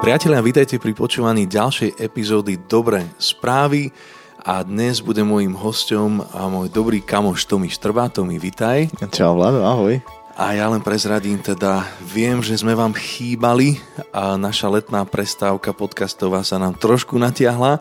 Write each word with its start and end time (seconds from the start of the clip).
Priatelia, 0.00 0.40
vítajte 0.40 0.80
pri 0.80 0.96
počúvaní 0.96 1.44
ďalšej 1.44 2.00
epizódy 2.00 2.56
Dobré 2.56 3.04
správy 3.20 3.92
a 4.40 4.64
dnes 4.64 5.04
bude 5.04 5.20
môjim 5.20 5.52
hosťom 5.52 6.24
a 6.32 6.48
môj 6.48 6.72
dobrý 6.72 7.04
kamoš 7.04 7.44
Tomi 7.44 7.68
Štrbá. 7.68 8.08
Tomi, 8.08 8.40
vitaj. 8.40 8.88
Čau 9.12 9.36
Vlado, 9.36 9.60
ahoj. 9.60 10.00
A 10.40 10.56
ja 10.56 10.72
len 10.72 10.80
prezradím 10.80 11.36
teda, 11.36 11.84
viem, 12.00 12.40
že 12.40 12.56
sme 12.56 12.72
vám 12.72 12.96
chýbali 12.96 13.76
a 14.08 14.40
naša 14.40 14.72
letná 14.72 15.04
prestávka 15.04 15.76
podcastová 15.76 16.40
sa 16.48 16.56
nám 16.56 16.80
trošku 16.80 17.20
natiahla, 17.20 17.76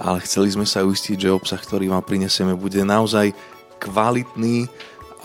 ale 0.00 0.18
chceli 0.24 0.48
sme 0.56 0.64
sa 0.64 0.80
uistiť, 0.80 1.28
že 1.28 1.36
obsah, 1.36 1.60
ktorý 1.60 1.92
vám 1.92 2.08
prinesieme, 2.08 2.56
bude 2.56 2.80
naozaj 2.88 3.36
kvalitný 3.76 4.64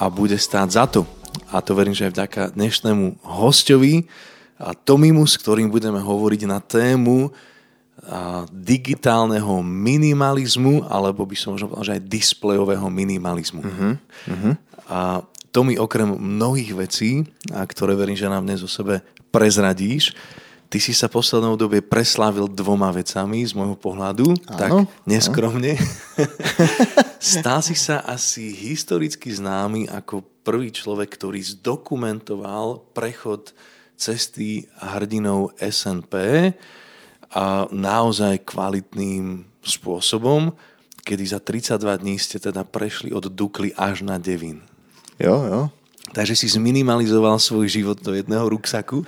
a 0.04 0.12
bude 0.12 0.36
stáť 0.36 0.68
za 0.68 0.84
to. 0.84 1.08
A 1.48 1.64
to 1.64 1.72
verím, 1.80 1.96
že 1.96 2.12
aj 2.12 2.14
vďaka 2.20 2.42
dnešnému 2.60 3.24
hostovi, 3.24 4.04
a 4.56 4.72
Tomimu, 4.72 5.28
s 5.28 5.36
ktorým 5.36 5.68
budeme 5.68 6.00
hovoriť 6.00 6.42
na 6.48 6.64
tému 6.64 7.32
digitálneho 8.52 9.64
minimalizmu, 9.64 10.86
alebo 10.86 11.26
by 11.26 11.36
som 11.36 11.56
možno 11.56 11.72
povedal, 11.72 11.88
že 11.90 11.96
aj 11.98 12.08
displejového 12.12 12.88
minimalizmu. 12.92 13.62
Uh-huh. 13.64 13.94
Uh-huh. 14.30 14.54
A 14.86 15.00
Tomi 15.50 15.80
okrem 15.80 16.12
mnohých 16.12 16.76
vecí, 16.76 17.24
a 17.50 17.64
ktoré 17.64 17.96
verím, 17.96 18.20
že 18.20 18.28
nám 18.28 18.44
dnes 18.44 18.60
o 18.62 18.70
sebe 18.70 19.00
prezradíš, 19.32 20.12
ty 20.68 20.84
si 20.84 20.92
sa 20.92 21.08
poslednou 21.08 21.56
dobie 21.56 21.80
preslávil 21.80 22.52
dvoma 22.52 22.92
vecami 22.92 23.48
z 23.48 23.56
môjho 23.56 23.80
pohľadu, 23.80 24.28
áno, 24.28 24.58
tak 24.60 24.72
neskromne. 25.08 25.80
Stal 27.24 27.64
si 27.64 27.74
sa 27.80 28.04
asi 28.04 28.52
historicky 28.52 29.32
známy 29.32 29.88
ako 29.88 30.22
prvý 30.44 30.70
človek, 30.76 31.16
ktorý 31.16 31.40
zdokumentoval 31.42 32.92
prechod 32.92 33.56
cesty 33.96 34.68
hrdinou 34.80 35.52
SNP 35.58 36.14
a 37.36 37.68
naozaj 37.72 38.48
kvalitným 38.48 39.44
spôsobom, 39.66 40.54
kedy 41.04 41.24
za 41.26 41.40
32 41.42 42.02
dní 42.02 42.16
ste 42.16 42.40
teda 42.40 42.64
prešli 42.64 43.12
od 43.12 43.28
Dukly 43.28 43.76
až 43.76 44.06
na 44.06 44.22
Devin. 44.22 44.64
Jo, 45.20 45.36
jo. 45.48 45.62
Takže 46.16 46.36
si 46.36 46.48
zminimalizoval 46.48 47.40
svoj 47.40 47.68
život 47.68 48.00
do 48.00 48.16
jedného 48.16 48.48
ruksaku. 48.48 49.04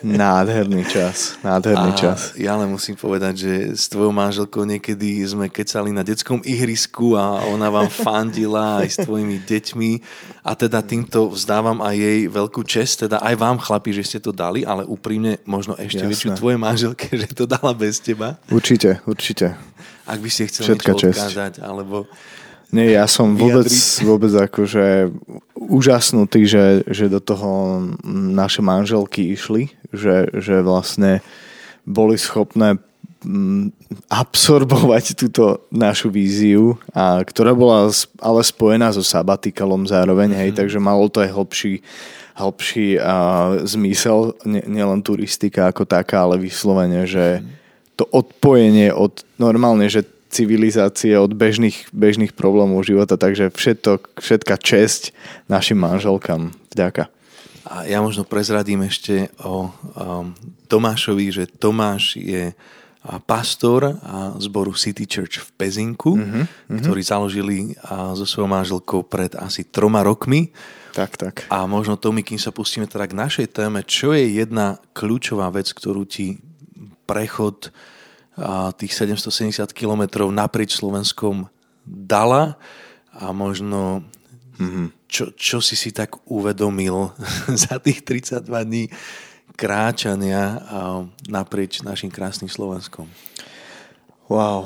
Nádherný 0.00 0.88
čas, 0.88 1.36
nádherný 1.44 1.92
a 1.92 1.98
čas. 1.98 2.32
Ja 2.40 2.56
len 2.56 2.72
musím 2.72 2.96
povedať, 2.96 3.44
že 3.44 3.52
s 3.76 3.92
tvojou 3.92 4.08
manželkou 4.08 4.64
niekedy 4.64 5.20
sme 5.28 5.52
kecali 5.52 5.92
na 5.92 6.00
detskom 6.00 6.40
ihrisku 6.40 7.12
a 7.20 7.44
ona 7.52 7.68
vám 7.68 7.92
fandila 8.06 8.80
aj 8.80 8.88
s 8.88 8.96
tvojimi 9.04 9.44
deťmi 9.44 9.90
a 10.40 10.56
teda 10.56 10.80
týmto 10.80 11.28
vzdávam 11.30 11.84
aj 11.84 11.94
jej 11.94 12.20
veľkú 12.32 12.62
čest, 12.64 13.04
teda 13.04 13.20
aj 13.20 13.34
vám 13.36 13.58
chlapi, 13.60 13.90
že 13.92 14.02
ste 14.08 14.18
to 14.18 14.32
dali, 14.32 14.64
ale 14.64 14.88
úprimne 14.88 15.36
možno 15.44 15.76
ešte 15.76 16.02
Jasné. 16.02 16.10
väčšiu 16.10 16.30
tvojej 16.40 16.58
manželke, 16.58 17.06
že 17.12 17.28
to 17.36 17.44
dala 17.44 17.76
bez 17.76 18.00
teba. 18.00 18.40
Určite, 18.48 19.04
určite. 19.04 19.54
Ak 20.02 20.18
by 20.18 20.30
ste 20.32 20.50
chceli 20.50 20.66
Všetka 20.72 20.90
niečo 20.96 21.08
odkázať, 21.14 21.52
alebo 21.62 22.10
nie, 22.72 22.96
ja 22.96 23.04
som 23.04 23.36
vôbec, 23.36 23.68
vôbec 24.00 24.32
akože 24.32 25.12
úžasnutý, 25.52 26.48
že, 26.48 26.64
že 26.88 27.12
do 27.12 27.20
toho 27.20 27.84
naše 28.08 28.64
manželky 28.64 29.36
išli, 29.36 29.68
že, 29.92 30.32
že 30.32 30.64
vlastne 30.64 31.20
boli 31.84 32.16
schopné 32.16 32.80
mm, 33.28 33.76
absorbovať 34.08 35.20
túto 35.20 35.68
našu 35.68 36.08
víziu, 36.08 36.80
a 36.96 37.20
ktorá 37.20 37.52
bola 37.52 37.92
ale 38.24 38.40
spojená 38.40 38.88
so 38.96 39.04
sabatikalom 39.04 39.84
zároveň, 39.84 40.32
mm-hmm. 40.32 40.40
hej, 40.40 40.50
mhm. 40.56 40.58
takže 40.64 40.78
malo 40.80 41.12
to 41.12 41.20
aj 41.20 41.28
hlbší, 41.28 41.84
hlbší 42.40 42.96
a, 42.96 43.14
zmysel, 43.68 44.32
nielen 44.48 45.04
turistika 45.04 45.68
ako 45.68 45.84
taká, 45.84 46.24
ale 46.24 46.40
vyslovene, 46.40 47.04
že 47.04 47.36
mm-hmm. 47.36 48.00
to 48.00 48.08
odpojenie 48.08 48.88
od 48.96 49.20
normálne, 49.36 49.92
že 49.92 50.08
civilizácie, 50.32 51.12
od 51.20 51.36
bežných, 51.36 51.92
bežných 51.92 52.32
problémov 52.32 52.88
života, 52.88 53.20
takže 53.20 53.52
všetko, 53.52 54.16
všetka 54.16 54.54
česť 54.56 55.12
našim 55.46 55.76
manželkám. 55.76 56.56
Vďaka. 56.72 57.12
A 57.68 57.86
ja 57.86 58.02
možno 58.02 58.26
prezradím 58.26 58.82
ešte 58.88 59.30
o 59.44 59.68
um, 59.68 60.32
Tomášovi, 60.66 61.30
že 61.30 61.44
Tomáš 61.46 62.18
je 62.18 62.56
pastor 63.26 63.98
a 63.98 64.38
zboru 64.38 64.70
City 64.78 65.10
Church 65.10 65.42
v 65.42 65.48
Pezinku, 65.58 66.14
mm-hmm, 66.14 66.78
ktorý 66.78 67.02
založili 67.02 67.74
a, 67.82 68.14
so 68.14 68.22
svojou 68.22 68.46
manželkou 68.46 69.02
pred 69.02 69.34
asi 69.34 69.66
troma 69.66 70.06
rokmi. 70.06 70.54
Tak, 70.94 71.18
tak. 71.18 71.34
A 71.50 71.66
možno 71.66 71.98
Tomi, 71.98 72.22
kým 72.22 72.38
sa 72.38 72.54
pustíme 72.54 72.86
teda 72.86 73.10
k 73.10 73.18
našej 73.18 73.46
téme, 73.50 73.82
čo 73.82 74.14
je 74.14 74.38
jedna 74.38 74.78
kľúčová 74.94 75.50
vec, 75.50 75.66
ktorú 75.74 76.06
ti 76.06 76.38
prechod 77.02 77.74
a 77.74 77.91
tých 78.80 78.92
770 78.96 79.68
kilometrov 79.76 80.32
naprieč 80.32 80.80
Slovenskom 80.80 81.52
dala 81.84 82.56
a 83.12 83.28
možno 83.36 84.00
mm-hmm. 84.56 84.86
čo, 85.04 85.36
čo 85.36 85.58
si 85.60 85.76
si 85.76 85.92
tak 85.92 86.16
uvedomil 86.24 87.12
za 87.68 87.76
tých 87.76 88.04
32 88.06 88.48
dní 88.48 88.84
kráčania 89.52 90.64
naprieč 91.28 91.84
našim 91.84 92.08
krásnym 92.08 92.48
Slovenskom. 92.48 93.04
Wow. 94.32 94.64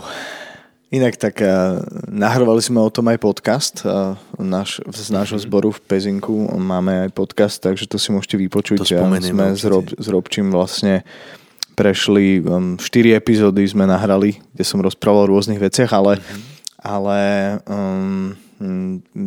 Inak 0.94 1.18
tak 1.18 1.42
uh, 1.42 1.82
nahrávali 2.06 2.62
sme 2.62 2.78
o 2.78 2.86
tom 2.86 3.10
aj 3.10 3.18
podcast 3.18 3.74
uh, 3.82 4.14
naš, 4.38 4.78
z 4.86 5.10
nášho 5.10 5.42
mm-hmm. 5.42 5.50
zboru 5.50 5.74
v 5.74 5.82
Pezinku. 5.82 6.46
Máme 6.54 7.10
aj 7.10 7.10
podcast, 7.10 7.58
takže 7.58 7.90
to 7.90 7.98
si 7.98 8.14
môžete 8.14 8.38
vypočuť. 8.38 8.86
To 8.86 8.94
ja 8.94 9.02
sme 9.02 9.58
s, 9.58 9.66
Rob, 9.66 9.90
s 9.90 10.06
Robčím 10.06 10.54
vlastne 10.54 11.02
uh, 11.02 11.45
prešli, 11.76 12.40
um, 12.40 12.80
4 12.80 13.20
epizódy 13.20 13.68
sme 13.68 13.84
nahrali, 13.84 14.40
kde 14.56 14.64
som 14.64 14.80
rozprával 14.80 15.28
o 15.28 15.32
rôznych 15.36 15.60
veciach, 15.60 15.92
ale, 15.92 16.16
mm-hmm. 16.16 16.42
ale 16.80 17.20
um, 17.68 18.32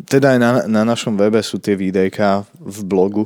teda 0.10 0.34
aj 0.34 0.40
na, 0.42 0.52
na 0.66 0.82
našom 0.82 1.14
webe 1.14 1.38
sú 1.46 1.62
tie 1.62 1.78
videjka 1.78 2.44
v 2.58 2.78
blogu 2.82 3.24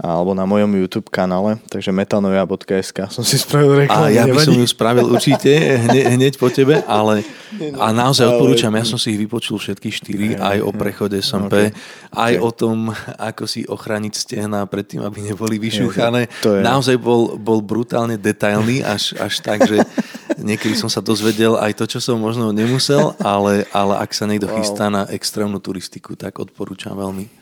alebo 0.00 0.32
na 0.32 0.48
mojom 0.48 0.72
YouTube 0.80 1.12
kanále, 1.12 1.60
takže 1.68 1.92
metanovia.sk 1.92 3.12
som 3.12 3.20
si 3.20 3.36
spravil 3.36 3.84
reklamu. 3.84 4.08
A 4.08 4.08
ja 4.08 4.24
by 4.24 4.40
som 4.40 4.56
ju 4.56 4.64
spravil 4.64 5.04
určite 5.12 5.52
hne, 5.52 6.16
hneď 6.16 6.40
po 6.40 6.48
tebe, 6.48 6.80
ale 6.88 7.20
a 7.84 7.92
naozaj 7.92 8.24
odporúčam, 8.24 8.72
ja 8.72 8.84
som 8.88 8.96
si 8.96 9.12
ich 9.12 9.20
vypočul 9.20 9.60
všetky 9.60 9.88
štyri, 9.92 10.28
aj 10.40 10.64
o 10.64 10.72
prechode 10.72 11.20
SMP, 11.20 11.68
aj 12.16 12.32
o 12.40 12.50
tom, 12.50 12.88
ako 13.20 13.44
si 13.44 13.68
ochraniť 13.68 14.12
stehna 14.16 14.64
pred 14.64 14.88
tým, 14.88 15.04
aby 15.04 15.20
neboli 15.20 15.60
vyšúchané. 15.60 16.32
Naozaj 16.42 16.96
bol, 16.96 17.36
bol 17.36 17.60
brutálne 17.60 18.16
detailný, 18.16 18.80
až, 18.80 19.12
až 19.20 19.44
tak, 19.44 19.68
že 19.68 19.84
niekedy 20.38 20.78
som 20.78 20.86
sa 20.86 21.02
dozvedel 21.02 21.58
aj 21.58 21.74
to, 21.74 21.84
čo 21.90 21.98
som 21.98 22.20
možno 22.20 22.54
nemusel, 22.54 23.16
ale, 23.18 23.66
ale 23.74 23.94
ak 23.98 24.14
sa 24.14 24.28
niekto 24.28 24.46
chystá 24.58 24.86
na 24.92 25.08
extrémnu 25.10 25.58
turistiku, 25.58 26.14
tak 26.14 26.38
odporúčam 26.38 26.94
veľmi. 26.94 27.40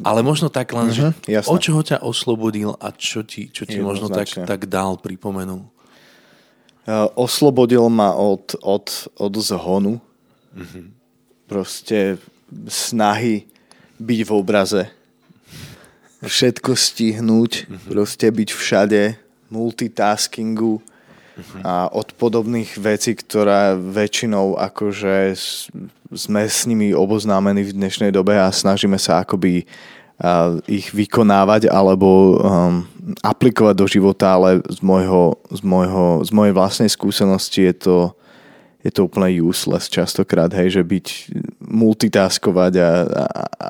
Ale 0.00 0.24
možno 0.24 0.48
tak 0.48 0.72
len, 0.72 0.88
uh-huh, 0.88 1.12
že 1.12 1.28
jasné. 1.28 1.52
od 1.52 1.60
čoho 1.60 1.80
ťa 1.84 2.00
oslobodil 2.00 2.72
a 2.80 2.88
čo 2.96 3.20
ti, 3.20 3.52
čo 3.52 3.68
ti 3.68 3.76
možno 3.84 4.08
tak, 4.08 4.24
tak 4.32 4.64
dal, 4.64 4.96
pripomenul? 4.96 5.68
Uh, 6.88 7.04
oslobodil 7.20 7.84
ma 7.92 8.16
od, 8.16 8.56
od, 8.64 8.88
od 9.20 9.32
zhonu. 9.36 10.00
Uh-huh. 10.56 10.88
Proste 11.44 12.16
snahy 12.64 13.44
byť 14.00 14.20
v 14.24 14.30
obraze. 14.32 14.82
Všetko 16.24 16.72
stihnúť, 16.72 17.68
uh-huh. 17.68 17.92
proste 17.92 18.32
byť 18.32 18.48
všade, 18.48 19.02
multitaskingu. 19.52 20.80
A 21.62 21.86
od 21.90 22.14
podobných 22.18 22.78
vecí, 22.78 23.14
ktorá 23.14 23.78
väčšinou 23.78 24.58
akože 24.58 25.38
sme 26.12 26.42
s 26.48 26.66
nimi 26.66 26.90
oboznámení 26.90 27.62
v 27.68 27.76
dnešnej 27.76 28.10
dobe 28.10 28.34
a 28.34 28.50
snažíme 28.50 28.98
sa 28.98 29.22
akoby 29.22 29.68
ich 30.66 30.90
vykonávať 30.90 31.70
alebo 31.70 32.42
um, 32.42 32.82
aplikovať 33.22 33.74
do 33.78 33.86
života, 33.86 34.34
ale 34.34 34.58
z, 34.66 34.82
môjho, 34.82 35.38
z, 35.54 35.62
môjho, 35.62 36.26
z 36.26 36.30
mojej 36.34 36.54
vlastnej 36.58 36.90
skúsenosti 36.90 37.70
je 37.70 37.74
to, 37.86 37.98
je 38.82 38.90
to 38.90 39.06
úplne 39.06 39.30
useless 39.38 39.86
častokrát, 39.86 40.50
hej, 40.50 40.74
že 40.74 40.82
byť 40.82 41.06
multitaskovať 41.62 42.72
a, 42.82 42.90
a, 43.06 43.24
a 43.46 43.66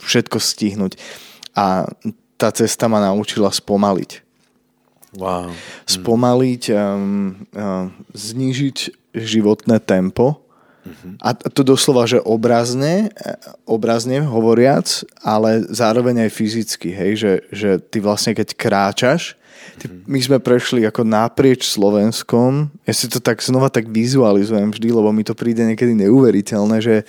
všetko 0.00 0.40
stihnúť. 0.40 0.96
A 1.52 1.84
tá 2.40 2.48
cesta 2.48 2.88
ma 2.88 3.04
naučila 3.04 3.52
spomaliť. 3.52 4.29
Wow. 5.18 5.50
Spomaliť, 5.90 6.62
um, 6.70 7.34
um, 7.50 7.90
znížiť 8.14 8.94
životné 9.10 9.82
tempo 9.82 10.50
Uh-huh. 10.80 11.12
A 11.20 11.36
to 11.36 11.60
doslova, 11.60 12.08
že 12.08 12.24
obrazne, 12.24 13.12
obrazne 13.68 14.24
hovoriac, 14.24 15.04
ale 15.20 15.68
zároveň 15.68 16.24
aj 16.24 16.30
fyzicky, 16.32 16.88
hej, 16.88 17.12
že, 17.20 17.32
že 17.52 17.70
ty 17.76 18.00
vlastne 18.00 18.32
keď 18.32 18.56
kráčaš, 18.56 19.36
ty, 19.76 19.92
uh-huh. 19.92 20.08
my 20.08 20.20
sme 20.24 20.38
prešli 20.40 20.88
ako 20.88 21.04
naprieč 21.04 21.68
Slovenskom, 21.68 22.72
ja 22.88 22.94
si 22.96 23.12
to 23.12 23.20
tak 23.20 23.44
znova 23.44 23.68
tak 23.68 23.92
vizualizujem 23.92 24.72
vždy, 24.72 24.88
lebo 24.88 25.12
mi 25.12 25.20
to 25.20 25.36
príde 25.36 25.60
niekedy 25.68 25.92
neuveriteľné, 26.00 26.80
že, 26.80 27.04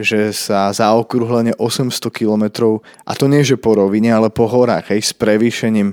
že 0.00 0.32
sa 0.32 0.72
zaokrúhlenie 0.72 1.52
800 1.60 1.92
kilometrov, 2.08 2.80
a 3.04 3.12
to 3.12 3.28
nie 3.28 3.44
že 3.44 3.60
po 3.60 3.76
rovine, 3.76 4.08
ale 4.08 4.32
po 4.32 4.48
horách, 4.48 4.88
hej, 4.88 5.04
s 5.04 5.12
prevýšením 5.12 5.92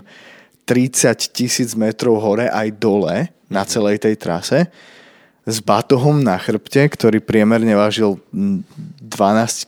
30 0.69 1.33
tisíc 1.33 1.74
metrov 1.74 2.21
hore 2.21 2.45
aj 2.45 2.77
dole 2.77 3.33
na 3.50 3.66
celej 3.66 4.06
tej 4.06 4.21
trase 4.21 4.69
s 5.50 5.57
batohom 5.66 6.21
na 6.21 6.38
chrbte, 6.38 6.86
ktorý 6.86 7.18
priemerne 7.25 7.74
vážil 7.74 8.21
12 8.30 9.10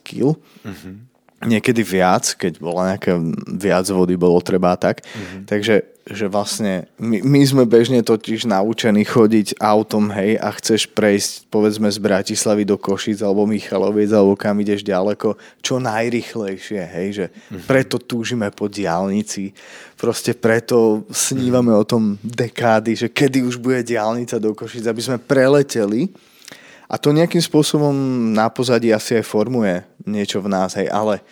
kg. 0.06 0.38
Uh-huh 0.62 1.10
niekedy 1.46 1.82
viac, 1.82 2.38
keď 2.38 2.62
bola 2.62 2.94
nejaká 2.94 3.18
viac 3.50 3.86
vody, 3.90 4.14
bolo 4.14 4.38
treba 4.46 4.78
tak. 4.78 5.02
Mm-hmm. 5.02 5.44
Takže 5.50 5.74
že 6.02 6.26
vlastne 6.26 6.90
my, 6.98 7.22
my 7.22 7.42
sme 7.46 7.64
bežne 7.70 8.02
totiž 8.02 8.50
naučení 8.50 9.06
chodiť 9.06 9.62
autom, 9.62 10.10
hej, 10.10 10.38
a 10.42 10.50
chceš 10.58 10.90
prejsť 10.90 11.48
povedzme 11.54 11.86
z 11.94 12.02
Bratislavy 12.02 12.66
do 12.66 12.82
Košic 12.82 13.22
alebo 13.22 13.46
Michaloviec 13.46 14.10
alebo 14.10 14.34
kam 14.34 14.58
ideš 14.58 14.82
ďaleko, 14.82 15.38
čo 15.62 15.78
najrychlejšie, 15.78 16.82
hej, 16.82 17.08
že 17.14 17.26
mm-hmm. 17.30 17.70
preto 17.70 18.02
túžime 18.02 18.50
po 18.50 18.66
diálnici, 18.66 19.54
proste 19.94 20.34
preto 20.34 21.06
snívame 21.14 21.70
o 21.78 21.86
tom 21.86 22.18
dekády, 22.26 22.98
že 22.98 23.08
kedy 23.14 23.46
už 23.46 23.62
bude 23.62 23.86
diálnica 23.86 24.42
do 24.42 24.58
Košic, 24.58 24.90
aby 24.90 25.02
sme 25.06 25.22
preleteli 25.22 26.10
a 26.92 27.00
to 27.00 27.16
nejakým 27.16 27.40
spôsobom 27.40 27.96
na 28.36 28.52
pozadí 28.52 28.92
asi 28.92 29.22
aj 29.22 29.26
formuje 29.30 29.80
niečo 30.04 30.44
v 30.44 30.52
nás, 30.52 30.76
hej, 30.76 30.92
ale 30.92 31.24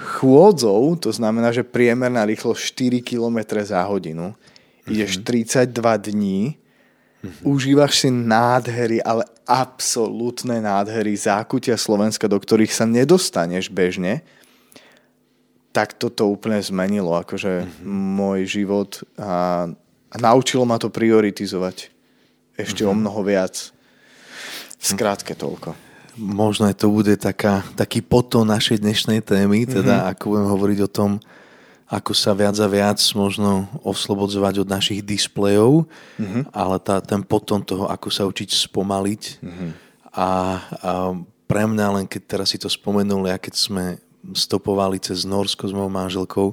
chôdzou, 0.00 0.96
to 0.96 1.12
znamená, 1.12 1.52
že 1.52 1.66
priemerná 1.66 2.24
rýchlosť 2.24 2.60
4 3.04 3.04
km 3.04 3.38
za 3.60 3.84
hodinu, 3.84 4.32
mm-hmm. 4.32 4.92
ideš 4.92 5.20
32 5.20 6.08
dní, 6.10 6.40
mm-hmm. 6.56 7.44
užívaš 7.44 8.06
si 8.06 8.08
nádhery, 8.08 9.04
ale 9.04 9.28
absolútne 9.44 10.58
nádhery 10.64 11.12
zákutia 11.12 11.76
Slovenska, 11.76 12.24
do 12.26 12.40
ktorých 12.40 12.72
sa 12.72 12.88
nedostaneš 12.88 13.68
bežne, 13.68 14.24
tak 15.70 15.94
toto 15.94 16.26
úplne 16.26 16.58
zmenilo 16.58 17.14
akože 17.14 17.62
mm-hmm. 17.62 17.86
môj 18.18 18.40
život 18.48 18.90
a, 19.14 19.68
a 20.10 20.16
naučilo 20.18 20.66
ma 20.66 20.80
to 20.82 20.90
prioritizovať 20.90 21.92
ešte 22.58 22.82
mm-hmm. 22.82 22.96
o 22.96 22.98
mnoho 22.98 23.20
viac. 23.22 23.70
Skrátke 24.80 25.36
toľko. 25.36 25.89
Možno 26.18 26.66
aj 26.66 26.80
to 26.80 26.90
bude 26.90 27.14
taká, 27.20 27.62
taký 27.78 28.02
potom 28.02 28.42
našej 28.46 28.82
dnešnej 28.82 29.20
témy, 29.22 29.66
teda 29.66 29.94
mm-hmm. 30.00 30.10
ako 30.16 30.24
budem 30.26 30.48
hovoriť 30.48 30.78
o 30.86 30.90
tom, 30.90 31.10
ako 31.90 32.14
sa 32.14 32.34
viac 32.38 32.54
a 32.62 32.70
viac 32.70 33.02
možno 33.18 33.66
oslobodzovať 33.82 34.62
od 34.62 34.68
našich 34.70 35.00
displejov, 35.02 35.90
mm-hmm. 36.18 36.54
ale 36.54 36.76
tá, 36.78 37.02
ten 37.02 37.22
potom 37.26 37.58
toho, 37.62 37.90
ako 37.90 38.08
sa 38.14 38.26
učiť 38.26 38.70
spomaliť. 38.70 39.22
Mm-hmm. 39.42 39.70
A, 40.14 40.18
a 40.18 40.30
pre 41.50 41.66
mňa 41.66 41.86
len 41.98 42.06
keď 42.06 42.22
teraz 42.38 42.54
si 42.54 42.58
to 42.62 42.70
spomenul, 42.70 43.26
ja 43.26 43.38
keď 43.38 43.54
sme 43.58 43.84
stopovali 44.34 45.02
cez 45.02 45.26
Norsko 45.26 45.66
s 45.66 45.74
mojou 45.74 45.90
manželkou, 45.90 46.48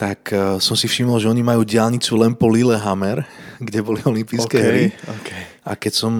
tak 0.00 0.32
uh, 0.32 0.56
som 0.56 0.72
si 0.72 0.88
všimol, 0.88 1.20
že 1.20 1.28
oni 1.28 1.44
majú 1.44 1.60
diálnicu 1.60 2.16
len 2.16 2.32
po 2.32 2.48
Lillehammer, 2.48 3.20
kde 3.68 3.84
boli 3.84 4.00
olympijské 4.00 4.56
okay, 4.56 4.64
hry. 4.64 4.84
Okay. 5.20 5.42
A 5.68 5.76
keď 5.76 5.92
som, 5.92 6.14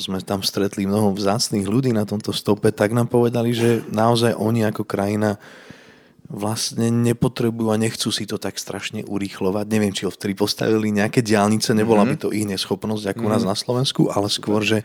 sme 0.00 0.24
tam 0.24 0.40
stretli 0.40 0.88
mnoho 0.88 1.12
vzácných 1.12 1.68
ľudí 1.68 1.92
na 1.92 2.08
tomto 2.08 2.32
stope, 2.32 2.72
tak 2.72 2.96
nám 2.96 3.12
povedali, 3.12 3.52
že 3.52 3.84
naozaj 3.92 4.32
oni 4.32 4.64
ako 4.64 4.88
krajina 4.88 5.36
vlastne 6.26 6.90
nepotrebujú 6.90 7.70
a 7.70 7.78
nechcú 7.78 8.08
si 8.10 8.24
to 8.24 8.40
tak 8.40 8.56
strašne 8.56 9.04
urýchlovať. 9.04 9.68
Neviem, 9.68 9.92
či 9.92 10.08
ho 10.08 10.10
vtedy 10.10 10.32
postavili 10.32 10.90
nejaké 10.90 11.20
diálnice, 11.20 11.76
nebola 11.76 12.02
mm-hmm. 12.02 12.18
by 12.18 12.22
to 12.24 12.34
ich 12.34 12.48
neschopnosť 12.48 13.12
ako 13.12 13.22
mm-hmm. 13.22 13.28
u 13.28 13.34
nás 13.36 13.42
mhm. 13.44 13.50
na 13.52 13.56
Slovensku, 13.60 14.02
ale 14.08 14.32
skôr, 14.32 14.64
že 14.64 14.82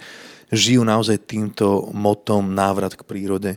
žijú 0.51 0.83
naozaj 0.83 1.15
týmto 1.23 1.89
motom 1.95 2.51
návrat 2.51 2.93
k 2.99 3.07
prírode 3.07 3.55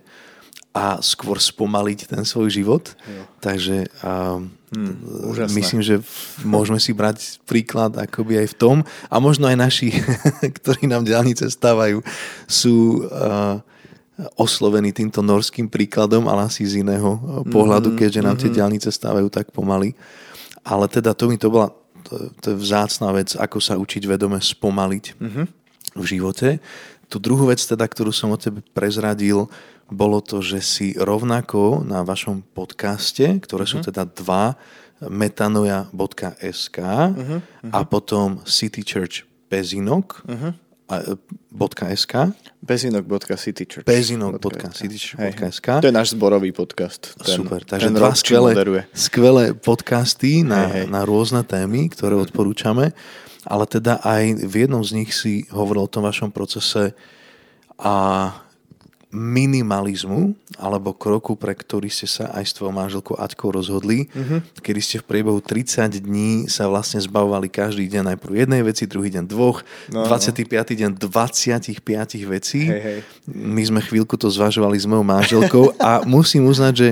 a 0.75 0.99
skôr 0.99 1.39
spomaliť 1.39 2.11
ten 2.11 2.27
svoj 2.27 2.51
život. 2.51 2.99
Jo. 3.07 3.23
Takže 3.39 3.87
um, 4.03 4.51
hmm, 4.75 5.47
myslím, 5.55 5.87
že 5.87 6.03
môžeme 6.43 6.83
si 6.83 6.91
brať 6.91 7.39
príklad 7.47 7.95
akoby 7.95 8.43
aj 8.43 8.49
v 8.53 8.59
tom 8.59 8.77
a 9.07 9.17
možno 9.23 9.47
aj 9.47 9.55
naši, 9.55 9.95
ktorí 10.59 10.91
nám 10.91 11.07
diálnice 11.07 11.47
stávajú, 11.47 12.03
sú 12.51 13.07
uh, 13.07 13.63
oslovení 14.35 14.91
týmto 14.91 15.23
norským 15.23 15.71
príkladom, 15.71 16.27
ale 16.27 16.47
asi 16.51 16.67
z 16.67 16.83
iného 16.83 17.19
pohľadu, 17.51 17.95
mm-hmm, 17.95 18.03
keďže 18.03 18.21
nám 18.23 18.39
mm-hmm. 18.39 18.43
tie 18.51 18.57
diálnice 18.59 18.89
stávajú 18.91 19.27
tak 19.31 19.51
pomaly. 19.51 19.95
Ale 20.67 20.91
teda 20.91 21.15
to 21.15 21.31
mi 21.31 21.39
to 21.39 21.51
bola 21.51 21.71
to, 22.05 22.31
to 22.39 22.47
je 22.55 22.57
vzácná 22.61 23.11
vec, 23.17 23.33
ako 23.35 23.59
sa 23.59 23.81
učiť 23.81 24.05
vedome 24.05 24.39
spomaliť 24.39 25.05
mm-hmm. 25.19 25.47
v 25.99 26.05
živote. 26.05 26.61
Tu 27.09 27.17
druhú 27.21 27.49
vec 27.49 27.61
teda, 27.61 27.85
ktorú 27.85 28.11
som 28.11 28.33
o 28.33 28.39
tebe 28.39 28.65
prezradil, 28.75 29.49
bolo 29.93 30.25
to, 30.25 30.41
že 30.41 30.65
si 30.65 30.87
rovnako 30.97 31.85
na 31.85 32.01
vašom 32.03 32.41
podcaste, 32.57 33.25
ktoré 33.45 33.69
sú 33.69 33.85
mhm. 33.85 33.87
teda 33.93 34.03
dva, 34.09 34.57
metanoja.sk 35.03 36.79
uh-huh. 36.79 37.41
uh-huh. 37.41 37.71
a 37.73 37.79
potom 37.85 38.41
City 38.47 38.81
Church 38.87 39.27
Pezinok, 39.51 40.25
uh-huh. 40.25 40.53
.sk 41.97 42.15
Pezinok.citychurch 42.61 43.89
Pezinok.citychurch.sk 43.89 45.69
To 45.81 45.89
je 45.89 45.97
náš 45.97 46.13
zborový 46.13 46.53
podcast. 46.53 47.17
Ten, 47.17 47.41
Super, 47.41 47.65
takže 47.65 47.89
ten 47.89 47.97
dva 47.97 48.13
skvelé, 48.13 48.53
skvelé 48.93 49.57
podcasty 49.57 50.45
na, 50.45 50.69
hey, 50.69 50.85
hey. 50.85 50.93
na 50.93 51.09
rôzne 51.09 51.41
témy, 51.41 51.89
ktoré 51.89 52.21
odporúčame, 52.21 52.93
ale 53.45 53.65
teda 53.69 54.01
aj 54.01 54.45
v 54.45 54.55
jednom 54.65 54.81
z 54.81 54.91
nich 55.05 55.11
si 55.13 55.45
hovoril 55.53 55.85
o 55.85 55.93
tom 55.93 56.05
vašom 56.05 56.33
procese 56.33 56.97
a 57.77 58.31
minimalizmu 59.15 60.35
alebo 60.59 60.91
kroku, 60.91 61.39
pre 61.39 61.55
ktorý 61.55 61.87
ste 61.87 62.11
sa 62.11 62.35
aj 62.35 62.45
s 62.51 62.53
tvojou 62.59 62.75
manželkou 62.75 63.15
Aťkou 63.15 63.55
rozhodli, 63.55 64.11
mm-hmm. 64.11 64.59
kedy 64.59 64.81
ste 64.83 64.97
v 64.99 65.07
priebehu 65.07 65.39
30 65.39 66.03
dní 66.03 66.51
sa 66.51 66.67
vlastne 66.67 66.99
zbavovali 66.99 67.47
každý 67.47 67.87
deň 67.87 68.15
najprv 68.15 68.43
jednej 68.43 68.63
veci, 68.67 68.91
druhý 68.91 69.15
deň 69.15 69.25
dvoch, 69.31 69.63
no, 69.95 70.03
25. 70.11 70.51
No. 70.51 70.63
deň 70.67 70.91
25 70.99 71.79
vecí. 72.27 72.63
Hej, 72.67 72.83
hej. 72.83 72.99
My 73.31 73.63
sme 73.63 73.81
chvíľku 73.87 74.19
to 74.19 74.27
zvažovali 74.27 74.75
s 74.83 74.91
mojou 74.91 75.07
manželkou 75.07 75.79
a 75.79 76.03
musím 76.03 76.51
uznať, 76.51 76.75
že 76.75 76.89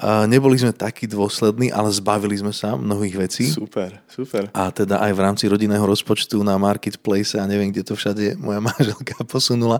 neboli 0.00 0.56
sme 0.56 0.72
takí 0.72 1.04
dôslední, 1.04 1.68
ale 1.68 1.92
zbavili 1.92 2.32
sme 2.40 2.52
sa 2.52 2.72
mnohých 2.80 3.16
vecí. 3.28 3.44
Super, 3.52 4.00
super. 4.08 4.48
A 4.56 4.72
teda 4.72 4.96
aj 5.04 5.12
v 5.12 5.20
rámci 5.20 5.44
rodinného 5.44 5.84
rozpočtu 5.84 6.40
na 6.40 6.56
marketplace 6.56 7.36
a 7.36 7.44
neviem, 7.44 7.68
kde 7.68 7.84
to 7.84 7.94
všade 7.94 8.40
moja 8.40 8.60
manželka 8.72 9.20
posunula, 9.28 9.76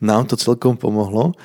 nám 0.00 0.24
to 0.24 0.40
celkom 0.40 0.80
pomohlo. 0.80 1.36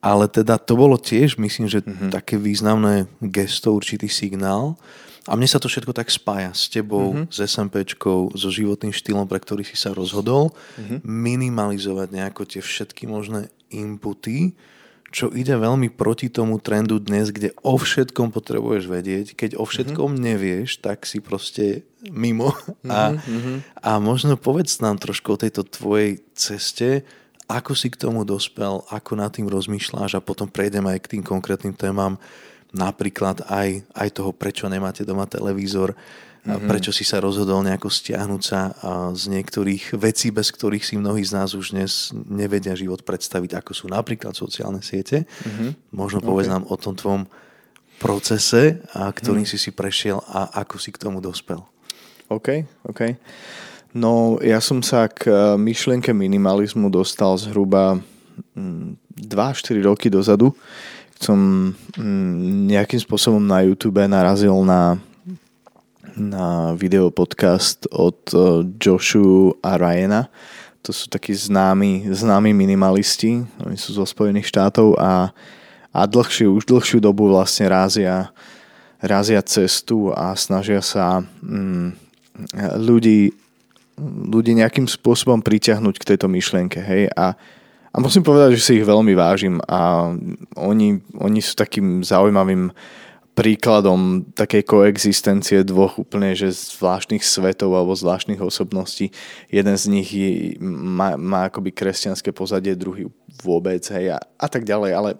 Ale 0.00 0.32
teda 0.32 0.56
to 0.56 0.80
bolo 0.80 0.96
tiež, 0.96 1.36
myslím, 1.36 1.68
že 1.68 1.84
mm-hmm. 1.84 2.08
také 2.08 2.40
významné 2.40 3.04
gesto, 3.20 3.76
určitý 3.76 4.08
signál. 4.08 4.80
A 5.28 5.36
mne 5.36 5.44
sa 5.44 5.60
to 5.60 5.68
všetko 5.68 5.92
tak 5.92 6.08
spája 6.08 6.56
s 6.56 6.72
tebou, 6.72 7.12
mm-hmm. 7.12 7.28
s 7.28 7.38
SMPčkou, 7.44 8.32
so 8.32 8.48
životným 8.48 8.96
štýlom, 8.96 9.28
pre 9.28 9.36
ktorý 9.36 9.60
si 9.60 9.76
sa 9.76 9.92
rozhodol. 9.92 10.56
Mm-hmm. 10.80 10.98
Minimalizovať 11.04 12.08
nejako 12.16 12.48
tie 12.48 12.64
všetky 12.64 13.04
možné 13.04 13.52
inputy, 13.68 14.56
čo 15.10 15.26
ide 15.34 15.58
veľmi 15.58 15.90
proti 15.90 16.30
tomu 16.30 16.62
trendu 16.62 17.02
dnes, 17.02 17.34
kde 17.34 17.50
o 17.66 17.74
všetkom 17.74 18.30
potrebuješ 18.30 18.86
vedieť. 18.86 19.26
Keď 19.34 19.50
o 19.58 19.66
všetkom 19.66 20.14
mm-hmm. 20.14 20.26
nevieš, 20.30 20.78
tak 20.78 21.02
si 21.02 21.18
proste 21.18 21.82
mimo. 22.06 22.54
A, 22.86 23.18
mm-hmm. 23.18 23.82
a 23.82 23.90
možno 23.98 24.38
povedz 24.38 24.78
nám 24.78 25.02
trošku 25.02 25.34
o 25.34 25.40
tejto 25.40 25.66
tvojej 25.66 26.22
ceste, 26.32 27.02
ako 27.50 27.74
si 27.74 27.90
k 27.90 27.98
tomu 27.98 28.22
dospel, 28.22 28.86
ako 28.86 29.18
nad 29.18 29.34
tým 29.34 29.50
rozmýšľaš 29.50 30.16
a 30.16 30.24
potom 30.24 30.46
prejdeme 30.46 30.94
aj 30.94 31.00
k 31.02 31.10
tým 31.18 31.22
konkrétnym 31.26 31.74
témam, 31.74 32.14
napríklad 32.70 33.42
aj, 33.50 33.82
aj 33.90 34.08
toho, 34.14 34.30
prečo 34.30 34.70
nemáte 34.70 35.02
doma 35.02 35.26
televízor, 35.26 35.98
Mm-hmm. 36.40 36.72
Prečo 36.72 36.88
si 36.88 37.04
sa 37.04 37.20
rozhodol 37.20 37.60
nejako 37.60 37.92
stiahnuť 37.92 38.42
sa 38.42 38.72
z 39.12 39.22
niektorých 39.28 39.92
vecí, 40.00 40.32
bez 40.32 40.48
ktorých 40.48 40.80
si 40.80 40.96
mnohí 40.96 41.20
z 41.20 41.36
nás 41.36 41.52
už 41.52 41.76
dnes 41.76 42.16
nevedia 42.16 42.72
život 42.72 43.04
predstaviť, 43.04 43.60
ako 43.60 43.72
sú 43.76 43.86
napríklad 43.92 44.32
sociálne 44.32 44.80
siete. 44.80 45.28
Mm-hmm. 45.28 45.92
Možno 45.92 46.24
povedz 46.24 46.48
okay. 46.48 46.54
nám 46.56 46.64
o 46.72 46.76
tom 46.80 46.96
tvojom 46.96 47.28
procese, 48.00 48.80
a 48.96 49.12
ktorým 49.12 49.44
mm. 49.44 49.52
si 49.52 49.60
si 49.60 49.70
prešiel 49.76 50.24
a 50.24 50.64
ako 50.64 50.80
si 50.80 50.88
k 50.88 50.96
tomu 50.96 51.20
dospel. 51.20 51.60
OK, 52.32 52.64
OK. 52.88 53.20
No, 53.92 54.40
ja 54.40 54.62
som 54.64 54.80
sa 54.80 55.10
k 55.12 55.28
e, 55.28 55.34
myšlienke 55.60 56.14
minimalizmu 56.14 56.88
dostal 56.88 57.36
zhruba 57.36 58.00
2-4 58.56 58.56
mm, 58.56 59.84
roky 59.84 60.08
dozadu. 60.08 60.56
Som 61.20 61.70
mm, 62.00 62.72
nejakým 62.72 63.02
spôsobom 63.02 63.42
na 63.42 63.66
YouTube 63.66 64.00
narazil 64.08 64.56
na 64.64 64.96
na 66.16 66.72
video 66.74 67.10
podcast 67.10 67.86
od 67.90 68.18
eh, 68.34 68.66
Joshu 68.80 69.54
a 69.62 69.76
Ryana. 69.76 70.30
To 70.82 70.96
sú 70.96 71.12
takí 71.12 71.36
známi, 71.36 72.08
známi 72.08 72.56
minimalisti, 72.56 73.44
oni 73.60 73.76
sú 73.76 73.92
zo 73.92 74.08
Spojených 74.08 74.48
štátov 74.48 74.96
a, 74.96 75.28
a 75.92 76.00
dlhšiu, 76.08 76.56
už 76.56 76.64
dlhšiu 76.64 77.04
dobu 77.04 77.28
vlastne 77.28 77.68
rázia, 77.68 78.32
rázia 78.96 79.44
cestu 79.44 80.08
a 80.16 80.32
snažia 80.32 80.80
sa 80.80 81.20
mm, 81.44 81.88
ľudí, 82.80 83.36
ľudí 84.32 84.56
nejakým 84.56 84.88
spôsobom 84.88 85.44
priťahnuť 85.44 85.94
k 86.00 86.08
tejto 86.16 86.32
myšlienke. 86.32 86.80
Hej? 86.80 87.12
A, 87.12 87.36
a 87.92 87.96
musím 88.00 88.24
povedať, 88.24 88.56
že 88.56 88.64
si 88.64 88.72
ich 88.80 88.88
veľmi 88.88 89.12
vážim 89.12 89.60
a 89.68 90.12
oni, 90.56 90.96
oni 91.20 91.40
sú 91.44 91.60
takým 91.60 92.00
zaujímavým 92.00 92.72
príkladom 93.34 94.26
takej 94.34 94.62
koexistencie 94.66 95.62
dvoch 95.64 95.96
úplne 95.96 96.34
že 96.36 96.50
zvláštnych 96.50 97.22
svetov 97.24 97.72
alebo 97.72 97.96
zvláštnych 97.96 98.42
osobností. 98.42 99.14
Jeden 99.48 99.76
z 99.78 99.84
nich 99.88 100.08
je, 100.12 100.60
má, 100.60 101.14
má 101.16 101.48
akoby 101.48 101.72
kresťanské 101.72 102.34
pozadie, 102.34 102.76
druhý 102.76 103.08
vôbec, 103.40 103.80
hej, 103.94 104.14
a, 104.14 104.18
a 104.18 104.46
tak 104.50 104.66
ďalej, 104.66 104.90
ale 104.92 105.10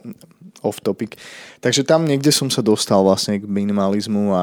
off 0.60 0.82
topic. 0.84 1.16
Takže 1.64 1.86
tam 1.86 2.04
niekde 2.04 2.34
som 2.34 2.52
sa 2.52 2.60
dostal 2.60 3.00
vlastne 3.00 3.40
k 3.40 3.48
minimalizmu 3.48 4.34
a 4.34 4.42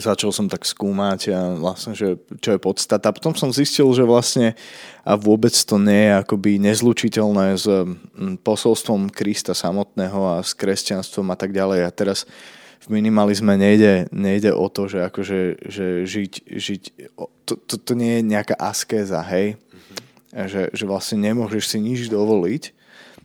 začal 0.00 0.30
som 0.32 0.46
tak 0.46 0.64
skúmať 0.64 1.20
a 1.32 1.40
vlastne, 1.56 1.96
že 1.96 2.20
čo 2.40 2.56
je 2.56 2.60
podstata. 2.60 3.14
Potom 3.14 3.32
som 3.34 3.54
zistil, 3.54 3.88
že 3.92 4.04
vlastne 4.04 4.58
a 5.06 5.14
vôbec 5.14 5.52
to 5.52 5.78
nie 5.78 6.10
je 6.10 6.12
akoby 6.18 6.58
nezlučiteľné 6.60 7.56
s 7.56 7.66
posolstvom 8.42 9.12
Krista 9.12 9.54
samotného 9.54 10.38
a 10.38 10.44
s 10.44 10.52
kresťanstvom 10.56 11.30
a 11.32 11.36
tak 11.38 11.54
ďalej. 11.54 11.86
A 11.86 11.90
teraz 11.94 12.24
v 12.86 13.02
minimalizme 13.02 13.58
nejde, 13.58 14.06
nejde 14.14 14.54
o 14.54 14.70
to, 14.70 14.86
že 14.86 15.06
akože 15.10 15.40
že 15.66 15.86
žiť, 16.06 16.32
žiť 16.46 16.82
to, 17.46 17.54
to, 17.66 17.74
to 17.82 17.92
nie 17.98 18.20
je 18.20 18.22
nejaká 18.22 18.54
askéza, 18.54 19.22
hej? 19.26 19.58
Mm-hmm. 19.58 20.46
Že, 20.46 20.62
že 20.70 20.84
vlastne 20.86 21.18
nemôžeš 21.18 21.64
si 21.66 21.78
nič 21.82 22.06
dovoliť, 22.06 22.76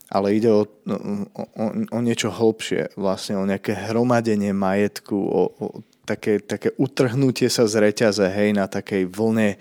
ale 0.09 0.35
ide 0.35 0.49
o, 0.49 0.65
o, 0.65 0.95
o, 1.37 1.65
o 1.93 1.99
niečo 2.01 2.33
hlbšie, 2.33 2.97
vlastne 2.97 3.37
o 3.37 3.45
nejaké 3.45 3.75
hromadenie 3.75 4.51
majetku, 4.51 5.15
o, 5.15 5.41
o 5.55 5.65
také, 6.15 6.43
také 6.43 6.75
utrhnutie 6.75 7.47
sa 7.47 7.63
z 7.63 7.79
reťaze, 7.79 8.27
hej, 8.27 8.51
na 8.51 8.67
takej 8.67 9.07
vlne, 9.07 9.55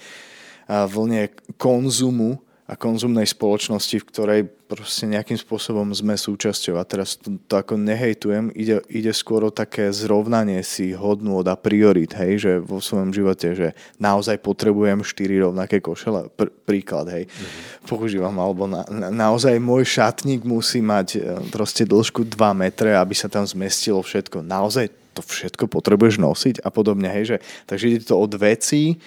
vlne 0.66 1.30
konzumu 1.54 2.42
a 2.70 2.78
konzumnej 2.78 3.26
spoločnosti, 3.26 3.98
v 3.98 4.08
ktorej 4.14 4.40
proste 4.70 5.02
nejakým 5.10 5.34
spôsobom 5.34 5.90
sme 5.90 6.14
súčasťou. 6.14 6.78
A 6.78 6.86
teraz 6.86 7.18
to, 7.18 7.34
to 7.50 7.58
ako 7.58 7.74
nehejtujem, 7.74 8.54
ide, 8.54 8.78
ide 8.86 9.10
skôr 9.10 9.42
o 9.42 9.50
také 9.50 9.90
zrovnanie 9.90 10.62
si 10.62 10.94
hodnú 10.94 11.42
a 11.42 11.58
priorit, 11.58 12.14
hej, 12.14 12.38
že 12.38 12.52
vo 12.62 12.78
svojom 12.78 13.10
živote, 13.10 13.58
že 13.58 13.74
naozaj 13.98 14.38
potrebujem 14.38 15.02
štyri 15.02 15.42
rovnaké 15.42 15.82
košele. 15.82 16.30
Pr- 16.30 16.54
príklad, 16.62 17.10
hej, 17.10 17.26
mm-hmm. 17.26 17.90
používam, 17.90 18.38
alebo 18.38 18.70
na, 18.70 18.86
na, 18.86 19.10
naozaj 19.10 19.58
môj 19.58 19.90
šatník 19.90 20.46
musí 20.46 20.78
mať 20.78 21.08
e, 21.18 21.20
proste 21.50 21.82
dĺžku 21.82 22.22
2 22.22 22.38
metre, 22.54 22.94
aby 22.94 23.18
sa 23.18 23.26
tam 23.26 23.42
zmestilo 23.42 23.98
všetko. 23.98 24.46
Naozaj 24.46 24.99
to 25.14 25.20
všetko 25.22 25.66
potrebuješ 25.66 26.22
nosiť 26.22 26.56
a 26.62 26.68
podobne, 26.70 27.10
hej, 27.10 27.24
že, 27.24 27.36
takže 27.66 27.84
ide 27.90 28.00
to 28.06 28.18
od 28.18 28.32
vecí 28.38 28.98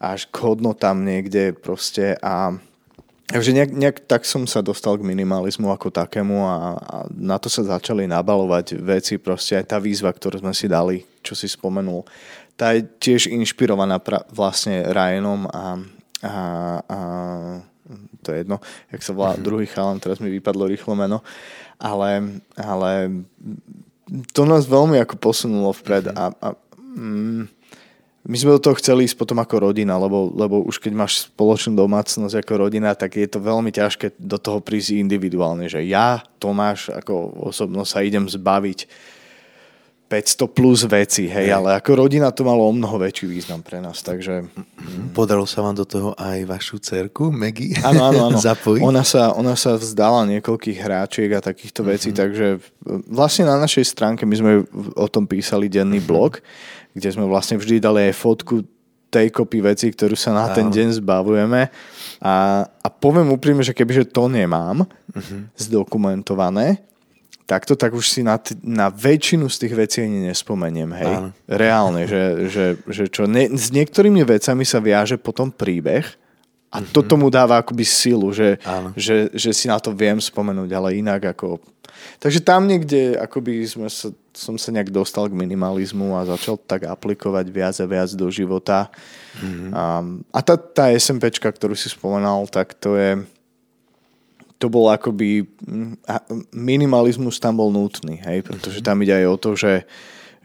až 0.00 0.28
k 0.28 0.36
hodnotám 0.44 1.00
niekde 1.04 1.54
proste 1.56 2.18
a 2.20 2.56
Takže 3.24 3.56
nejak, 3.56 3.72
nejak 3.72 3.98
tak 4.04 4.28
som 4.28 4.44
sa 4.44 4.60
dostal 4.60 5.00
k 5.00 5.08
minimalizmu 5.08 5.72
ako 5.72 5.88
takému 5.88 6.44
a, 6.44 6.76
a 6.76 6.96
na 7.08 7.40
to 7.40 7.48
sa 7.48 7.64
začali 7.64 8.04
nabalovať 8.04 8.76
veci, 8.84 9.16
proste 9.16 9.56
aj 9.56 9.64
tá 9.64 9.80
výzva, 9.80 10.12
ktorú 10.12 10.44
sme 10.44 10.52
si 10.52 10.68
dali, 10.68 11.08
čo 11.24 11.32
si 11.32 11.48
spomenul, 11.48 12.04
tá 12.52 12.76
je 12.76 12.84
tiež 12.84 13.32
inšpirovaná 13.32 13.96
pra, 13.96 14.28
vlastne 14.28 14.84
Ryanom 14.92 15.48
a, 15.48 15.80
a, 16.20 16.34
a 16.84 16.98
to 18.20 18.28
je 18.28 18.44
jedno, 18.44 18.60
jak 18.92 19.00
sa 19.00 19.16
volá 19.16 19.32
mm-hmm. 19.32 19.48
druhý 19.48 19.66
chalan, 19.72 20.04
teraz 20.04 20.20
mi 20.20 20.28
vypadlo 20.28 20.68
rýchlo 20.68 20.92
meno, 20.92 21.24
ale, 21.80 22.40
ale 22.60 23.24
to 24.32 24.42
nás 24.44 24.68
veľmi 24.68 25.00
ako 25.00 25.16
posunulo 25.16 25.72
vpred 25.72 26.12
a, 26.12 26.32
a 26.32 26.48
mm, 26.78 27.48
my 28.24 28.36
sme 28.40 28.56
do 28.56 28.64
toho 28.64 28.80
chceli 28.80 29.04
ísť 29.04 29.20
potom 29.20 29.36
ako 29.36 29.68
rodina, 29.68 30.00
lebo, 30.00 30.32
lebo 30.32 30.64
už 30.64 30.80
keď 30.80 30.92
máš 30.96 31.28
spoločnú 31.28 31.76
domácnosť 31.76 32.40
ako 32.40 32.68
rodina, 32.68 32.96
tak 32.96 33.20
je 33.20 33.28
to 33.28 33.36
veľmi 33.36 33.68
ťažké 33.68 34.16
do 34.16 34.40
toho 34.40 34.64
prísť 34.64 34.96
individuálne, 34.96 35.68
že 35.68 35.84
ja, 35.84 36.24
Tomáš, 36.40 36.88
ako 36.88 37.44
osobnosť 37.52 37.90
sa 37.92 38.00
idem 38.00 38.24
zbaviť 38.24 38.88
500 40.04 40.52
plus 40.52 40.84
veci, 40.84 41.24
hej, 41.26 41.48
hej, 41.48 41.56
ale 41.56 41.80
ako 41.80 42.04
rodina 42.04 42.28
to 42.28 42.44
malo 42.44 42.68
o 42.68 42.72
mnoho 42.76 43.00
väčší 43.00 43.24
význam 43.24 43.64
pre 43.64 43.80
nás, 43.80 44.04
takže... 44.04 44.44
Podarilo 45.16 45.48
sa 45.48 45.64
vám 45.64 45.72
do 45.72 45.88
toho 45.88 46.12
aj 46.20 46.44
vašu 46.44 46.76
cerku, 46.76 47.32
Maggie, 47.32 47.72
áno, 47.80 48.12
áno, 48.12 48.20
áno. 48.28 48.38
zapojiť? 48.52 48.84
Ona 48.84 49.00
sa, 49.00 49.32
ona 49.32 49.56
sa 49.56 49.80
vzdala 49.80 50.28
niekoľkých 50.28 50.78
hráčiek 50.78 51.30
a 51.32 51.40
takýchto 51.40 51.80
uh-huh. 51.82 51.96
vecí, 51.96 52.12
takže 52.12 52.60
vlastne 53.08 53.48
na 53.48 53.56
našej 53.56 53.84
stránke 53.88 54.28
my 54.28 54.36
sme 54.36 54.52
o 54.92 55.08
tom 55.08 55.24
písali 55.24 55.72
denný 55.72 56.04
uh-huh. 56.04 56.10
blog, 56.12 56.44
kde 56.92 57.08
sme 57.08 57.24
vlastne 57.24 57.56
vždy 57.56 57.80
dali 57.80 58.12
aj 58.12 58.20
fotku 58.20 58.62
tej 59.08 59.30
kopy 59.30 59.62
veci, 59.62 59.88
ktorú 59.88 60.18
sa 60.18 60.34
na 60.34 60.50
ten 60.50 60.66
deň 60.68 60.98
zbavujeme. 60.98 61.70
A, 62.18 62.66
a 62.66 62.88
poviem 62.90 63.30
úprimne, 63.30 63.62
že 63.62 63.70
kebyže 63.70 64.10
to 64.10 64.26
nemám 64.26 64.84
uh-huh. 64.84 65.40
zdokumentované, 65.54 66.82
takto, 67.44 67.76
tak 67.76 67.92
už 67.92 68.08
si 68.08 68.20
na, 68.24 68.40
t- 68.40 68.56
na 68.64 68.88
väčšinu 68.88 69.48
z 69.52 69.56
tých 69.64 69.74
vecí 69.76 69.98
ani 70.00 70.32
nespomeniem, 70.32 70.90
hej. 70.96 71.12
Áno. 71.12 71.28
Reálne, 71.44 72.08
že, 72.08 72.48
že, 72.48 72.66
že 72.88 73.04
čo, 73.08 73.28
ne, 73.28 73.52
s 73.52 73.68
niektorými 73.68 74.24
vecami 74.24 74.64
sa 74.64 74.80
viaže 74.80 75.20
potom 75.20 75.52
príbeh 75.52 76.04
a 76.74 76.80
mm-hmm. 76.80 76.90
to 76.90 77.00
tomu 77.04 77.28
dáva 77.28 77.60
akoby 77.60 77.84
silu, 77.84 78.32
že, 78.32 78.58
že, 78.98 79.30
že 79.30 79.50
si 79.52 79.68
na 79.70 79.78
to 79.78 79.94
viem 79.94 80.18
spomenúť, 80.18 80.70
ale 80.72 80.98
inak 80.98 81.36
ako... 81.36 81.60
Takže 82.18 82.42
tam 82.42 82.66
niekde 82.66 83.14
akoby 83.14 83.64
sme 83.64 83.86
sa, 83.86 84.10
som 84.34 84.58
sa 84.58 84.74
nejak 84.74 84.90
dostal 84.90 85.30
k 85.30 85.38
minimalizmu 85.38 86.18
a 86.18 86.26
začal 86.26 86.58
tak 86.58 86.90
aplikovať 86.90 87.46
viac 87.48 87.76
a 87.78 87.86
viac 87.86 88.10
do 88.18 88.26
života. 88.32 88.90
Mm-hmm. 89.38 89.70
A, 89.70 89.84
a 90.34 90.38
tá, 90.42 90.54
tá 90.58 90.84
SMPčka, 90.90 91.46
ktorú 91.46 91.78
si 91.78 91.86
spomenal, 91.86 92.44
tak 92.50 92.74
to 92.74 92.98
je 92.98 93.22
to 94.58 94.66
bol 94.70 94.88
akoby, 94.88 95.44
minimalizmus 96.54 97.42
tam 97.42 97.58
bol 97.58 97.74
nutný, 97.74 98.22
hej, 98.22 98.46
pretože 98.46 98.80
tam 98.80 99.02
ide 99.02 99.24
aj 99.24 99.26
o 99.28 99.36
to, 99.36 99.50
že, 99.58 99.74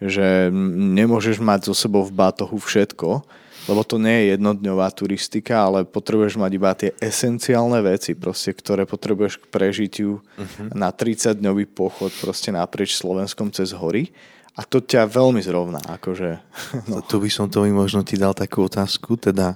že 0.02 0.50
nemôžeš 0.90 1.40
mať 1.40 1.70
so 1.70 1.74
sebou 1.78 2.04
v 2.04 2.16
bátohu 2.16 2.58
všetko, 2.58 3.24
lebo 3.70 3.86
to 3.86 4.02
nie 4.02 4.26
je 4.26 4.26
jednodňová 4.34 4.90
turistika, 4.98 5.70
ale 5.70 5.86
potrebuješ 5.86 6.42
mať 6.42 6.52
iba 6.58 6.72
tie 6.74 6.90
esenciálne 6.98 7.78
veci, 7.86 8.18
proste, 8.18 8.50
ktoré 8.58 8.90
potrebuješ 8.90 9.46
k 9.46 9.46
prežitiu 9.46 10.26
uh-huh. 10.26 10.74
na 10.74 10.90
30-dňový 10.90 11.70
pochod 11.70 12.10
proste 12.18 12.50
naprieč 12.50 12.98
Slovenskom 12.98 13.54
cez 13.54 13.70
hory. 13.78 14.10
A 14.58 14.66
to 14.66 14.82
ťa 14.82 15.06
veľmi 15.06 15.40
zrovná. 15.46 15.80
Akože, 15.86 16.42
no. 16.90 17.06
Tu 17.06 17.22
by 17.22 17.30
som 17.30 17.46
to 17.46 17.62
možno 17.70 18.02
ti 18.02 18.18
dal 18.18 18.34
takú 18.34 18.66
otázku, 18.66 19.22
teda 19.22 19.56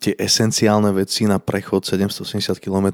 tie 0.00 0.12
esenciálne 0.16 0.92
veci 0.92 1.24
na 1.24 1.40
prechod 1.40 1.88
780 1.88 2.60
km, 2.60 2.86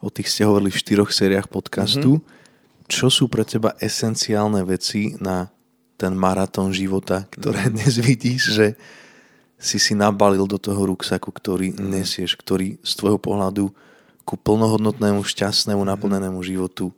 o 0.00 0.08
tých 0.08 0.30
ste 0.30 0.46
hovorili 0.46 0.70
v 0.70 0.80
štyroch 0.80 1.10
sériách 1.10 1.50
podcastu. 1.50 2.18
Mm-hmm. 2.18 2.88
Čo 2.90 3.06
sú 3.10 3.24
pre 3.30 3.46
teba 3.46 3.74
esenciálne 3.78 4.62
veci 4.66 5.14
na 5.18 5.50
ten 6.00 6.16
maratón 6.16 6.72
života, 6.72 7.28
ktoré 7.28 7.68
mm-hmm. 7.68 7.76
dnes 7.76 7.94
vidíš, 8.00 8.42
že 8.56 8.66
si 9.60 9.76
si 9.76 9.92
nabalil 9.92 10.48
do 10.48 10.56
toho 10.56 10.88
ruksaku, 10.88 11.28
ktorý 11.28 11.76
mm-hmm. 11.76 11.90
nesieš, 11.92 12.40
ktorý 12.40 12.80
z 12.80 12.92
tvojho 12.96 13.20
pohľadu 13.20 13.68
ku 14.24 14.34
plnohodnotnému, 14.40 15.20
šťastnému, 15.20 15.84
mm-hmm. 15.84 15.92
naplnenému 15.92 16.40
životu 16.40 16.96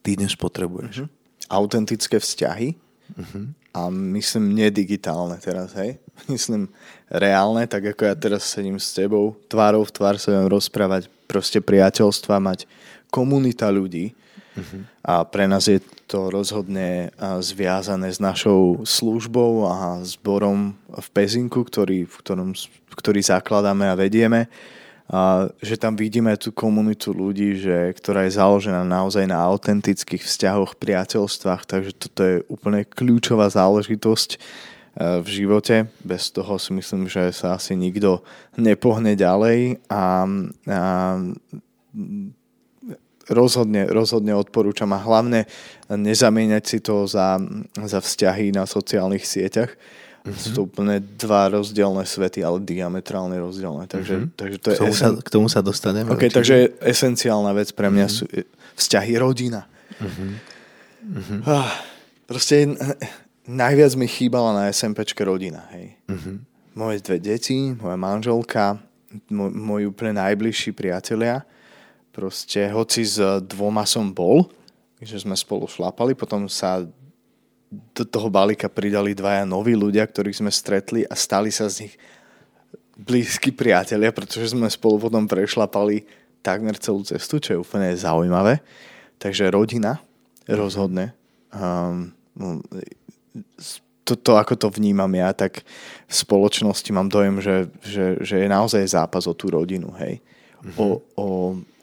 ty 0.00 0.16
dnes 0.16 0.32
potrebuješ. 0.32 1.04
Mm-hmm. 1.04 1.52
Autentické 1.52 2.16
vzťahy 2.16 2.80
mm-hmm. 3.20 3.44
a 3.76 3.80
myslím 4.16 4.56
nedigitálne 4.56 5.36
teraz, 5.36 5.76
hej? 5.76 6.00
Myslím 6.32 6.72
reálne, 7.10 7.66
tak 7.66 7.90
ako 7.92 8.02
ja 8.06 8.14
teraz 8.14 8.46
sedím 8.46 8.78
s 8.78 8.94
tebou, 8.94 9.34
tvárou 9.50 9.82
v 9.82 9.92
tvár 9.92 10.16
sa 10.16 10.30
viem 10.30 10.46
rozprávať, 10.46 11.10
proste 11.26 11.58
priateľstva, 11.58 12.38
mať 12.38 12.70
komunita 13.10 13.66
ľudí. 13.70 14.14
Uh-huh. 14.54 14.82
A 15.02 15.22
pre 15.26 15.46
nás 15.46 15.66
je 15.66 15.82
to 16.10 16.30
rozhodne 16.30 17.14
zviazané 17.42 18.10
s 18.10 18.18
našou 18.18 18.82
službou 18.82 19.66
a 19.66 20.02
zborom 20.02 20.74
v 20.90 21.08
Pezinku, 21.14 21.62
ktorý, 21.62 22.06
v 22.06 22.14
ktorom, 22.18 22.50
ktorý 22.98 23.20
zakladáme 23.22 23.86
a 23.86 23.98
vedieme. 23.98 24.50
A 25.10 25.50
že 25.58 25.74
tam 25.74 25.98
vidíme 25.98 26.30
tú 26.38 26.54
komunitu 26.54 27.10
ľudí, 27.10 27.58
že, 27.58 27.90
ktorá 27.98 28.26
je 28.26 28.38
založená 28.38 28.86
naozaj 28.86 29.26
na 29.26 29.42
autentických 29.42 30.22
vzťahoch, 30.22 30.78
priateľstvách, 30.78 31.66
takže 31.66 31.90
toto 31.98 32.20
je 32.22 32.36
úplne 32.46 32.86
kľúčová 32.86 33.50
záležitosť 33.50 34.38
v 34.98 35.28
živote. 35.30 35.86
Bez 36.02 36.34
toho 36.34 36.58
si 36.58 36.74
myslím, 36.74 37.06
že 37.06 37.30
sa 37.30 37.54
asi 37.54 37.78
nikto 37.78 38.26
nepohne 38.58 39.14
ďalej 39.14 39.78
a, 39.86 40.26
a 40.66 40.82
rozhodne, 43.30 43.86
rozhodne 43.86 44.34
odporúčam 44.34 44.90
a 44.90 44.98
hlavne 44.98 45.46
nezamieňať 45.86 46.64
si 46.66 46.78
to 46.82 47.06
za, 47.06 47.38
za 47.78 48.02
vzťahy 48.02 48.50
na 48.50 48.66
sociálnych 48.66 49.22
sieťach. 49.22 49.70
Mm-hmm. 50.20 50.36
Sú 50.36 50.48
to 50.52 50.60
úplne 50.68 51.00
dva 51.16 51.48
rozdielne 51.48 52.04
svety, 52.04 52.44
ale 52.44 52.60
diametrálne 52.60 53.40
rozdielne. 53.40 53.88
Takže, 53.88 54.14
mm-hmm. 54.20 54.36
takže 54.36 54.58
to 54.60 54.68
je 54.68 54.76
k, 54.76 54.80
tomu 54.84 54.92
esen... 54.92 55.00
sa, 55.00 55.08
k 55.16 55.28
tomu 55.32 55.46
sa 55.48 55.60
dostaneme. 55.64 56.12
Okay, 56.12 56.28
takže 56.28 56.76
esenciálna 56.82 57.56
vec 57.56 57.72
pre 57.72 57.88
mňa 57.88 58.06
mm-hmm. 58.10 58.44
sú 58.44 58.44
vzťahy 58.76 59.16
rodina. 59.16 59.64
Mm-hmm. 59.96 61.40
Ah, 61.48 61.72
proste 62.28 62.68
najviac 63.46 63.92
mi 63.96 64.06
chýbala 64.10 64.52
na 64.56 64.62
SMPčke 64.72 65.24
rodina, 65.24 65.68
hej. 65.76 65.96
Uh-huh. 66.08 66.40
Moje 66.76 67.02
dve 67.02 67.18
deti, 67.18 67.74
moja 67.76 67.96
manželka, 67.96 68.78
môj, 69.28 69.50
moji 69.52 69.84
úplne 69.88 70.20
najbližší 70.20 70.70
priatelia. 70.72 71.42
Proste, 72.10 72.66
hoci 72.70 73.06
s 73.06 73.18
dvoma 73.46 73.86
som 73.86 74.10
bol, 74.10 74.50
že 75.00 75.22
sme 75.22 75.34
spolu 75.34 75.64
šlapali, 75.70 76.12
potom 76.12 76.50
sa 76.50 76.84
do 77.70 78.02
toho 78.02 78.26
balíka 78.26 78.66
pridali 78.66 79.14
dvaja 79.14 79.46
noví 79.46 79.78
ľudia, 79.78 80.02
ktorých 80.02 80.42
sme 80.42 80.50
stretli 80.50 81.06
a 81.06 81.14
stali 81.14 81.54
sa 81.54 81.70
z 81.70 81.86
nich 81.86 81.94
blízki 82.98 83.54
priatelia, 83.54 84.10
pretože 84.10 84.52
sme 84.52 84.66
spolu 84.66 84.98
potom 85.08 85.24
prešlapali 85.24 86.04
takmer 86.42 86.76
celú 86.76 87.06
cestu, 87.06 87.38
čo 87.38 87.50
je 87.54 87.62
úplne 87.62 87.94
zaujímavé. 87.94 88.58
Takže 89.22 89.54
rodina 89.54 90.02
rozhodne. 90.50 91.14
Um, 91.54 92.12
to, 94.10 94.18
to, 94.18 94.32
ako 94.34 94.58
to 94.58 94.68
vnímam 94.74 95.10
ja, 95.14 95.30
tak 95.30 95.62
v 96.10 96.14
spoločnosti 96.14 96.90
mám 96.90 97.06
dojem, 97.06 97.38
že, 97.38 97.70
že, 97.86 98.18
že 98.18 98.42
je 98.42 98.48
naozaj 98.50 98.82
zápas 98.90 99.30
o 99.30 99.34
tú 99.36 99.54
rodinu, 99.54 99.94
hej. 100.02 100.18
Mm-hmm. 100.60 100.76
O, 100.76 100.86
o, 101.14 101.26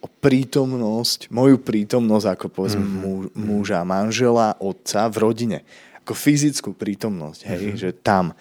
o 0.03 0.07
prítomnosť, 0.19 1.31
moju 1.31 1.57
prítomnosť 1.63 2.27
ako 2.35 2.45
povedzme 2.51 2.83
mm-hmm. 2.83 3.31
muža, 3.33 3.79
manžela, 3.87 4.59
otca 4.59 5.07
v 5.07 5.17
rodine. 5.23 5.59
Ako 6.03 6.11
fyzickú 6.11 6.75
prítomnosť, 6.75 7.41
hej, 7.47 7.63
mm-hmm. 7.63 7.79
že 7.79 7.89
tam. 7.95 8.35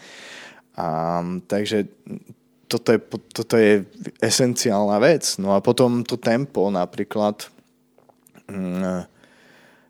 A, 0.75 1.23
takže 1.47 1.87
toto 2.67 2.91
je, 2.91 2.99
toto 3.31 3.55
je 3.55 3.87
esenciálna 4.19 4.99
vec. 4.99 5.39
No 5.39 5.55
a 5.55 5.63
potom 5.63 6.03
to 6.03 6.19
tempo 6.19 6.67
napríklad 6.75 7.47
mm, 8.51 9.07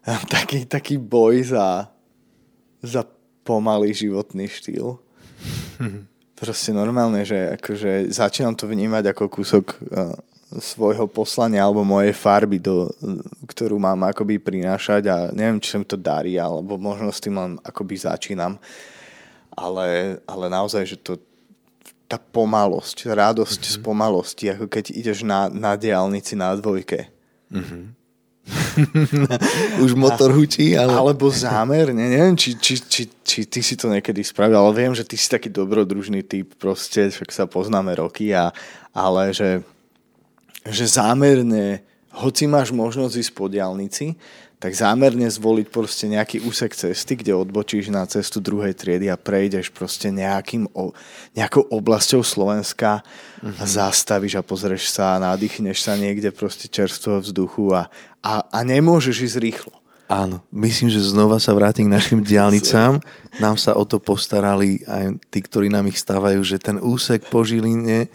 taký, 0.36 0.68
taký 0.68 1.00
boj 1.00 1.56
za, 1.56 1.88
za 2.86 3.02
pomalý 3.46 3.94
životný 3.94 4.50
štýl. 4.50 4.98
Proste 6.40 6.70
normálne, 6.74 7.24
že 7.24 7.56
akože 7.56 8.12
začínam 8.12 8.52
to 8.52 8.68
vnímať 8.68 9.14
ako 9.14 9.24
kúsok 9.32 9.72
uh, 9.88 10.12
svojho 10.60 11.08
poslania 11.08 11.64
alebo 11.64 11.80
mojej 11.82 12.12
farby, 12.12 12.60
do, 12.60 12.92
ktorú 13.48 13.80
mám 13.80 14.04
akoby 14.06 14.36
prinášať 14.38 15.02
a 15.08 15.16
neviem, 15.32 15.58
či 15.58 15.72
sa 15.74 15.80
mi 15.80 15.86
to 15.88 15.96
darí, 15.96 16.36
alebo 16.36 16.76
možno 16.76 17.08
s 17.08 17.24
tým 17.24 17.40
len 17.40 17.52
akoby 17.64 17.96
začínam. 17.96 18.60
Ale, 19.56 20.20
ale 20.28 20.44
naozaj, 20.52 20.84
že 20.84 20.96
to 21.00 21.16
tá 22.06 22.20
pomalosť, 22.20 23.10
radosť 23.10 23.62
mm-hmm. 23.66 23.80
z 23.80 23.82
pomalosti, 23.82 24.44
ako 24.52 24.70
keď 24.70 24.94
ideš 24.94 25.26
na, 25.26 25.50
na 25.50 25.74
diálnici 25.74 26.38
na 26.38 26.54
dvojke. 26.54 27.10
Mm-hmm 27.50 27.95
Už 29.84 29.98
motor 29.98 30.30
hučí, 30.30 30.78
ale... 30.78 30.94
Alebo 30.94 31.26
zámerne, 31.30 31.98
neviem, 31.98 32.38
či, 32.38 32.54
či, 32.54 32.78
či, 32.78 33.02
či 33.26 33.38
ty 33.42 33.60
si 33.62 33.74
to 33.74 33.90
niekedy 33.90 34.22
spravil, 34.22 34.62
ale 34.62 34.72
viem, 34.74 34.94
že 34.94 35.02
ty 35.02 35.18
si 35.18 35.26
taký 35.26 35.50
dobrodružný 35.50 36.22
typ, 36.22 36.54
proste, 36.54 37.10
však 37.10 37.30
sa 37.34 37.44
poznáme 37.50 37.90
roky, 37.98 38.30
a, 38.30 38.54
ale 38.94 39.34
že, 39.34 39.66
že 40.62 40.86
zámerne, 40.86 41.82
hoci 42.14 42.46
máš 42.46 42.70
možnosť 42.70 43.14
ísť 43.18 43.32
po 43.34 43.50
diálnici, 43.50 44.14
tak 44.56 44.72
zámerne 44.72 45.28
zvoliť 45.28 45.66
proste 45.68 46.08
nejaký 46.08 46.40
úsek 46.40 46.72
cesty, 46.72 47.20
kde 47.20 47.36
odbočíš 47.36 47.92
na 47.92 48.08
cestu 48.08 48.40
druhej 48.40 48.72
triedy 48.72 49.12
a 49.12 49.20
prejdeš 49.20 49.68
proste 49.68 50.08
nejakým, 50.08 50.64
nejakou 51.36 51.68
oblasťou 51.68 52.24
Slovenska 52.24 53.04
mm-hmm. 53.04 53.60
a 53.60 53.64
mhm. 53.64 53.72
zastavíš 53.76 54.34
a 54.40 54.46
pozrieš 54.46 54.88
sa 54.88 55.16
a 55.16 55.22
nadýchneš 55.22 55.84
sa 55.84 55.92
niekde 56.00 56.32
proste 56.32 56.72
čerstvého 56.72 57.20
vzduchu 57.20 57.76
a, 57.76 57.92
a, 58.24 58.32
a 58.48 58.58
nemôžeš 58.64 59.16
ísť 59.28 59.38
rýchlo. 59.44 59.76
Áno, 60.06 60.38
myslím, 60.54 60.86
že 60.86 61.02
znova 61.02 61.42
sa 61.42 61.50
vrátim 61.50 61.90
k 61.90 61.94
našim 61.98 62.22
diálnicám. 62.22 63.02
Nám 63.42 63.58
sa 63.58 63.74
o 63.74 63.82
to 63.82 63.98
postarali 63.98 64.86
aj 64.86 65.18
tí, 65.34 65.42
ktorí 65.42 65.68
nám 65.68 65.92
ich 65.92 66.00
stávajú, 66.00 66.40
že 66.40 66.56
ten 66.56 66.80
úsek 66.80 67.26
po 67.28 67.44
Žiline 67.44 68.08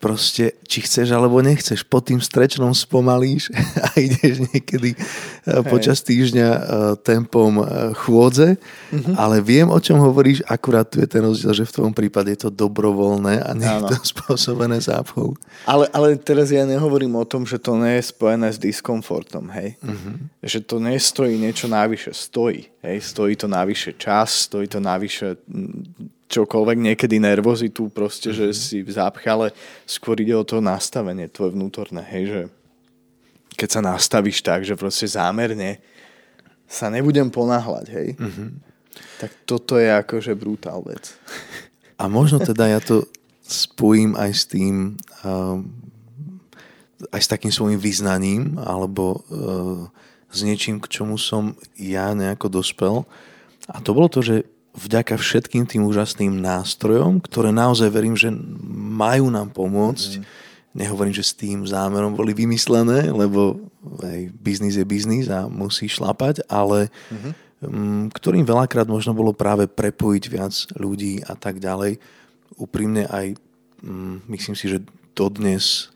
proste, 0.00 0.56
či 0.64 0.80
chceš 0.80 1.12
alebo 1.12 1.44
nechceš, 1.44 1.84
pod 1.84 2.08
tým 2.08 2.24
strečnom 2.24 2.72
spomalíš 2.72 3.52
a 3.86 3.92
ideš 4.00 4.48
niekedy 4.48 4.96
Hej. 4.96 5.68
počas 5.68 6.00
týždňa 6.00 6.48
e, 6.48 6.60
tempom 7.04 7.60
e, 7.60 7.64
chôdze, 8.00 8.56
mm-hmm. 8.56 9.14
ale 9.20 9.44
viem, 9.44 9.68
o 9.68 9.76
čom 9.76 10.00
hovoríš, 10.00 10.40
akurát 10.48 10.88
tu 10.88 11.04
je 11.04 11.06
ten 11.06 11.20
rozdiel, 11.20 11.52
že 11.52 11.68
v 11.68 11.76
tom 11.76 11.92
prípade 11.92 12.32
je 12.32 12.48
to 12.48 12.50
dobrovoľné 12.50 13.44
a 13.44 13.50
nie 13.52 13.68
je 13.68 13.80
to 13.92 13.96
spôsobené 14.16 14.80
zápchou. 14.80 15.36
Ale, 15.68 15.84
ale 15.92 16.16
teraz 16.16 16.48
ja 16.48 16.64
nehovorím 16.64 17.20
o 17.20 17.28
tom, 17.28 17.44
že 17.44 17.60
to 17.60 17.76
nie 17.76 18.00
je 18.00 18.08
spojené 18.08 18.48
s 18.48 18.58
diskomfortom, 18.58 19.52
hej. 19.52 19.76
Mm-hmm. 19.84 20.16
Že 20.40 20.58
to 20.64 20.76
nestojí 20.80 21.36
niečo 21.36 21.68
navyše, 21.68 22.16
stojí, 22.16 22.72
hej, 22.80 22.96
stojí 23.04 23.36
to 23.36 23.46
navyše 23.46 24.00
čas, 24.00 24.48
stojí 24.48 24.64
to 24.64 24.80
navyše 24.80 25.36
čokoľvek, 26.30 26.78
niekedy 26.78 27.18
nervozitu 27.18 27.90
proste, 27.90 28.30
mm-hmm. 28.30 28.38
že 28.38 28.46
mhm. 28.46 28.56
si 28.56 28.76
v 28.86 28.90
zápche, 28.94 29.26
ale 29.26 29.46
skôr 29.84 30.14
ide 30.22 30.32
o 30.38 30.46
to 30.46 30.62
nastavenie 30.62 31.26
tvoje 31.26 31.58
vnútorné, 31.58 32.06
hej, 32.06 32.24
že 32.30 32.40
keď 33.58 33.68
sa 33.68 33.80
nastavíš 33.82 34.40
tak, 34.40 34.62
že 34.62 34.78
proste 34.78 35.10
zámerne 35.10 35.82
sa 36.70 36.86
nebudem 36.86 37.26
ponáhľať, 37.28 37.86
hej, 37.90 38.08
mm-hmm. 38.14 38.48
tak 39.18 39.30
toto 39.42 39.74
je 39.74 39.90
akože 39.90 40.32
brutál 40.38 40.86
vec. 40.86 41.18
A 42.00 42.08
možno 42.08 42.40
teda 42.40 42.70
ja 42.70 42.80
to 42.80 43.04
spojím 43.44 44.14
aj 44.14 44.30
s 44.30 44.44
tým, 44.46 44.94
uh, 45.26 45.58
aj 47.10 47.20
s 47.20 47.28
takým 47.28 47.50
svojim 47.50 47.76
vyznaním, 47.76 48.54
alebo 48.62 49.20
uh, 49.28 49.90
s 50.30 50.46
niečím, 50.46 50.78
k 50.78 50.86
čomu 50.86 51.18
som 51.18 51.58
ja 51.74 52.14
nejako 52.14 52.62
dospel. 52.62 53.02
A 53.66 53.82
to 53.82 53.90
bolo 53.92 54.06
to, 54.06 54.22
že 54.22 54.46
vďaka 54.74 55.18
všetkým 55.18 55.66
tým 55.66 55.82
úžasným 55.86 56.30
nástrojom, 56.38 57.18
ktoré 57.22 57.50
naozaj 57.50 57.90
verím, 57.90 58.14
že 58.14 58.30
majú 58.70 59.30
nám 59.30 59.50
pomôcť. 59.50 60.22
Mm. 60.22 60.24
Nehovorím, 60.70 61.14
že 61.14 61.26
s 61.26 61.34
tým 61.34 61.66
zámerom 61.66 62.14
boli 62.14 62.30
vymyslené, 62.30 63.10
lebo 63.10 63.58
aj 63.98 64.30
biznis 64.38 64.78
je 64.78 64.86
biznis 64.86 65.26
a 65.26 65.50
musí 65.50 65.90
šlapať, 65.90 66.46
ale 66.46 66.86
mm-hmm. 67.10 67.32
m, 67.66 68.06
ktorým 68.14 68.46
veľakrát 68.46 68.86
možno 68.86 69.10
bolo 69.10 69.34
práve 69.34 69.66
prepojiť 69.66 70.24
viac 70.30 70.54
ľudí 70.78 71.26
a 71.26 71.34
tak 71.34 71.58
ďalej. 71.58 71.98
Úprimne 72.54 73.10
aj 73.10 73.34
m, 73.82 74.22
myslím 74.30 74.54
si, 74.54 74.70
že 74.70 74.86
dodnes 75.18 75.90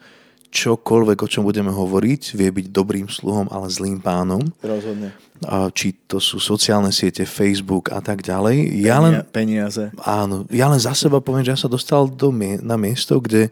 čokoľvek, 0.54 1.18
o 1.18 1.28
čom 1.28 1.42
budeme 1.42 1.74
hovoriť, 1.74 2.38
vie 2.38 2.46
byť 2.46 2.66
dobrým 2.70 3.10
sluhom, 3.10 3.50
ale 3.50 3.66
zlým 3.66 3.98
pánom. 3.98 4.38
Rozhodne. 4.62 5.10
A 5.42 5.66
či 5.74 5.98
to 6.06 6.22
sú 6.22 6.38
sociálne 6.38 6.94
siete, 6.94 7.26
Facebook 7.26 7.90
a 7.90 7.98
tak 7.98 8.22
ďalej. 8.22 8.70
Penia, 8.70 8.86
ja 8.86 8.96
len, 9.02 9.12
peniaze. 9.34 9.90
Áno, 9.98 10.46
ja 10.54 10.70
len 10.70 10.78
za 10.78 10.94
seba 10.94 11.18
poviem, 11.18 11.42
že 11.42 11.58
ja 11.58 11.60
sa 11.60 11.66
dostal 11.66 12.06
do, 12.06 12.30
na 12.62 12.78
miesto, 12.78 13.18
kde 13.18 13.50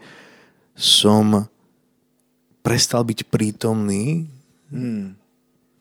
som 0.79 1.51
prestal 2.63 3.03
byť 3.03 3.27
prítomný 3.27 4.31
hmm. 4.71 5.19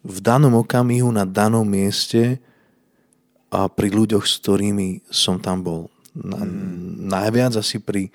v 0.01 0.17
danom 0.25 0.57
okamihu 0.57 1.13
na 1.13 1.23
danom 1.23 1.63
mieste 1.63 2.41
a 3.53 3.69
pri 3.69 3.93
ľuďoch, 3.93 4.25
s 4.25 4.41
ktorými 4.41 5.05
som 5.13 5.37
tam 5.37 5.61
bol. 5.61 5.81
Na, 6.17 6.41
hmm. 6.41 7.07
Najviac 7.07 7.61
asi 7.61 7.77
pri 7.77 8.09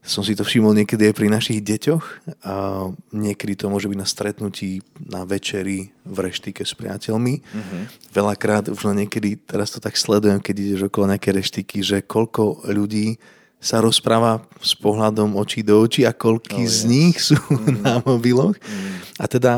som 0.00 0.24
si 0.24 0.32
to 0.32 0.48
všimol 0.48 0.72
niekedy 0.72 1.12
aj 1.12 1.14
pri 1.14 1.28
našich 1.28 1.60
deťoch 1.60 2.04
a 2.48 2.88
niekedy 3.12 3.52
to 3.52 3.68
môže 3.68 3.84
byť 3.84 3.98
na 4.00 4.08
stretnutí, 4.08 4.80
na 4.96 5.28
večeri, 5.28 5.92
v 6.08 6.18
reštike 6.24 6.64
s 6.64 6.72
priateľmi. 6.72 7.34
Mm-hmm. 7.44 7.82
Veľakrát, 8.16 8.72
už 8.72 8.80
len 8.88 9.04
niekedy, 9.04 9.36
teraz 9.36 9.76
to 9.76 9.78
tak 9.78 10.00
sledujem, 10.00 10.40
keď 10.40 10.54
ideš 10.56 10.82
okolo 10.88 11.12
nejaké 11.12 11.36
reštiky, 11.36 11.84
že 11.84 12.00
koľko 12.00 12.64
ľudí 12.72 13.20
sa 13.60 13.84
rozpráva 13.84 14.40
s 14.64 14.72
pohľadom 14.72 15.36
očí 15.36 15.60
do 15.60 15.76
očí 15.84 16.08
a 16.08 16.16
koľky 16.16 16.64
oh, 16.64 16.72
z 16.72 16.78
nich 16.88 17.20
sú 17.20 17.36
mm. 17.52 17.84
na 17.84 18.00
mobiloch. 18.00 18.56
Mm. 18.56 18.96
A 19.20 19.24
teda 19.28 19.52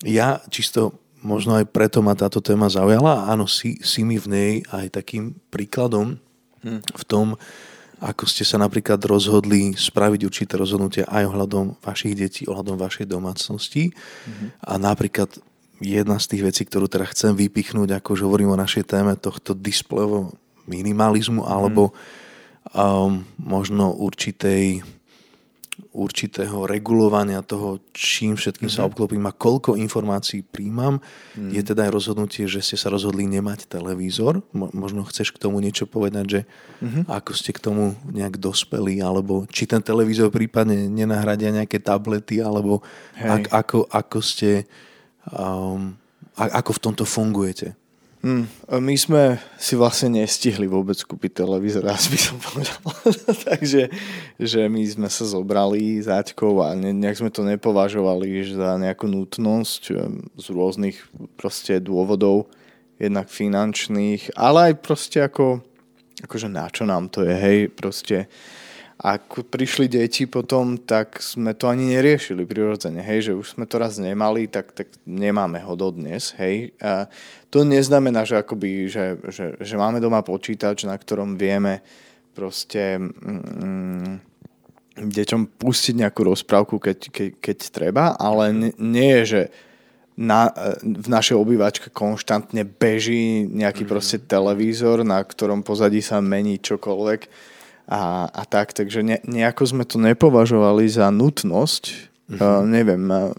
ja 0.00 0.40
čisto 0.48 0.96
možno 1.20 1.60
aj 1.60 1.68
preto 1.68 2.00
ma 2.00 2.16
táto 2.16 2.40
téma 2.40 2.72
zaujala. 2.72 3.28
Áno, 3.28 3.44
si, 3.44 3.78
si 3.84 4.02
mi 4.08 4.16
v 4.16 4.26
nej 4.26 4.52
aj 4.72 5.04
takým 5.04 5.36
príkladom 5.52 6.16
mm. 6.64 6.80
v 6.80 7.02
tom, 7.04 7.36
ako 8.02 8.26
ste 8.26 8.42
sa 8.42 8.58
napríklad 8.58 8.98
rozhodli 9.06 9.78
spraviť 9.78 10.20
určité 10.26 10.58
rozhodnutia 10.58 11.06
aj 11.06 11.30
ohľadom 11.30 11.78
vašich 11.78 12.18
detí, 12.18 12.42
ohľadom 12.50 12.74
vašej 12.74 13.06
domácnosti. 13.06 13.94
Mm-hmm. 13.94 14.48
A 14.66 14.72
napríklad 14.74 15.30
jedna 15.78 16.18
z 16.18 16.26
tých 16.34 16.42
vecí, 16.42 16.62
ktorú 16.66 16.90
teda 16.90 17.06
chcem 17.14 17.38
vypichnúť, 17.38 17.94
ako 17.98 18.18
už 18.18 18.20
hovorím 18.26 18.50
o 18.50 18.58
našej 18.58 18.90
téme 18.90 19.14
tohto 19.14 19.54
displejového 19.54 20.34
minimalizmu 20.66 21.46
alebo 21.46 21.90
mm. 21.90 21.94
um, 22.74 23.22
možno 23.38 23.94
určitej 23.94 24.82
určitého 25.92 26.64
regulovania 26.64 27.44
toho, 27.44 27.76
čím 27.92 28.32
všetkým 28.34 28.68
mm-hmm. 28.68 28.82
sa 28.82 28.84
mhm. 28.84 28.88
obklopím 28.88 29.24
a 29.28 29.36
koľko 29.36 29.76
informácií 29.76 30.40
príjmam, 30.40 30.98
mm-hmm. 30.98 31.52
je 31.52 31.62
teda 31.62 31.88
aj 31.88 31.92
rozhodnutie, 31.92 32.48
že 32.48 32.64
ste 32.64 32.80
sa 32.80 32.88
rozhodli 32.88 33.28
nemať 33.28 33.68
televízor. 33.68 34.40
Mo- 34.56 34.72
možno 34.72 35.04
chceš 35.04 35.36
k 35.36 35.42
tomu 35.44 35.60
niečo 35.60 35.84
povedať, 35.84 36.24
že 36.24 36.40
mm-hmm. 36.80 37.04
ako 37.12 37.32
ste 37.36 37.52
k 37.52 37.60
tomu 37.60 37.92
nejak 38.08 38.40
dospeli, 38.40 39.04
alebo 39.04 39.44
či 39.52 39.68
ten 39.68 39.84
televízor 39.84 40.32
prípadne 40.32 40.88
nenahradia 40.88 41.52
nejaké 41.52 41.76
tablety, 41.76 42.40
alebo 42.40 42.80
ak, 43.20 43.52
ako, 43.52 43.78
ako 43.92 44.18
ste, 44.24 44.64
um, 45.28 45.92
a, 46.40 46.64
ako 46.64 46.70
v 46.72 46.82
tomto 46.88 47.04
fungujete. 47.04 47.81
Hmm, 48.22 48.46
my 48.70 48.94
sme 48.94 49.42
si 49.58 49.74
vlastne 49.74 50.22
nestihli 50.22 50.70
vôbec 50.70 50.94
kúpiť 50.94 51.42
televízor, 51.42 51.90
ja 51.90 51.98
by 51.98 52.18
som 52.22 52.38
povedal. 52.38 52.78
Takže 53.50 53.90
že 54.38 54.60
my 54.70 54.78
sme 54.86 55.08
sa 55.10 55.26
zobrali 55.26 55.98
záťkou 55.98 56.62
a 56.62 56.78
ne, 56.78 56.94
nejak 56.94 57.18
sme 57.18 57.34
to 57.34 57.42
nepovažovali 57.42 58.46
za 58.46 58.78
nejakú 58.78 59.10
nutnosť 59.10 59.82
z 60.38 60.46
rôznych 60.54 61.02
proste 61.34 61.82
dôvodov. 61.82 62.46
jednak 63.02 63.26
finančných, 63.26 64.38
ale 64.38 64.70
aj 64.70 64.74
proste 64.78 65.18
ako, 65.26 65.58
akože 66.22 66.46
na 66.46 66.70
čo 66.70 66.86
nám 66.86 67.10
to 67.10 67.26
je, 67.26 67.34
hej, 67.34 67.58
proste 67.74 68.30
ak 69.02 69.50
prišli 69.50 69.90
deti 69.90 70.30
potom, 70.30 70.78
tak 70.78 71.18
sme 71.18 71.58
to 71.58 71.66
ani 71.66 71.90
neriešili 71.90 72.46
prirodzene, 72.46 73.02
hej, 73.02 73.30
že 73.30 73.32
už 73.34 73.58
sme 73.58 73.66
to 73.66 73.82
raz 73.82 73.98
nemali, 73.98 74.46
tak, 74.46 74.70
tak 74.70 74.94
nemáme 75.02 75.58
ho 75.58 75.74
dodnes, 75.74 76.30
hej. 76.38 76.70
A 76.78 77.10
to 77.50 77.66
neznamená, 77.66 78.22
že, 78.22 78.38
akoby, 78.38 78.86
že, 78.86 79.18
že, 79.26 79.58
že 79.58 79.74
máme 79.74 79.98
doma 79.98 80.22
počítač, 80.22 80.86
na 80.86 80.94
ktorom 80.94 81.34
vieme 81.34 81.82
proste 82.30 83.02
mm, 83.02 84.22
deťom 85.02 85.58
pustiť 85.58 86.06
nejakú 86.06 86.22
rozprávku, 86.22 86.78
keď, 86.78 86.98
keď, 87.10 87.30
keď 87.42 87.58
treba, 87.74 88.04
ale 88.14 88.54
nie, 88.54 88.72
nie 88.78 89.10
je, 89.18 89.22
že 89.26 89.42
na, 90.14 90.54
v 90.78 91.08
našej 91.10 91.34
obývačke 91.34 91.90
konštantne 91.90 92.62
beží 92.62 93.50
nejaký 93.50 93.82
mm-hmm. 93.82 93.90
proste 93.90 94.22
televízor, 94.22 95.02
na 95.02 95.18
ktorom 95.26 95.66
pozadí 95.66 95.98
sa 95.98 96.22
mení 96.22 96.62
čokoľvek 96.62 97.50
a, 97.92 98.24
a 98.32 98.42
tak, 98.48 98.72
takže 98.72 99.04
ne, 99.04 99.20
nejako 99.28 99.68
sme 99.68 99.84
to 99.84 100.00
nepovažovali 100.00 100.88
za 100.88 101.12
nutnosť, 101.12 101.82
mm-hmm. 101.92 102.38
uh, 102.40 102.64
neviem, 102.64 103.04
uh, 103.04 103.36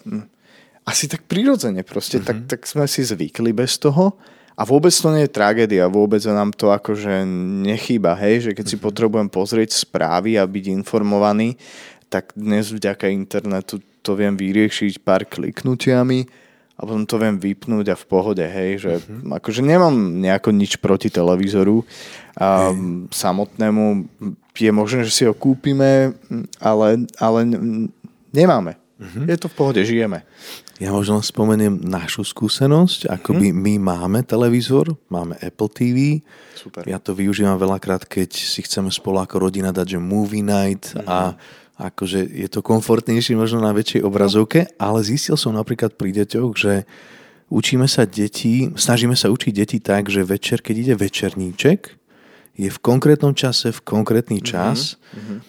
asi 0.86 1.10
tak 1.10 1.26
prirodzene 1.26 1.82
proste, 1.82 2.22
mm-hmm. 2.22 2.46
tak, 2.46 2.62
tak 2.62 2.62
sme 2.70 2.86
si 2.86 3.02
zvykli 3.02 3.50
bez 3.50 3.82
toho 3.82 4.14
a 4.54 4.62
vôbec 4.62 4.94
to 4.94 5.10
nie 5.10 5.26
je 5.26 5.34
tragédia, 5.34 5.90
vôbec 5.90 6.22
nám 6.30 6.54
to 6.54 6.70
akože 6.70 7.26
nechýba, 7.66 8.14
hej, 8.22 8.46
že 8.46 8.52
keď 8.54 8.66
si 8.70 8.78
potrebujem 8.78 9.26
pozrieť 9.26 9.74
správy 9.74 10.38
a 10.38 10.46
byť 10.46 10.66
informovaný, 10.70 11.58
tak 12.14 12.38
dnes 12.38 12.70
vďaka 12.70 13.10
internetu 13.10 13.82
to 14.06 14.14
viem 14.14 14.38
vyriešiť 14.38 15.02
pár 15.02 15.26
kliknutiami 15.26 16.43
a 16.74 16.82
potom 16.90 17.06
to 17.06 17.22
viem 17.22 17.38
vypnúť 17.38 17.94
a 17.94 17.96
v 17.96 18.06
pohode, 18.10 18.42
hej, 18.42 18.72
že 18.82 18.94
mm-hmm. 18.98 19.30
akože 19.38 19.62
nemám 19.62 19.94
nejako 19.94 20.50
nič 20.50 20.82
proti 20.82 21.14
televízoru 21.14 21.86
a 22.34 22.74
hey. 22.74 23.06
samotnému 23.14 24.10
je 24.58 24.72
možné, 24.74 25.06
že 25.06 25.14
si 25.14 25.24
ho 25.26 25.34
kúpime, 25.34 26.14
ale, 26.62 27.06
ale 27.18 27.40
nemáme. 28.34 28.78
Mm-hmm. 28.98 29.26
Je 29.30 29.38
to 29.38 29.48
v 29.50 29.56
pohode, 29.58 29.82
žijeme. 29.82 30.22
Ja 30.82 30.90
možno 30.90 31.22
spomeniem 31.22 31.78
našu 31.86 32.26
skúsenosť, 32.26 33.10
ako 33.10 33.38
by 33.38 33.48
mm-hmm. 33.54 33.66
my 33.66 33.74
máme 33.94 34.20
televízor, 34.26 34.98
máme 35.10 35.38
Apple 35.42 35.70
TV. 35.70 35.98
Super. 36.58 36.90
Ja 36.90 36.98
to 36.98 37.14
využívam 37.14 37.58
veľakrát, 37.62 38.10
keď 38.10 38.34
si 38.34 38.66
chceme 38.66 38.90
spolu 38.90 39.22
ako 39.22 39.50
rodina 39.50 39.70
dať, 39.70 39.98
že 39.98 40.00
movie 40.02 40.42
night 40.42 40.94
mm-hmm. 40.94 41.06
a 41.06 41.38
akože 41.84 42.24
je 42.24 42.48
to 42.48 42.64
komfortnejšie 42.64 43.36
možno 43.36 43.60
na 43.60 43.76
väčšej 43.76 44.02
obrazovke, 44.08 44.72
ale 44.80 45.04
zistil 45.04 45.36
som 45.36 45.52
napríklad 45.52 46.00
pri 46.00 46.16
deťoch, 46.24 46.52
že 46.56 46.88
učíme 47.52 47.86
sa 47.92 48.08
deti, 48.08 48.72
snažíme 48.72 49.20
sa 49.20 49.28
učiť 49.28 49.52
deti 49.52 49.78
tak, 49.84 50.08
že 50.08 50.24
večer, 50.24 50.64
keď 50.64 50.76
ide 50.80 50.96
večerníček, 50.96 51.80
je 52.54 52.70
v 52.70 52.80
konkrétnom 52.80 53.36
čase, 53.36 53.76
v 53.76 53.82
konkrétny 53.84 54.40
mhm, 54.40 54.46
čas 54.46 54.96
mm-hmm. 55.12 55.40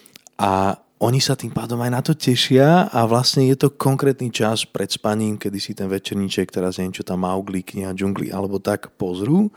a 0.41 0.81
oni 0.95 1.19
sa 1.19 1.35
tým 1.35 1.51
pádom 1.51 1.79
aj 1.83 1.91
na 1.91 2.01
to 2.01 2.15
tešia 2.15 2.87
a 2.87 2.99
vlastne 3.03 3.45
je 3.51 3.55
to 3.59 3.75
konkrétny 3.75 4.31
čas 4.31 4.63
pred 4.63 4.87
spaním, 4.87 5.35
kedy 5.35 5.59
si 5.59 5.75
ten 5.75 5.91
večerníček, 5.91 6.49
teraz 6.49 6.79
neviem, 6.79 6.95
čo 6.95 7.03
tam 7.03 7.27
Maugli, 7.27 7.61
kniha 7.61 7.91
džungli 7.91 8.31
alebo 8.31 8.63
tak 8.63 8.95
pozrú 8.95 9.51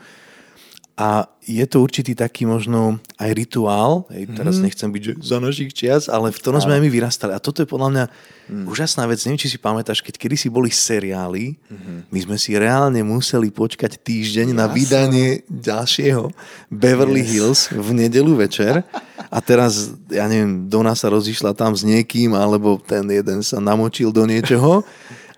a 0.99 1.31
je 1.47 1.63
to 1.63 1.79
určitý 1.79 2.11
taký 2.11 2.43
možno 2.43 2.99
aj 3.15 3.31
rituál, 3.31 4.03
hej, 4.11 4.27
teraz 4.35 4.59
mm. 4.59 4.63
nechcem 4.67 4.89
byť 4.91 5.03
že 5.07 5.13
za 5.23 5.37
našich 5.39 5.71
čias, 5.71 6.11
ale 6.11 6.35
v 6.35 6.39
tom 6.43 6.59
sme 6.59 6.75
aj 6.75 6.83
my 6.83 6.89
vyrastali. 6.91 7.31
A 7.31 7.39
toto 7.39 7.63
je 7.63 7.71
podľa 7.71 7.89
mňa 7.89 8.05
mm. 8.51 8.65
úžasná 8.67 9.07
vec. 9.07 9.23
Neviem, 9.23 9.39
či 9.39 9.47
si 9.47 9.55
pamätáš, 9.55 10.03
keď 10.03 10.19
kedy 10.19 10.35
si 10.35 10.51
boli 10.51 10.67
seriály, 10.67 11.55
mm-hmm. 11.55 12.11
my 12.11 12.19
sme 12.19 12.35
si 12.35 12.51
reálne 12.59 12.99
museli 12.99 13.47
počkať 13.47 13.95
týždeň 13.95 14.51
Jasne. 14.51 14.59
na 14.59 14.67
vydanie 14.67 15.47
ďalšieho 15.47 16.35
Beverly 16.67 17.23
yes. 17.23 17.31
Hills 17.31 17.59
v 17.71 17.89
nedelu 17.95 18.35
večer. 18.35 18.83
A 19.31 19.39
teraz, 19.39 19.95
ja 20.11 20.27
neviem, 20.27 20.67
Dona 20.67 20.99
sa 20.99 21.07
rozišla 21.07 21.55
tam 21.55 21.79
s 21.79 21.87
niekým, 21.87 22.35
alebo 22.35 22.75
ten 22.75 23.07
jeden 23.07 23.39
sa 23.39 23.63
namočil 23.63 24.11
do 24.11 24.27
niečoho. 24.27 24.83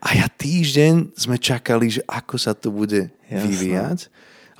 A 0.02 0.17
ja 0.17 0.26
týždeň 0.26 1.13
sme 1.13 1.38
čakali, 1.38 1.93
že 1.93 2.02
ako 2.10 2.36
sa 2.41 2.58
to 2.58 2.74
bude 2.74 3.13
Jasne. 3.30 3.45
vyvíjať. 3.45 4.00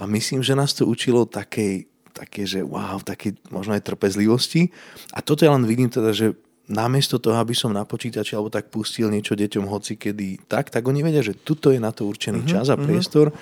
A 0.02 0.10
myslím, 0.10 0.42
že 0.42 0.58
nás 0.58 0.74
to 0.74 0.90
učilo 0.90 1.30
takej, 1.30 1.86
také, 2.12 2.50
že 2.50 2.66
wow, 2.66 2.98
také 3.06 3.38
možno 3.54 3.78
aj 3.78 3.86
trpezlivosti. 3.86 4.74
A 5.14 5.22
toto 5.22 5.46
ja 5.46 5.54
len 5.54 5.70
vidím 5.70 5.94
teda, 5.94 6.10
že 6.10 6.34
namiesto 6.66 7.22
toho, 7.22 7.38
aby 7.38 7.54
som 7.54 7.70
na 7.70 7.86
počítači 7.86 8.34
alebo 8.34 8.50
tak 8.50 8.74
pustil 8.74 9.12
niečo 9.14 9.38
deťom 9.38 9.68
hoci 9.68 10.00
kedy 10.00 10.48
tak, 10.50 10.72
tak 10.74 10.88
oni 10.88 11.04
vedia, 11.04 11.22
že 11.22 11.36
tuto 11.36 11.70
je 11.70 11.78
na 11.78 11.92
to 11.92 12.08
určený 12.08 12.48
uh-huh, 12.48 12.52
čas 12.64 12.72
a 12.72 12.80
uh-huh. 12.80 12.86
priestor, 12.88 13.36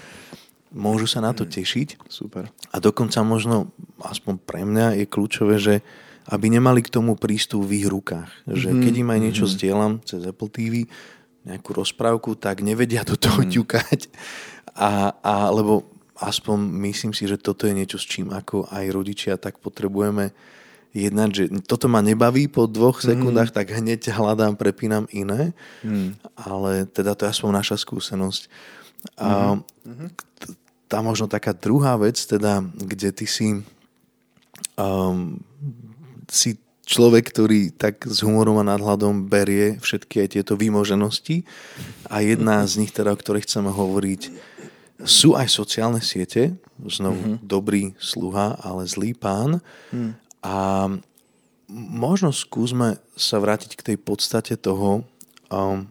môžu 0.74 1.10
sa 1.10 1.22
na 1.22 1.34
to 1.34 1.46
mhm. 1.46 1.52
tešiť. 1.56 1.90
Super. 2.10 2.50
A 2.70 2.78
dokonca 2.78 3.22
možno, 3.26 3.74
aspoň 4.02 4.36
pre 4.42 4.62
mňa 4.66 5.02
je 5.02 5.06
kľúčové, 5.10 5.58
že 5.58 5.82
aby 6.30 6.46
nemali 6.54 6.86
k 6.86 6.94
tomu 6.94 7.18
prístup 7.18 7.66
v 7.66 7.82
ich 7.82 7.88
rukách. 7.90 8.30
Že 8.46 8.70
mm-hmm. 8.70 8.84
keď 8.86 8.94
im 9.02 9.10
aj 9.10 9.20
niečo 9.20 9.46
mm-hmm. 9.50 9.58
zdieľam 9.58 9.94
cez 10.06 10.22
Apple 10.30 10.52
TV, 10.54 10.86
nejakú 11.42 11.74
rozprávku, 11.74 12.38
tak 12.38 12.62
nevedia 12.62 13.02
do 13.02 13.18
toho 13.18 13.42
mm. 13.42 13.50
ťukať. 13.50 14.00
A, 14.78 15.18
a, 15.26 15.50
lebo 15.50 15.90
aspoň 16.20 16.58
myslím 16.92 17.12
si, 17.16 17.26
že 17.26 17.40
toto 17.40 17.66
je 17.66 17.74
niečo, 17.74 17.98
s 17.98 18.06
čím 18.06 18.32
ako 18.36 18.68
aj 18.70 18.86
rodičia 18.92 19.40
tak 19.40 19.60
potrebujeme 19.64 20.36
jednať, 20.92 21.30
že 21.32 21.44
toto 21.64 21.86
ma 21.86 22.02
nebaví 22.02 22.50
po 22.50 22.66
dvoch 22.66 23.00
mhm. 23.02 23.06
sekundách, 23.06 23.50
mm. 23.54 23.56
tak 23.56 23.68
hneď 23.72 24.10
hľadám, 24.10 24.58
prepínam 24.58 25.06
iné, 25.14 25.54
mm. 25.86 26.18
ale 26.34 26.90
teda 26.90 27.14
to 27.14 27.26
je 27.26 27.34
aspoň 27.34 27.52
naša 27.62 27.78
skúsenosť. 27.78 28.50
A 29.16 29.56
mm. 29.56 30.10
tá 30.90 31.00
možno 31.06 31.30
taká 31.30 31.54
druhá 31.54 31.96
vec, 31.96 32.18
teda, 32.20 32.66
kde 32.66 33.10
ty 33.14 33.26
si 33.30 33.62
um, 34.76 35.40
si 36.28 36.58
človek, 36.90 37.30
ktorý 37.30 37.70
tak 37.70 38.02
s 38.10 38.26
humorom 38.26 38.58
a 38.58 38.66
nadhľadom 38.66 39.30
berie 39.30 39.78
všetky 39.78 40.26
aj 40.26 40.30
tieto 40.34 40.58
výmoženosti 40.58 41.46
a 42.10 42.26
jedna 42.26 42.66
z 42.66 42.82
nich, 42.82 42.90
teda, 42.90 43.14
o 43.14 43.20
ktorej 43.20 43.46
chceme 43.46 43.70
hovoriť, 43.70 44.49
sú 45.04 45.36
aj 45.36 45.48
sociálne 45.48 46.04
siete, 46.04 46.56
znovu 46.88 47.20
mm-hmm. 47.20 47.44
dobrý 47.44 47.96
sluha, 48.00 48.60
ale 48.60 48.84
zlý 48.88 49.16
pán. 49.16 49.64
Mm. 49.96 50.16
A 50.44 50.56
možno 51.76 52.36
skúsme 52.36 53.00
sa 53.16 53.40
vrátiť 53.40 53.76
k 53.80 53.86
tej 53.94 53.98
podstate 54.00 54.60
toho, 54.60 55.08
um, 55.52 55.88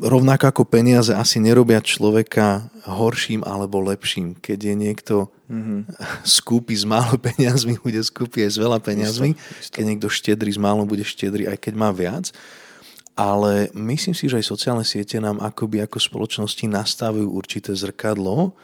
rovnako 0.00 0.44
ako 0.52 0.62
peniaze 0.68 1.12
asi 1.12 1.40
nerobia 1.40 1.80
človeka 1.80 2.68
horším 2.84 3.44
alebo 3.48 3.80
lepším. 3.80 4.36
Keď 4.36 4.58
je 4.60 4.74
niekto 4.76 5.14
mm-hmm. 5.48 5.80
skúpi 6.24 6.76
s 6.76 6.84
málo 6.84 7.16
peniazmi, 7.16 7.80
bude 7.80 8.00
skúpi 8.04 8.44
aj 8.44 8.56
s 8.56 8.58
veľa 8.60 8.78
peniazmi. 8.80 9.36
Isto, 9.36 9.56
isto. 9.60 9.74
Keď 9.76 9.84
niekto 9.84 10.08
štedrý 10.12 10.50
s 10.52 10.60
málo, 10.60 10.84
bude 10.84 11.04
štedrý 11.04 11.48
aj 11.48 11.58
keď 11.60 11.74
má 11.76 11.90
viac 11.92 12.32
ale 13.20 13.68
myslím 13.76 14.16
si, 14.16 14.32
že 14.32 14.40
aj 14.40 14.48
sociálne 14.48 14.80
siete 14.80 15.20
nám 15.20 15.44
akoby 15.44 15.84
ako 15.84 16.00
spoločnosti 16.00 16.64
nastavujú 16.64 17.28
určité 17.28 17.76
zrkadlo, 17.76 18.56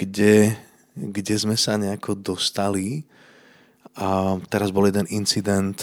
kde, 0.00 0.56
kde 0.96 1.34
sme 1.36 1.52
sa 1.52 1.76
nejako 1.76 2.16
dostali. 2.16 3.04
A 4.00 4.40
teraz 4.48 4.72
bol 4.72 4.88
jeden 4.88 5.04
incident 5.12 5.76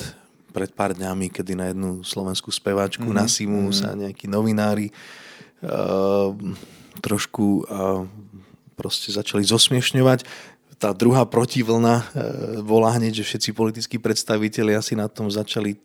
pred 0.50 0.74
pár 0.74 0.98
dňami, 0.98 1.30
kedy 1.30 1.54
na 1.54 1.70
jednu 1.70 2.02
slovenskú 2.02 2.50
speváčku 2.50 3.06
mm-hmm. 3.06 3.22
na 3.22 3.30
Simu 3.30 3.70
mm-hmm. 3.70 3.78
sa 3.78 3.94
nejakí 3.94 4.26
novinári 4.26 4.90
uh, 5.62 6.34
trošku 6.98 7.70
uh, 7.70 8.10
proste 8.74 9.14
začali 9.14 9.46
zosmiešňovať. 9.46 10.26
Tá 10.82 10.98
druhá 10.98 11.30
protivlna 11.30 12.10
bola 12.66 12.90
hneď, 12.98 13.22
že 13.22 13.28
všetci 13.30 13.50
politickí 13.54 14.02
predstavitelia 14.02 14.82
si 14.82 14.98
na 14.98 15.06
tom 15.06 15.30
začali 15.30 15.78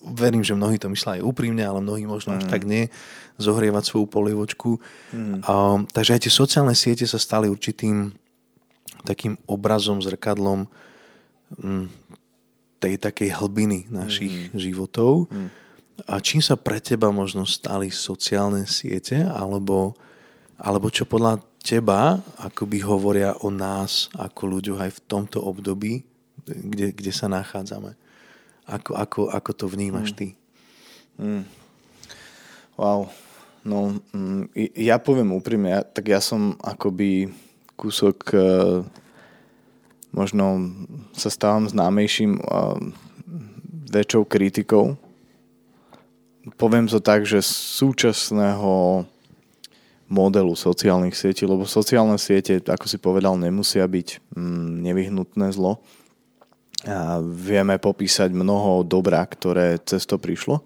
verím, 0.00 0.44
že 0.44 0.56
mnohí 0.56 0.80
to 0.80 0.88
myslia 0.92 1.20
aj 1.20 1.26
úprimne, 1.28 1.64
ale 1.64 1.84
mnohí 1.84 2.04
možno 2.04 2.32
mm. 2.32 2.38
až 2.40 2.44
tak 2.48 2.64
nie, 2.68 2.92
zohrievať 3.40 3.84
svoju 3.88 4.06
polievočku. 4.08 4.80
Mm. 5.12 5.44
Um, 5.44 5.84
takže 5.88 6.16
aj 6.16 6.20
tie 6.24 6.32
sociálne 6.32 6.74
siete 6.76 7.04
sa 7.08 7.20
stali 7.20 7.48
určitým 7.48 8.12
takým 9.04 9.40
obrazom, 9.48 10.00
zrkadlom 10.02 10.68
um, 11.60 11.88
tej 12.80 13.00
takej 13.00 13.36
hlbiny 13.36 13.88
našich 13.88 14.52
mm. 14.52 14.58
životov. 14.58 15.28
Mm. 15.32 15.48
A 16.06 16.14
čím 16.22 16.38
sa 16.38 16.54
pre 16.54 16.78
teba 16.78 17.10
možno 17.10 17.42
stali 17.42 17.90
sociálne 17.90 18.68
siete, 18.70 19.18
alebo, 19.26 19.98
alebo 20.54 20.92
čo 20.94 21.08
podľa 21.08 21.42
teba 21.62 22.22
akoby 22.38 22.80
hovoria 22.82 23.36
o 23.42 23.52
nás 23.52 24.08
ako 24.16 24.58
ľuďoch 24.58 24.80
aj 24.80 24.92
v 24.94 25.04
tomto 25.06 25.38
období, 25.42 26.06
kde, 26.46 26.94
kde 26.94 27.12
sa 27.12 27.28
nachádzame? 27.28 27.94
Ako, 28.68 28.92
ako, 28.96 29.20
ako 29.32 29.50
to 29.56 29.66
vnímaš 29.68 30.12
ty? 30.12 30.36
Mm. 31.16 31.44
Wow. 32.76 33.10
No, 33.66 33.98
mm, 34.14 34.54
ja 34.78 34.96
poviem 35.02 35.34
úprimne, 35.34 35.76
ja, 35.76 35.82
tak 35.82 36.08
ja 36.08 36.22
som 36.22 36.56
akoby 36.62 37.28
kúsok 37.74 38.16
uh, 38.32 38.80
možno 40.14 40.72
sa 41.12 41.28
stávam 41.28 41.68
známejším 41.68 42.38
uh, 42.40 42.78
väčšou 43.92 44.24
kritikou. 44.24 44.96
Poviem 46.56 46.88
to 46.88 47.00
tak, 47.02 47.28
že 47.28 47.44
súčasného 47.44 49.04
modelu 50.08 50.56
sociálnych 50.56 51.12
sietí, 51.12 51.44
lebo 51.44 51.68
sociálne 51.68 52.16
siete, 52.16 52.64
ako 52.64 52.88
si 52.88 52.96
povedal, 52.96 53.36
nemusia 53.36 53.84
byť 53.84 54.32
mm, 54.32 54.68
nevyhnutné 54.88 55.52
zlo. 55.52 55.84
A 56.88 57.20
vieme 57.20 57.76
popísať 57.76 58.32
mnoho 58.32 58.86
dobra, 58.86 59.20
ktoré 59.28 59.76
cez 59.84 60.08
to 60.08 60.16
prišlo. 60.16 60.64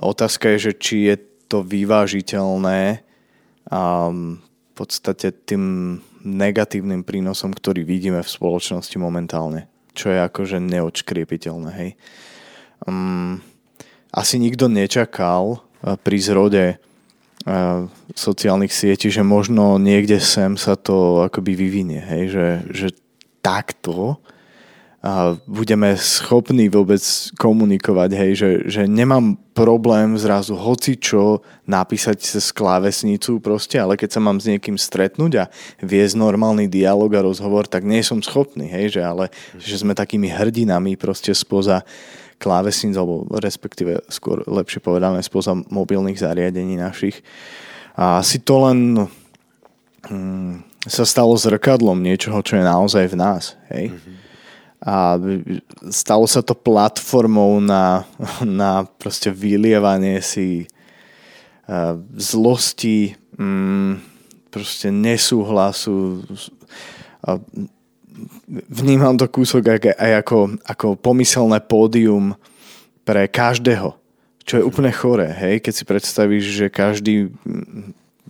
Otázka 0.00 0.56
je, 0.56 0.70
že 0.70 0.72
či 0.80 0.96
je 1.12 1.16
to 1.50 1.60
vyvážiteľné 1.60 3.04
a 3.68 3.82
v 4.08 4.72
podstate 4.72 5.34
tým 5.44 5.98
negatívnym 6.24 7.04
prínosom, 7.04 7.52
ktorý 7.52 7.84
vidíme 7.84 8.24
v 8.24 8.32
spoločnosti 8.32 8.96
momentálne, 8.96 9.68
čo 9.92 10.08
je 10.08 10.18
akože 10.24 10.62
neočkriepiteľné. 10.62 11.70
Hej. 11.74 11.90
Um, 12.88 13.44
asi 14.14 14.40
nikto 14.40 14.72
nečakal 14.72 15.60
pri 15.80 16.18
zrode 16.22 16.64
sociálnych 18.12 18.72
sietí, 18.72 19.08
že 19.08 19.24
možno 19.24 19.80
niekde 19.80 20.20
sem 20.20 20.60
sa 20.60 20.76
to 20.76 21.24
akoby 21.24 21.56
vyvinie, 21.56 22.00
hej, 22.00 22.24
že, 22.28 22.46
že 22.68 22.88
takto. 23.40 24.20
A 25.00 25.32
budeme 25.48 25.96
schopní 25.96 26.68
vôbec 26.68 27.00
komunikovať, 27.40 28.10
hej, 28.12 28.32
že, 28.36 28.50
že 28.68 28.82
nemám 28.84 29.32
problém 29.56 30.12
zrazu 30.20 30.52
hoci 30.52 31.00
čo 31.00 31.40
napísať 31.64 32.20
cez 32.20 32.52
klávesnicu 32.52 33.40
proste, 33.40 33.80
ale 33.80 33.96
keď 33.96 34.12
sa 34.12 34.20
mám 34.20 34.36
s 34.36 34.52
niekým 34.52 34.76
stretnúť 34.76 35.32
a 35.40 35.44
viesť 35.80 36.20
normálny 36.20 36.68
dialog 36.68 37.08
a 37.16 37.24
rozhovor, 37.24 37.64
tak 37.64 37.88
nie 37.88 38.04
som 38.04 38.20
schopný, 38.20 38.68
hej, 38.68 39.00
že 39.00 39.02
ale 39.04 39.32
že 39.56 39.80
sme 39.80 39.96
takými 39.96 40.28
hrdinami 40.28 41.00
proste 41.00 41.32
spoza 41.32 41.80
klávesníc, 42.40 42.96
alebo 42.96 43.28
respektíve 43.36 44.00
skôr 44.08 44.40
lepšie 44.48 44.80
povedané 44.80 45.20
spoza 45.20 45.52
mobilných 45.52 46.16
zariadení 46.16 46.80
našich. 46.80 47.20
A 48.00 48.24
asi 48.24 48.40
to 48.40 48.64
len 48.64 48.96
hm, 50.08 50.64
sa 50.88 51.04
stalo 51.04 51.36
zrkadlom 51.36 52.00
niečoho, 52.00 52.40
čo 52.40 52.56
je 52.56 52.64
naozaj 52.64 53.12
v 53.12 53.16
nás. 53.20 53.60
Hej? 53.68 53.92
Mm-hmm. 53.92 54.16
A 54.80 55.20
stalo 55.92 56.24
sa 56.24 56.40
to 56.40 56.56
platformou 56.56 57.60
na, 57.60 58.08
na 58.40 58.88
proste 58.96 59.28
vylievanie 59.28 60.24
si 60.24 60.64
uh, 61.68 62.00
zlosti, 62.16 63.12
um, 63.36 64.00
proste 64.48 64.88
nesúhlasu, 64.88 66.24
uh, 67.28 67.36
vnímam 68.68 69.16
to 69.16 69.26
kúsok 69.28 69.62
aj, 69.66 69.78
aj 69.96 70.12
ako, 70.24 70.38
ako 70.66 70.86
pomyselné 70.98 71.60
pódium 71.64 72.34
pre 73.04 73.26
každého, 73.26 73.96
čo 74.44 74.60
je 74.60 74.66
úplne 74.66 74.90
choré, 74.90 75.30
hej, 75.30 75.62
keď 75.62 75.72
si 75.72 75.84
predstavíš, 75.86 76.44
že 76.44 76.66
každý 76.72 77.30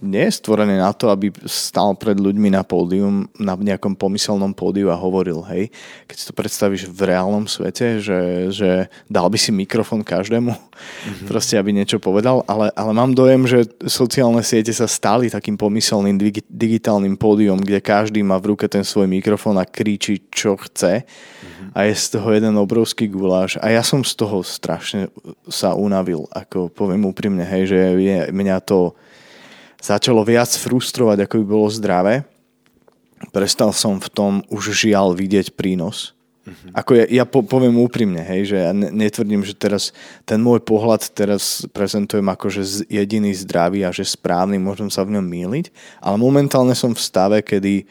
nie 0.01 0.25
je 0.29 0.37
stvorený 0.41 0.81
na 0.81 0.91
to, 0.97 1.13
aby 1.13 1.29
stal 1.45 1.93
pred 1.93 2.17
ľuďmi 2.17 2.49
na 2.53 2.65
pódium, 2.65 3.29
na 3.37 3.53
nejakom 3.53 3.93
pomyselnom 3.93 4.57
pódiu 4.57 4.89
a 4.89 4.97
hovoril, 4.97 5.45
hej. 5.53 5.69
Keď 6.09 6.17
si 6.17 6.25
to 6.25 6.35
predstavíš 6.35 6.89
v 6.89 7.01
reálnom 7.13 7.45
svete, 7.45 8.01
že, 8.01 8.49
že 8.49 8.89
dal 9.07 9.29
by 9.29 9.37
si 9.37 9.53
mikrofón 9.53 10.01
každému, 10.01 10.51
mm-hmm. 10.51 11.29
proste, 11.29 11.61
aby 11.61 11.77
niečo 11.77 12.01
povedal, 12.01 12.41
ale, 12.49 12.73
ale 12.73 12.93
mám 12.97 13.13
dojem, 13.13 13.45
že 13.45 13.69
sociálne 13.85 14.41
siete 14.41 14.73
sa 14.73 14.89
stali 14.89 15.29
takým 15.29 15.61
pomyselným 15.61 16.17
digi- 16.17 16.49
digitálnym 16.49 17.21
pódium, 17.21 17.61
kde 17.61 17.85
každý 17.85 18.25
má 18.25 18.41
v 18.41 18.57
ruke 18.57 18.65
ten 18.67 18.83
svoj 18.83 19.05
mikrofón 19.05 19.61
a 19.61 19.69
kričí, 19.69 20.25
čo 20.33 20.57
chce 20.57 21.05
mm-hmm. 21.05 21.77
a 21.77 21.79
je 21.85 21.95
z 21.95 22.07
toho 22.17 22.29
jeden 22.33 22.57
obrovský 22.57 23.05
guláš 23.05 23.61
a 23.61 23.69
ja 23.69 23.85
som 23.85 24.01
z 24.01 24.17
toho 24.17 24.41
strašne 24.41 25.13
sa 25.45 25.77
unavil, 25.77 26.25
ako 26.33 26.73
poviem 26.73 27.05
úprimne, 27.05 27.45
hej, 27.45 27.69
že 27.69 27.79
je, 28.01 28.19
mňa 28.33 28.65
to 28.65 28.97
začalo 29.81 30.23
viac 30.23 30.53
frustrovať, 30.53 31.27
ako 31.27 31.35
by 31.41 31.45
bolo 31.45 31.69
zdravé. 31.73 32.29
Prestal 33.33 33.73
som 33.77 34.01
v 34.01 34.09
tom 34.09 34.33
už 34.49 34.73
žiaľ 34.73 35.13
vidieť 35.13 35.53
prínos. 35.53 36.17
Uh-huh. 36.41 36.73
Ako 36.73 36.97
ja, 36.97 37.05
ja 37.05 37.25
po, 37.29 37.45
poviem 37.45 37.77
úprimne, 37.77 38.25
hej, 38.25 38.57
že 38.57 38.57
ja 38.57 38.73
netvrdím, 38.73 39.45
že 39.45 39.53
teraz 39.53 39.93
ten 40.25 40.41
môj 40.41 40.65
pohľad 40.65 41.13
teraz 41.13 41.69
prezentujem 41.69 42.25
ako, 42.25 42.49
že 42.49 42.89
jediný 42.89 43.29
zdravý 43.37 43.85
a 43.85 43.93
že 43.93 44.09
správny, 44.09 44.57
môžem 44.57 44.89
sa 44.89 45.05
v 45.05 45.21
ňom 45.21 45.27
míliť, 45.27 45.69
ale 46.01 46.17
momentálne 46.17 46.73
som 46.73 46.97
v 46.97 47.05
stave, 47.05 47.39
kedy 47.45 47.85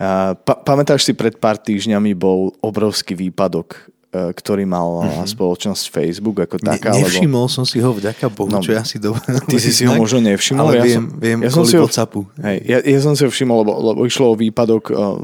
uh, 0.00 0.32
pa, 0.40 0.54
pamätáš 0.56 1.04
si, 1.04 1.12
pred 1.12 1.36
pár 1.36 1.60
týždňami 1.60 2.16
bol 2.16 2.56
obrovský 2.64 3.12
výpadok 3.12 3.92
ktorý 4.14 4.62
mal 4.62 5.02
mm-hmm. 5.02 5.26
spoločnosť 5.26 5.90
Facebook 5.90 6.46
ako 6.46 6.62
taká. 6.62 6.94
Ne, 6.94 7.02
nevšimol 7.02 7.50
lebo... 7.50 7.54
som 7.54 7.66
si 7.66 7.82
ho 7.82 7.90
vďaka 7.90 8.30
Bohu, 8.30 8.46
no, 8.46 8.62
čo 8.62 8.70
ja 8.70 8.86
si 8.86 9.02
dobre. 9.02 9.26
Ty 9.50 9.58
si 9.58 9.74
si 9.74 9.82
ho 9.82 9.98
možno 9.98 10.22
nevšimol. 10.22 10.70
Ale 10.70 10.74
ja 10.78 10.84
viem, 10.86 10.96
som, 10.96 11.06
viem 11.18 11.38
ja 11.42 11.50
som 11.50 11.66
si 11.66 11.74
ho, 11.74 11.82
WhatsAppu. 11.82 12.22
Hej, 12.38 12.56
ja, 12.62 12.78
ja 12.78 12.98
som 13.02 13.18
si 13.18 13.26
ho 13.26 13.30
všimol, 13.30 13.66
lebo, 13.66 13.72
lebo 13.74 14.00
išlo 14.06 14.30
o 14.30 14.38
výpadok 14.38 14.84
uh, 14.94 15.18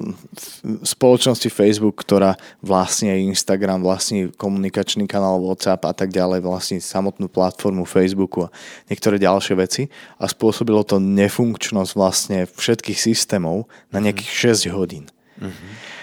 spoločnosti 0.82 1.46
Facebook, 1.46 2.02
ktorá 2.02 2.34
vlastne 2.58 3.14
Instagram, 3.30 3.86
vlastne 3.86 4.34
komunikačný 4.34 5.06
kanál 5.06 5.38
WhatsApp 5.38 5.86
a 5.86 5.94
tak 5.94 6.10
ďalej, 6.10 6.42
vlastne 6.42 6.82
samotnú 6.82 7.30
platformu 7.30 7.86
Facebooku 7.86 8.50
a 8.50 8.52
niektoré 8.90 9.22
ďalšie 9.22 9.54
veci 9.54 9.82
a 10.18 10.26
spôsobilo 10.26 10.82
to 10.82 10.98
nefunkčnosť 10.98 11.90
vlastne 11.94 12.38
všetkých 12.50 12.98
systémov 12.98 13.70
na 13.94 14.02
mhm. 14.02 14.04
nejakých 14.10 14.30
6 14.66 14.74
hodín. 14.74 15.06
Mm-hmm. 15.40 15.99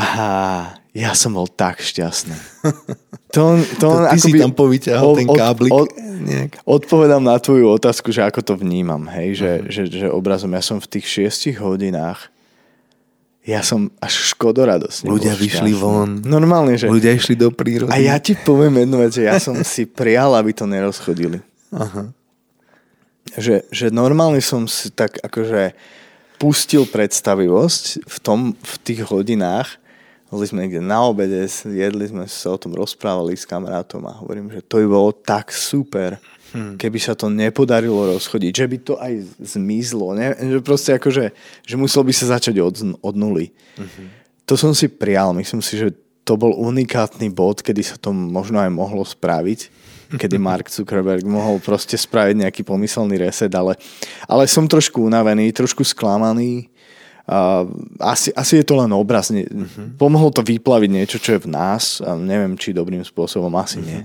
A 0.00 0.26
ja 0.96 1.12
som 1.12 1.36
bol 1.36 1.46
tak 1.46 1.84
šťastný. 1.84 2.36
To, 3.30 3.62
to, 3.78 4.10
to 4.10 4.10
ty 4.10 4.18
si 4.18 4.34
tam 4.34 4.50
povyťahol 4.50 5.14
ten 5.14 5.30
káblik. 5.30 5.70
Od, 5.70 5.86
od, 5.86 5.90
odpovedám 6.66 7.22
na 7.22 7.38
tvoju 7.38 7.78
otázku, 7.78 8.10
že 8.10 8.26
ako 8.26 8.42
to 8.42 8.58
vnímam. 8.58 9.06
Hej? 9.06 9.38
Že, 9.38 9.50
uh-huh. 9.54 9.70
že, 9.70 9.82
že 9.86 10.06
obrazom, 10.10 10.50
ja 10.50 10.58
som 10.58 10.82
v 10.82 10.98
tých 10.98 11.06
šiestich 11.06 11.62
hodinách 11.62 12.26
ja 13.40 13.64
som 13.64 13.88
až 14.04 14.36
škodoradosť. 14.36 15.08
Ľudia 15.08 15.32
vyšli 15.32 15.72
von. 15.72 16.20
Normálne, 16.28 16.76
že... 16.76 16.92
Ľudia 16.92 17.16
išli 17.16 17.40
do 17.40 17.48
prírody. 17.48 17.88
A 17.88 17.96
ja 17.96 18.20
ti 18.20 18.36
poviem 18.36 18.84
jednu 18.84 19.00
vec, 19.00 19.16
že 19.16 19.24
ja 19.24 19.40
som 19.40 19.56
si 19.64 19.88
prial, 19.88 20.36
aby 20.36 20.52
to 20.52 20.68
nerozchodili. 20.68 21.40
Aha. 21.72 22.12
Že, 23.40 23.64
že 23.72 23.86
normálne 23.88 24.44
som 24.44 24.68
si 24.68 24.92
tak 24.92 25.16
akože 25.24 25.72
pustil 26.36 26.84
predstavivosť 26.84 28.04
v, 28.04 28.16
tom, 28.20 28.40
v 28.60 28.74
tých 28.84 29.08
hodinách 29.08 29.79
boli 30.30 30.46
sme 30.46 30.62
niekde 30.62 30.78
na 30.78 31.02
obede, 31.02 31.42
jedli 31.66 32.06
sme 32.06 32.24
sa 32.30 32.54
o 32.54 32.58
tom 32.58 32.70
rozprávali 32.78 33.34
s 33.34 33.42
kamarátom 33.42 34.06
a 34.06 34.14
hovorím, 34.22 34.54
že 34.54 34.62
to 34.62 34.78
by 34.78 34.86
bolo 34.86 35.10
tak 35.10 35.50
super, 35.50 36.22
hmm. 36.54 36.78
keby 36.78 36.98
sa 37.02 37.18
to 37.18 37.26
nepodarilo 37.26 38.14
rozchodiť, 38.14 38.52
že 38.54 38.66
by 38.70 38.76
to 38.78 38.94
aj 38.94 39.12
zmizlo. 39.42 40.14
Ne? 40.14 40.38
Že 40.38 40.62
proste 40.62 40.94
akože, 40.94 41.34
že 41.66 41.74
musel 41.74 42.06
by 42.06 42.12
sa 42.14 42.38
začať 42.38 42.62
od, 42.62 42.74
od 43.02 43.14
nuly. 43.18 43.50
Hmm. 43.74 44.06
To 44.46 44.54
som 44.54 44.70
si 44.70 44.86
prial, 44.86 45.34
myslím 45.34 45.62
si, 45.62 45.74
že 45.74 45.90
to 46.22 46.38
bol 46.38 46.54
unikátny 46.54 47.26
bod, 47.26 47.58
kedy 47.66 47.82
sa 47.82 47.98
to 47.98 48.14
možno 48.14 48.62
aj 48.62 48.70
mohlo 48.70 49.02
spraviť, 49.02 49.66
kedy 50.14 50.36
Mark 50.46 50.70
Zuckerberg 50.70 51.26
mohol 51.26 51.58
proste 51.58 51.98
spraviť 51.98 52.46
nejaký 52.46 52.62
pomyselný 52.62 53.18
reset, 53.18 53.50
ale, 53.50 53.74
ale 54.30 54.46
som 54.46 54.70
trošku 54.70 55.02
unavený, 55.02 55.50
trošku 55.50 55.82
sklamaný, 55.82 56.70
Uh, 57.28 57.68
asi, 58.00 58.32
asi 58.32 58.60
je 58.60 58.66
to 58.66 58.78
len 58.80 58.90
obraz. 58.96 59.28
Uh-huh. 59.30 59.92
Pomohlo 60.00 60.32
to 60.32 60.40
vyplaviť 60.40 60.90
niečo, 60.90 61.18
čo 61.20 61.36
je 61.36 61.44
v 61.44 61.52
nás. 61.52 62.00
A 62.00 62.16
neviem, 62.16 62.56
či 62.56 62.76
dobrým 62.76 63.04
spôsobom, 63.04 63.52
asi 63.60 63.80
uh-huh. 63.80 63.88
nie. 63.88 64.00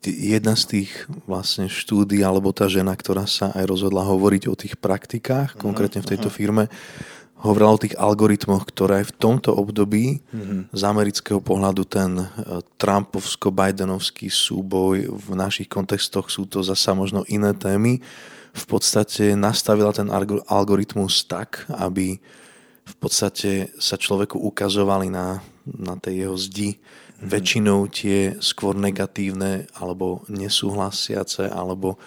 Jedna 0.00 0.56
z 0.56 0.64
tých 0.64 0.90
vlastne 1.28 1.68
štúdí, 1.68 2.24
alebo 2.24 2.56
tá 2.56 2.64
žena, 2.72 2.96
ktorá 2.96 3.28
sa 3.28 3.52
aj 3.52 3.68
rozhodla 3.68 4.08
hovoriť 4.08 4.42
o 4.48 4.54
tých 4.56 4.74
praktikách, 4.80 5.54
uh-huh. 5.54 5.62
konkrétne 5.62 6.00
v 6.00 6.10
tejto 6.16 6.32
uh-huh. 6.32 6.40
firme, 6.40 6.64
hovorila 7.40 7.76
o 7.76 7.82
tých 7.82 7.96
algoritmoch, 7.96 8.68
ktoré 8.68 9.00
v 9.04 9.16
tomto 9.16 9.56
období 9.56 10.20
uh-huh. 10.20 10.68
z 10.72 10.82
amerického 10.84 11.40
pohľadu 11.40 11.88
ten 11.88 12.20
e, 12.20 12.26
Trumpovsko-Bidenovský 12.76 14.28
súboj 14.28 15.08
v 15.08 15.28
našich 15.32 15.64
kontextoch 15.64 16.28
sú 16.28 16.44
to 16.44 16.60
zasa 16.60 16.92
možno 16.92 17.24
iné 17.32 17.56
témy. 17.56 18.04
V 18.50 18.64
podstate 18.66 19.38
nastavila 19.38 19.94
ten 19.94 20.10
algoritmus 20.46 21.24
tak, 21.26 21.66
aby 21.70 22.18
v 22.90 22.94
podstate 22.98 23.70
sa 23.78 23.94
človeku 23.94 24.34
ukazovali 24.38 25.12
na, 25.12 25.38
na 25.66 25.94
tej 25.94 26.26
jeho 26.26 26.36
zdi 26.36 26.70
mm-hmm. 26.74 27.28
väčšinou 27.30 27.78
tie 27.86 28.18
skôr 28.42 28.74
negatívne 28.74 29.70
alebo 29.78 30.26
nesúhlasiace 30.26 31.46
alebo 31.46 32.00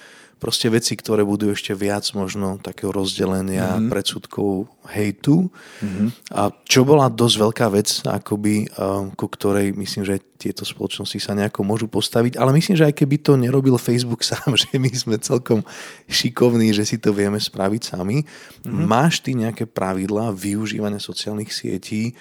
proste 0.43 0.67
veci, 0.67 0.99
ktoré 0.99 1.23
budú 1.23 1.55
ešte 1.55 1.71
viac 1.71 2.03
možno 2.11 2.59
takého 2.59 2.91
rozdelenia 2.91 3.79
mm-hmm. 3.79 3.87
predsudkov 3.87 4.67
hejtu. 4.91 5.47
Mm-hmm. 5.47 6.07
A 6.35 6.51
čo 6.67 6.83
bola 6.83 7.07
dosť 7.07 7.35
veľká 7.39 7.67
vec, 7.71 7.87
akoby, 8.03 8.67
uh, 8.75 9.07
ku 9.15 9.31
ktorej 9.31 9.71
myslím, 9.71 10.03
že 10.03 10.19
tieto 10.35 10.67
spoločnosti 10.67 11.15
sa 11.23 11.31
nejako 11.31 11.63
môžu 11.63 11.87
postaviť, 11.87 12.35
ale 12.35 12.51
myslím, 12.59 12.75
že 12.75 12.91
aj 12.91 12.99
keby 12.99 13.15
to 13.23 13.39
nerobil 13.39 13.79
Facebook 13.79 14.27
sám, 14.27 14.59
že 14.59 14.67
my 14.75 14.91
sme 14.91 15.15
celkom 15.23 15.63
šikovní, 16.11 16.75
že 16.75 16.83
si 16.83 16.99
to 16.99 17.15
vieme 17.15 17.39
spraviť 17.39 17.95
sami. 17.95 18.27
Mm-hmm. 18.27 18.83
Máš 18.83 19.23
ty 19.23 19.39
nejaké 19.39 19.63
pravidlá 19.63 20.35
využívania 20.35 20.99
sociálnych 20.99 21.55
sietí, 21.55 22.11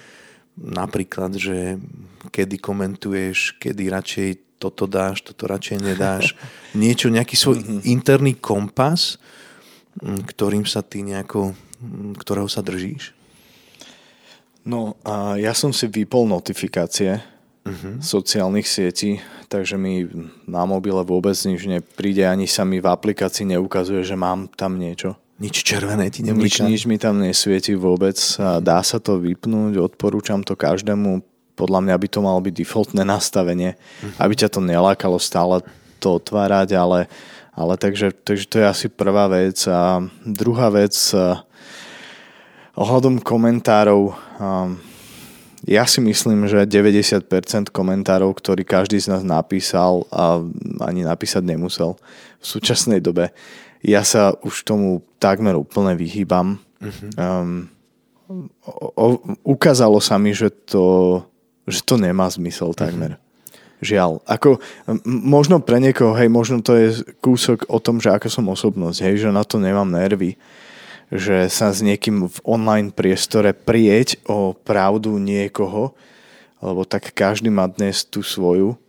napríklad, 0.55 1.35
že 1.35 1.81
kedy 2.31 2.63
komentuješ, 2.63 3.59
kedy 3.59 3.91
radšej 3.91 4.52
toto 4.63 4.87
dáš, 4.87 5.27
toto 5.27 5.51
radšej 5.51 5.83
nedáš. 5.83 6.39
Niečo, 6.79 7.11
nejaký 7.11 7.35
svoj 7.35 7.59
mm-hmm. 7.59 7.83
interný 7.83 8.39
kompas, 8.39 9.19
ktorým 10.03 10.63
sa 10.63 10.87
ty 10.87 11.03
nejako, 11.03 11.59
ktorého 12.23 12.47
sa 12.47 12.63
držíš? 12.63 13.19
No 14.63 14.95
a 15.03 15.35
ja 15.43 15.51
som 15.59 15.75
si 15.75 15.91
vypol 15.91 16.31
notifikácie 16.31 17.19
uh-huh. 17.67 17.99
sociálnych 17.99 18.71
sietí, 18.71 19.19
takže 19.51 19.75
mi 19.75 20.07
na 20.47 20.63
mobile 20.63 21.03
vôbec 21.03 21.35
nič 21.35 21.67
nepríde, 21.67 22.23
ani 22.23 22.47
sa 22.47 22.63
mi 22.63 22.79
v 22.79 22.87
aplikácii 22.87 23.59
neukazuje, 23.59 24.07
že 24.07 24.15
mám 24.15 24.47
tam 24.55 24.79
niečo. 24.79 25.19
Nič 25.43 25.67
červené 25.67 26.07
ti 26.15 26.23
nemlíka? 26.23 26.63
Nič, 26.63 26.71
nič 26.71 26.83
mi 26.87 27.03
tam 27.03 27.19
nesvieti 27.19 27.75
vôbec. 27.75 28.15
Dá 28.39 28.79
sa 28.87 29.03
to 29.03 29.19
vypnúť, 29.19 29.75
odporúčam 29.83 30.47
to 30.47 30.55
každému. 30.55 31.19
Podľa 31.53 31.81
mňa 31.85 31.97
by 31.97 32.09
to 32.09 32.21
malo 32.25 32.41
byť 32.41 32.55
defaultné 32.57 33.03
nastavenie, 33.05 33.77
uh-huh. 33.77 34.19
aby 34.25 34.35
ťa 34.37 34.49
to 34.49 34.61
nelákalo 34.65 35.21
stále 35.21 35.61
to 36.03 36.19
otvárať, 36.19 36.75
ale, 36.75 37.07
ale 37.55 37.75
takže, 37.79 38.11
takže 38.11 38.47
to 38.51 38.57
je 38.59 38.67
asi 38.67 38.87
prvá 38.91 39.31
vec. 39.31 39.63
A 39.71 40.03
druhá 40.27 40.73
vec, 40.73 40.97
ohľadom 42.75 43.23
komentárov, 43.23 44.17
ja 45.63 45.87
si 45.87 46.03
myslím, 46.03 46.51
že 46.51 46.67
90% 46.67 47.23
komentárov, 47.71 48.35
ktorý 48.35 48.67
každý 48.67 48.99
z 48.99 49.15
nás 49.15 49.23
napísal 49.23 50.03
a 50.11 50.43
ani 50.83 51.07
napísať 51.07 51.47
nemusel 51.47 51.95
v 52.43 52.45
súčasnej 52.45 52.99
dobe, 52.99 53.31
ja 53.83 54.03
sa 54.07 54.35
už 54.43 54.63
tomu 54.63 55.03
takmer 55.19 55.59
úplne 55.59 55.95
vyhýbam. 55.99 56.59
Uh-huh. 56.83 57.11
Um, 57.19 57.71
o, 58.63 58.87
o, 58.95 59.07
ukázalo 59.43 59.99
sa 59.99 60.19
mi, 60.19 60.35
že 60.35 60.51
to, 60.51 61.19
že 61.69 61.81
to 61.83 62.01
nemá 62.01 62.27
zmysel 62.31 62.75
takmer. 62.75 63.17
Uh-huh. 63.17 63.31
Žiaľ. 63.83 64.23
Ako, 64.31 64.63
možno 65.05 65.59
pre 65.59 65.83
niekoho, 65.83 66.15
hej, 66.15 66.31
možno 66.31 66.63
to 66.63 66.79
je 66.79 67.03
kúsok 67.19 67.67
o 67.67 67.83
tom, 67.83 67.99
že 67.99 68.15
ako 68.15 68.31
som 68.31 68.47
osobnosť, 68.47 68.99
hej, 69.03 69.27
že 69.27 69.29
na 69.35 69.43
to 69.43 69.59
nemám 69.59 69.91
nervy 69.91 70.39
že 71.13 71.53
sa 71.53 71.69
s 71.69 71.85
niekým 71.85 72.25
v 72.25 72.39
online 72.41 72.89
priestore 72.89 73.53
prieť 73.53 74.17
o 74.25 74.57
pravdu 74.57 75.21
niekoho, 75.21 75.93
lebo 76.65 76.89
tak 76.89 77.13
každý 77.13 77.53
má 77.53 77.69
dnes 77.69 78.01
tú 78.01 78.25
svoju 78.25 78.81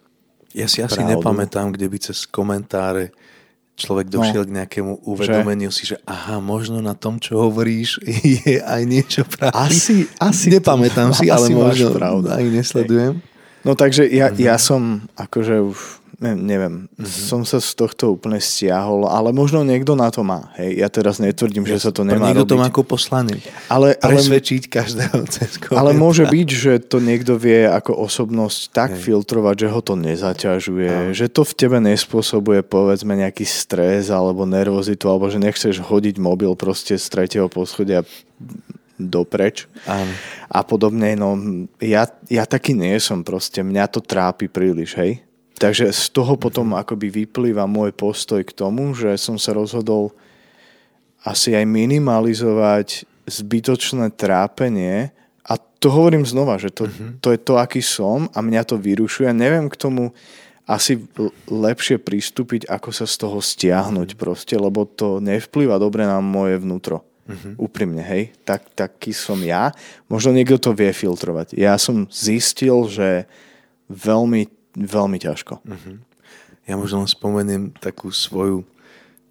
Ja 0.55 0.71
si 0.71 0.79
pravdu. 0.79 0.95
asi 0.95 1.01
nepamätám, 1.03 1.75
kde 1.75 1.91
by 1.91 1.97
cez 1.99 2.23
komentáre 2.23 3.11
človek 3.73 4.05
no. 4.09 4.21
došiel 4.21 4.43
no, 4.45 4.49
k 4.49 4.55
nejakému 4.61 4.93
uvedomeniu 5.09 5.69
že? 5.73 5.75
si, 5.75 5.83
že 5.93 5.97
aha, 6.05 6.37
možno 6.37 6.77
na 6.79 6.93
tom, 6.93 7.17
čo 7.17 7.41
hovoríš, 7.41 7.97
je 8.45 8.61
aj 8.61 8.81
niečo 8.85 9.21
pravdy. 9.25 9.57
Asi, 9.57 9.95
asi 10.21 10.53
Nepamätám 10.53 11.13
to, 11.13 11.23
si, 11.23 11.27
ale 11.33 11.49
možno 11.49 11.93
pravdu. 11.93 12.29
aj 12.29 12.43
nesledujem. 12.45 13.13
No 13.63 13.73
takže 13.79 14.05
ja, 14.11 14.29
uh-huh. 14.29 14.43
ja 14.43 14.55
som 14.59 15.07
akože 15.15 15.63
už 15.63 16.02
ne, 16.23 16.39
neviem, 16.39 16.87
mm-hmm. 16.87 17.03
som 17.03 17.43
sa 17.43 17.59
z 17.59 17.75
tohto 17.75 18.15
úplne 18.15 18.39
stiahol, 18.39 19.03
ale 19.11 19.35
možno 19.35 19.59
niekto 19.67 19.99
na 19.99 20.07
to 20.07 20.23
má. 20.23 20.47
Hej, 20.55 20.79
ja 20.79 20.87
teraz 20.87 21.19
netvrdím, 21.19 21.67
že 21.67 21.83
sa 21.83 21.91
to 21.91 22.07
nemá 22.07 22.31
niekto 22.31 22.47
robiť. 22.47 22.51
to 22.55 22.61
má 22.63 22.67
ako 22.71 22.83
poslanie. 22.87 23.43
Ale, 23.67 23.99
Presvedčiť 23.99 24.71
ale, 24.71 24.73
každého 24.79 25.19
cez 25.35 25.59
Ale 25.75 25.91
môže 25.91 26.23
byť, 26.23 26.47
že 26.47 26.73
to 26.79 27.03
niekto 27.03 27.35
vie 27.35 27.67
ako 27.67 27.99
osobnosť 28.07 28.59
tak 28.71 28.95
hej. 28.95 29.03
filtrovať, 29.03 29.67
že 29.67 29.67
ho 29.67 29.81
to 29.83 29.99
nezaťažuje, 29.99 30.89
Aj. 30.89 31.11
že 31.11 31.27
to 31.27 31.43
v 31.43 31.53
tebe 31.59 31.77
nespôsobuje 31.83 32.63
povedzme 32.63 33.11
nejaký 33.19 33.43
stres 33.43 34.07
alebo 34.07 34.47
nervozitu, 34.47 35.11
alebo 35.11 35.27
že 35.27 35.43
nechceš 35.43 35.83
hodiť 35.83 36.15
mobil 36.23 36.55
proste 36.55 36.95
z 36.95 37.05
tretieho 37.11 37.51
poschodia 37.51 38.07
dopreč 38.95 39.65
Áno. 39.89 40.13
a 40.47 40.59
podobne. 40.63 41.17
No, 41.19 41.35
ja, 41.81 42.07
ja 42.29 42.43
taký 42.47 42.77
nie 42.77 42.95
som 43.01 43.25
proste, 43.25 43.65
mňa 43.65 43.89
to 43.91 43.99
trápi 43.99 44.47
príliš, 44.47 44.95
hej. 44.95 45.19
Takže 45.57 45.93
z 45.93 46.03
toho 46.09 46.33
potom 46.35 46.73
akoby 46.73 47.23
vyplýva 47.23 47.69
môj 47.69 47.93
postoj 47.93 48.41
k 48.41 48.51
tomu, 48.51 48.91
že 48.97 49.13
som 49.21 49.37
sa 49.37 49.53
rozhodol 49.53 50.11
asi 51.23 51.55
aj 51.55 51.63
minimalizovať 51.63 53.07
zbytočné 53.23 54.11
trápenie 54.11 55.15
a 55.47 55.53
to 55.55 55.87
hovorím 55.87 56.27
znova, 56.27 56.59
že 56.59 56.71
to, 56.71 56.87
uh-huh. 56.87 57.19
to 57.23 57.31
je 57.31 57.39
to, 57.39 57.53
aký 57.55 57.79
som 57.79 58.27
a 58.35 58.39
mňa 58.43 58.63
to 58.67 58.75
vyrušuje. 58.75 59.31
Neviem 59.31 59.71
k 59.71 59.79
tomu 59.79 60.11
asi 60.63 60.99
lepšie 61.47 61.99
pristúpiť, 61.99 62.67
ako 62.67 62.89
sa 62.95 63.03
z 63.07 63.15
toho 63.19 63.39
stiahnuť 63.39 64.15
uh-huh. 64.15 64.19
proste, 64.19 64.55
lebo 64.55 64.87
to 64.87 65.23
nevplýva 65.23 65.79
dobre 65.79 66.03
na 66.03 66.19
moje 66.19 66.59
vnútro. 66.59 67.03
Uh-huh. 67.23 67.71
Úprimne, 67.71 68.03
hej. 68.03 68.35
Tak, 68.43 68.75
taký 68.75 69.15
som 69.15 69.39
ja. 69.39 69.71
Možno 70.11 70.35
niekto 70.35 70.59
to 70.59 70.75
vie 70.75 70.91
filtrovať. 70.91 71.55
Ja 71.55 71.79
som 71.79 72.07
zistil, 72.11 72.83
že 72.91 73.31
veľmi 73.87 74.62
veľmi 74.73 75.17
ťažko. 75.21 75.61
Uh-huh. 75.63 75.95
Ja 76.65 76.79
možno 76.79 77.05
spomeniem 77.05 77.75
takú 77.77 78.09
svoju 78.09 78.65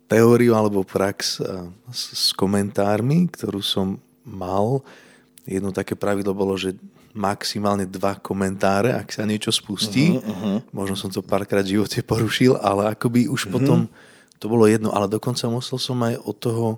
teóriu 0.06 0.52
alebo 0.52 0.84
prax 0.84 1.40
s, 1.88 2.02
s 2.12 2.26
komentármi, 2.36 3.26
ktorú 3.32 3.64
som 3.64 3.96
mal. 4.22 4.84
Jedno 5.48 5.72
také 5.72 5.96
pravidlo 5.96 6.36
bolo, 6.36 6.54
že 6.54 6.76
maximálne 7.12 7.84
dva 7.88 8.16
komentáre, 8.16 8.92
ak 8.92 9.12
sa 9.12 9.24
niečo 9.24 9.52
spustí. 9.52 10.16
Uh-huh, 10.16 10.24
uh-huh. 10.24 10.56
Možno 10.72 10.96
som 10.96 11.08
to 11.08 11.24
párkrát 11.24 11.64
v 11.64 11.80
živote 11.80 12.00
porušil, 12.04 12.56
ale 12.60 12.92
akoby 12.92 13.28
už 13.28 13.48
uh-huh. 13.48 13.54
potom 13.56 13.78
to 14.36 14.46
bolo 14.48 14.68
jedno. 14.68 14.92
Ale 14.92 15.08
dokonca 15.08 15.48
musel 15.48 15.80
som 15.80 15.96
aj 16.04 16.20
od 16.20 16.36
toho 16.36 16.68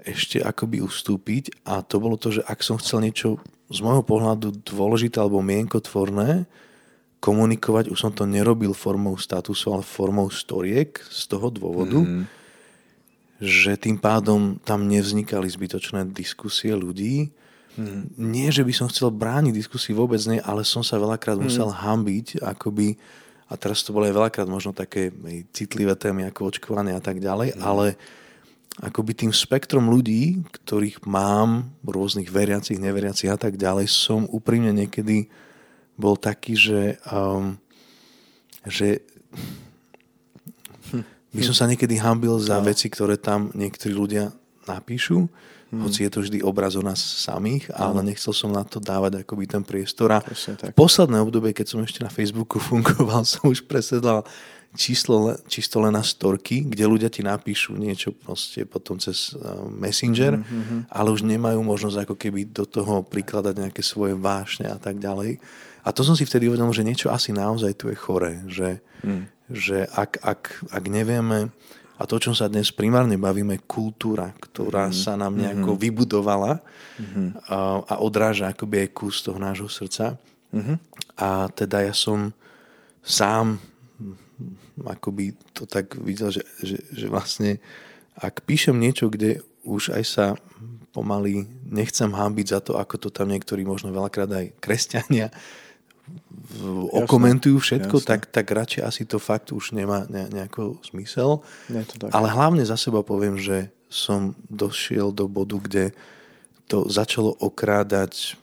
ešte 0.00 0.40
akoby 0.40 0.80
ustúpiť 0.80 1.60
a 1.68 1.84
to 1.84 2.00
bolo 2.00 2.16
to, 2.16 2.32
že 2.32 2.42
ak 2.48 2.64
som 2.64 2.80
chcel 2.80 3.04
niečo 3.04 3.36
z 3.68 3.78
môjho 3.84 4.00
pohľadu 4.00 4.64
dôležité 4.64 5.20
alebo 5.20 5.44
mienkotvorné, 5.44 6.48
komunikovať, 7.20 7.92
už 7.92 8.00
som 8.00 8.12
to 8.16 8.24
nerobil 8.24 8.72
formou 8.72 9.14
statusu, 9.20 9.76
ale 9.76 9.84
formou 9.84 10.32
storiek 10.32 10.96
z 10.96 11.22
toho 11.28 11.52
dôvodu, 11.52 12.00
mm. 12.00 12.24
že 13.38 13.76
tým 13.76 14.00
pádom 14.00 14.56
tam 14.64 14.88
nevznikali 14.88 15.44
zbytočné 15.44 16.08
diskusie 16.16 16.72
ľudí. 16.72 17.28
Mm. 17.76 18.16
Nie, 18.16 18.48
že 18.48 18.64
by 18.64 18.72
som 18.72 18.88
chcel 18.88 19.12
brániť 19.12 19.52
diskusii 19.52 19.92
vôbec 19.92 20.18
nie, 20.26 20.40
ale 20.40 20.64
som 20.64 20.80
sa 20.80 20.96
veľakrát 20.96 21.36
mm. 21.36 21.44
musel 21.44 21.68
hambiť, 21.68 22.40
akoby, 22.40 22.96
a 23.52 23.54
teraz 23.60 23.84
to 23.84 23.92
bolo 23.92 24.08
aj 24.08 24.16
veľakrát 24.16 24.48
možno 24.48 24.72
také 24.72 25.12
citlivé 25.52 25.92
témy 26.00 26.24
ako 26.32 26.56
očkovanie 26.56 26.96
a 26.96 27.04
tak 27.04 27.20
ďalej, 27.20 27.52
mm. 27.52 27.60
ale 27.60 28.00
akoby 28.80 29.12
tým 29.12 29.32
spektrom 29.36 29.92
ľudí, 29.92 30.40
ktorých 30.64 31.04
mám, 31.04 31.68
rôznych 31.84 32.32
veriacich, 32.32 32.80
neveriacich 32.80 33.28
a 33.28 33.36
tak 33.36 33.60
ďalej, 33.60 33.92
som 33.92 34.24
úprimne 34.24 34.72
niekedy 34.72 35.28
bol 36.00 36.16
taký, 36.16 36.56
že, 36.56 36.96
um, 37.12 37.60
že 38.64 39.04
by 41.30 41.42
som 41.46 41.54
sa 41.54 41.66
niekedy 41.70 42.00
hambil 42.00 42.40
za 42.42 42.58
no. 42.58 42.66
veci, 42.66 42.90
ktoré 42.90 43.14
tam 43.14 43.54
niektorí 43.54 43.94
ľudia 43.94 44.34
napíšu, 44.66 45.30
hmm. 45.70 45.80
hoci 45.86 46.06
je 46.06 46.10
to 46.10 46.20
vždy 46.26 46.38
obraz 46.42 46.74
o 46.74 46.82
nás 46.82 46.98
samých, 46.98 47.70
hmm. 47.70 47.78
ale 47.78 47.98
nechcel 48.02 48.34
som 48.34 48.50
na 48.50 48.66
to 48.66 48.82
dávať 48.82 49.22
akoby 49.22 49.46
ten 49.46 49.62
priestor. 49.62 50.10
A 50.10 50.18
v 50.26 50.74
posledné 50.74 51.22
obdobie, 51.22 51.54
keď 51.54 51.76
som 51.76 51.80
ešte 51.86 52.02
na 52.02 52.10
Facebooku 52.10 52.58
fungoval, 52.68 53.22
som 53.22 53.46
už 53.46 53.70
presedal 53.70 54.26
číslo, 54.74 55.34
čisto 55.50 55.82
len 55.82 55.94
na 55.94 56.02
storky, 56.02 56.62
kde 56.62 56.86
ľudia 56.86 57.10
ti 57.10 57.26
napíšu 57.26 57.74
niečo 57.74 58.14
proste 58.14 58.62
potom 58.62 59.02
cez 59.02 59.34
uh, 59.34 59.66
Messenger, 59.66 60.38
mm-hmm. 60.38 60.94
ale 60.94 61.10
už 61.10 61.26
nemajú 61.26 61.58
možnosť 61.62 62.06
ako 62.06 62.14
keby 62.14 62.54
do 62.54 62.62
toho 62.62 63.02
prikladať 63.02 63.54
nejaké 63.66 63.82
svoje 63.82 64.14
vášne 64.14 64.70
a 64.70 64.78
tak 64.78 65.02
ďalej. 65.02 65.42
A 65.84 65.88
to 65.90 66.04
som 66.04 66.14
si 66.14 66.28
vtedy 66.28 66.46
uvedomil, 66.46 66.76
že 66.76 66.86
niečo 66.86 67.08
asi 67.08 67.32
naozaj 67.32 67.72
tu 67.76 67.88
je 67.88 67.96
chore, 67.96 68.44
že, 68.50 68.84
mm. 69.04 69.22
že 69.48 69.88
ak, 69.90 70.20
ak, 70.20 70.42
ak 70.70 70.84
nevieme, 70.86 71.48
a 72.00 72.02
to, 72.08 72.16
čo 72.16 72.32
sa 72.32 72.48
dnes 72.48 72.72
primárne 72.72 73.20
bavíme, 73.20 73.60
kultúra, 73.68 74.32
ktorá 74.40 74.88
mm. 74.88 74.96
sa 74.96 75.20
nám 75.20 75.36
nejako 75.36 75.76
mm-hmm. 75.76 75.84
vybudovala 75.84 76.52
mm-hmm. 76.96 77.28
a, 77.52 77.58
a 77.84 77.94
odráža 78.00 78.48
akoby 78.48 78.88
aj 78.88 78.90
kus 78.96 79.20
toho 79.20 79.36
nášho 79.36 79.68
srdca. 79.68 80.16
Mm-hmm. 80.56 80.76
A 81.20 81.52
teda 81.52 81.84
ja 81.84 81.92
som 81.92 82.32
sám 83.04 83.60
akoby 84.80 85.36
to 85.52 85.68
tak 85.68 85.92
videl, 86.00 86.32
že, 86.32 86.40
že, 86.64 86.80
že 86.88 87.06
vlastne 87.12 87.60
ak 88.16 88.48
píšem 88.48 88.76
niečo, 88.76 89.12
kde 89.12 89.44
už 89.64 89.92
aj 89.92 90.04
sa 90.08 90.26
pomaly 90.90 91.46
nechcem 91.68 92.10
hábiť 92.10 92.46
za 92.48 92.60
to, 92.64 92.80
ako 92.80 92.96
to 92.96 93.08
tam 93.12 93.30
niektorí 93.30 93.62
možno 93.62 93.92
veľakrát 93.94 94.30
aj 94.32 94.46
kresťania 94.58 95.28
okomentujú 96.90 97.62
všetko, 97.62 98.02
tak, 98.02 98.26
tak 98.26 98.50
radšej 98.50 98.82
asi 98.82 99.02
to 99.06 99.22
fakt 99.22 99.54
už 99.54 99.72
nemá 99.72 100.06
ne, 100.10 100.26
nejako 100.28 100.82
zmysel. 100.90 101.46
Nie 101.70 101.86
to 101.86 101.96
tak. 101.96 102.10
Ale 102.10 102.28
hlavne 102.30 102.66
za 102.66 102.74
seba 102.74 103.06
poviem, 103.06 103.38
že 103.38 103.70
som 103.90 104.34
došiel 104.50 105.10
do 105.14 105.26
bodu, 105.30 105.58
kde 105.58 105.84
to 106.70 106.86
začalo 106.86 107.34
okrádať 107.38 108.38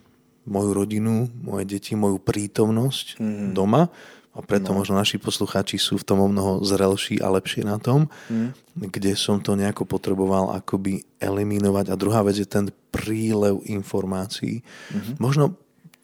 moju 0.47 0.71
rodinu, 0.71 1.27
moje 1.43 1.67
deti, 1.67 1.95
moju 1.95 2.19
prítomnosť 2.19 3.19
mm. 3.19 3.51
doma 3.55 3.91
a 4.37 4.39
preto 4.45 4.71
no. 4.71 4.79
možno 4.79 4.95
naši 4.95 5.17
poslucháči 5.17 5.81
sú 5.81 5.97
v 5.97 6.07
tom 6.07 6.21
o 6.21 6.29
mnoho 6.29 6.61
zrelší 6.61 7.17
a 7.19 7.33
lepšie 7.33 7.65
na 7.65 7.81
tom, 7.81 8.07
mm. 8.29 8.77
kde 8.77 9.17
som 9.17 9.41
to 9.41 9.57
nejako 9.57 9.89
potreboval 9.89 10.53
akoby 10.53 11.03
eliminovať. 11.17 11.89
A 11.89 11.99
druhá 11.99 12.21
vec 12.21 12.37
je 12.37 12.45
ten 12.45 12.69
prílev 12.93 13.65
informácií. 13.65 14.61
Mm-hmm. 14.61 15.15
Možno 15.17 15.57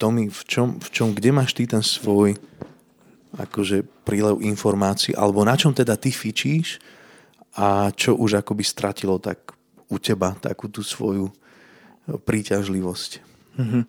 Tomi, 0.03 0.27
v 0.27 0.41
čom, 0.43 0.83
v 0.83 0.89
čom, 0.91 1.15
kde 1.15 1.31
máš 1.31 1.55
ty 1.55 1.63
ten 1.63 1.79
svoj 1.79 2.35
akože 3.39 3.87
prílev 4.03 4.43
informácií, 4.43 5.15
alebo 5.15 5.47
na 5.47 5.55
čom 5.55 5.71
teda 5.71 5.95
ty 5.95 6.11
fičíš 6.11 6.83
a 7.55 7.87
čo 7.95 8.19
už 8.19 8.43
akoby 8.43 8.67
stratilo 8.67 9.15
tak 9.23 9.55
u 9.87 9.95
teba 10.03 10.35
takú 10.43 10.67
tú 10.67 10.83
svoju 10.83 11.31
príťažlivosť. 12.03 13.11
Mm-hmm. 13.53 13.83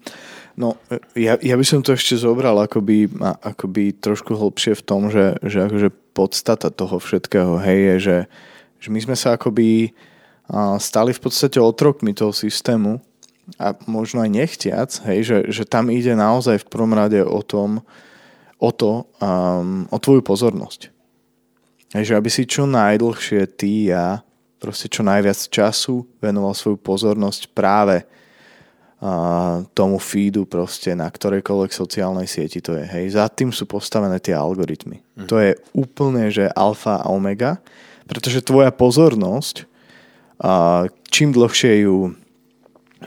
No, 0.61 0.79
ja, 1.19 1.35
ja 1.41 1.57
by 1.59 1.65
som 1.67 1.83
to 1.83 1.99
ešte 1.99 2.15
zobral 2.15 2.55
akoby, 2.63 3.11
akoby 3.43 3.97
trošku 3.99 4.39
hlbšie 4.39 4.79
v 4.79 4.87
tom, 4.87 5.11
že, 5.11 5.35
že 5.43 5.67
akože 5.67 5.89
podstata 6.15 6.71
toho 6.71 7.03
všetkého, 7.03 7.59
hej, 7.59 7.81
je, 7.81 7.97
že, 7.99 8.19
že 8.87 8.89
my 8.95 9.01
sme 9.03 9.17
sa 9.19 9.35
akoby 9.35 9.91
stali 10.79 11.11
v 11.11 11.21
podstate 11.25 11.57
otrokmi 11.57 12.13
toho 12.13 12.31
systému 12.31 13.01
a 13.61 13.77
možno 13.85 14.25
aj 14.25 14.31
nechtiac, 14.33 14.91
hej, 15.05 15.21
že, 15.25 15.39
že 15.53 15.63
tam 15.69 15.93
ide 15.93 16.17
naozaj 16.17 16.65
v 16.65 16.71
prvom 16.71 16.97
rade 16.97 17.21
o 17.21 17.41
tom, 17.45 17.85
o 18.57 18.71
to, 18.73 19.05
um, 19.21 19.85
o 19.93 19.99
tvoju 20.01 20.25
pozornosť. 20.25 20.89
Hej, 21.95 22.05
že 22.11 22.17
aby 22.19 22.31
si 22.33 22.49
čo 22.49 22.65
najdlhšie 22.65 23.45
ty 23.55 23.93
a 23.93 24.25
proste 24.59 24.89
čo 24.89 25.05
najviac 25.05 25.37
času 25.53 26.09
venoval 26.19 26.57
svoju 26.57 26.81
pozornosť 26.81 27.53
práve 27.53 28.09
tomu 29.77 30.01
feedu 30.01 30.49
proste 30.49 30.97
na 30.97 31.13
ktorejkoľvek 31.13 31.73
sociálnej 31.77 32.25
sieti 32.25 32.65
to 32.65 32.73
je. 32.73 32.89
Hej. 32.89 33.21
Za 33.21 33.29
tým 33.29 33.53
sú 33.53 33.69
postavené 33.69 34.17
tie 34.17 34.33
algoritmy. 34.33 35.05
Mm. 35.21 35.29
To 35.29 35.37
je 35.37 35.53
úplne, 35.77 36.33
že 36.33 36.49
alfa 36.57 37.05
a 37.05 37.13
omega, 37.13 37.61
pretože 38.09 38.41
tvoja 38.41 38.73
pozornosť, 38.73 39.69
čím 41.13 41.37
dlhšie 41.37 41.85
ju 41.85 42.17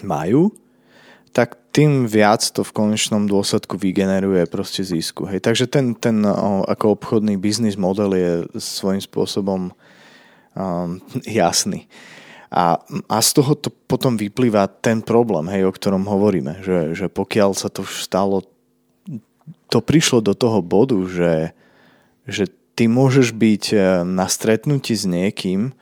majú, 0.06 0.54
tak 1.32 1.58
tým 1.70 2.10
viac 2.10 2.42
to 2.42 2.66
v 2.66 2.74
konečnom 2.74 3.30
dôsledku 3.30 3.78
vygeneruje 3.78 4.50
proste 4.50 4.82
zisku. 4.82 5.30
Hej. 5.30 5.46
Takže 5.46 5.70
ten, 5.70 5.94
ten 5.94 6.26
ako 6.66 6.98
obchodný 6.98 7.38
biznis 7.38 7.78
model 7.78 8.18
je 8.18 8.32
svojím 8.58 9.06
spôsobom 9.06 9.70
um, 9.70 10.98
jasný. 11.22 11.86
A, 12.50 12.80
a 13.12 13.18
z 13.20 13.30
toho 13.38 13.54
to 13.60 13.70
potom 13.70 14.16
vyplýva 14.16 14.72
ten 14.80 15.04
problém, 15.04 15.52
hej, 15.52 15.68
o 15.68 15.76
ktorom 15.76 16.08
hovoríme, 16.08 16.64
že, 16.64 16.96
že 16.96 17.06
pokiaľ 17.12 17.52
sa 17.54 17.68
to 17.68 17.84
stalo, 17.84 18.42
to 19.68 19.84
prišlo 19.84 20.24
do 20.24 20.32
toho 20.32 20.64
bodu, 20.64 20.96
že, 21.06 21.52
že 22.24 22.48
ty 22.74 22.88
môžeš 22.88 23.36
byť 23.36 23.64
e, 23.76 23.78
na 24.08 24.32
stretnutí 24.32 24.96
s 24.96 25.04
niekým 25.04 25.76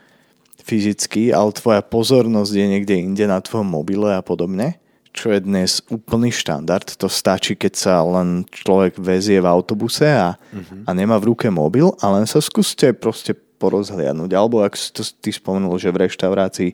fyzicky, 0.65 1.29
ale 1.29 1.53
tvoja 1.53 1.85
pozornosť 1.85 2.51
je 2.51 2.65
niekde 2.65 2.95
inde 2.97 3.25
na 3.29 3.37
tvojom 3.37 3.69
mobile 3.69 4.09
a 4.09 4.25
podobne, 4.25 4.81
čo 5.13 5.29
je 5.29 5.45
dnes 5.45 5.85
úplný 5.93 6.33
štandard. 6.33 6.89
To 6.97 7.05
stačí, 7.05 7.53
keď 7.53 7.73
sa 7.77 7.95
len 8.01 8.49
človek 8.49 8.97
vezie 8.97 9.37
v 9.37 9.47
autobuse 9.47 10.09
a, 10.09 10.33
uh-huh. 10.35 10.89
a 10.89 10.89
nemá 10.97 11.21
v 11.21 11.31
ruke 11.31 11.47
mobil 11.53 11.93
a 12.01 12.09
len 12.17 12.25
sa 12.25 12.41
skúste 12.41 12.91
proste 12.97 13.37
porozhliadnúť. 13.61 14.31
Alebo 14.33 14.65
ak 14.65 14.73
si 14.73 14.89
to 14.89 15.05
ty 15.05 15.29
spomenul, 15.29 15.77
že 15.77 15.93
v 15.93 16.09
reštaurácii 16.09 16.69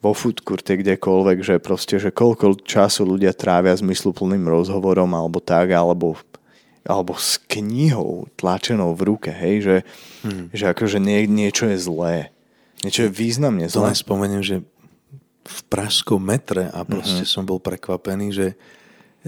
vo 0.00 0.12
foodcourte, 0.12 0.80
kdekoľvek, 0.80 1.38
že 1.44 1.54
proste, 1.62 1.96
že 2.00 2.10
koľko 2.10 2.60
času 2.66 3.04
ľudia 3.04 3.36
trávia 3.36 3.76
zmysluplným 3.76 4.44
rozhovorom 4.48 5.08
alebo 5.12 5.38
tak, 5.38 5.70
alebo 5.70 6.18
alebo 6.80 7.12
s 7.12 7.36
knihou 7.36 8.24
tlačenou 8.40 8.96
v 8.96 9.12
ruke, 9.12 9.28
hej, 9.28 9.56
že, 9.60 9.76
hmm. 10.24 10.48
že 10.56 10.72
akože 10.72 10.96
nie, 10.96 11.28
niečo 11.28 11.68
je 11.68 11.76
zlé. 11.76 12.32
Niečo 12.80 13.06
je 13.06 13.10
významne. 13.12 13.68
To 13.68 13.84
len 13.84 13.96
spomeniem, 13.96 14.40
že 14.40 14.56
v 15.44 15.60
pražskom 15.68 16.20
metre 16.20 16.68
a 16.70 16.84
proste 16.84 17.24
mm-hmm. 17.24 17.34
som 17.34 17.44
bol 17.44 17.58
prekvapený, 17.58 18.26
že 18.30 18.46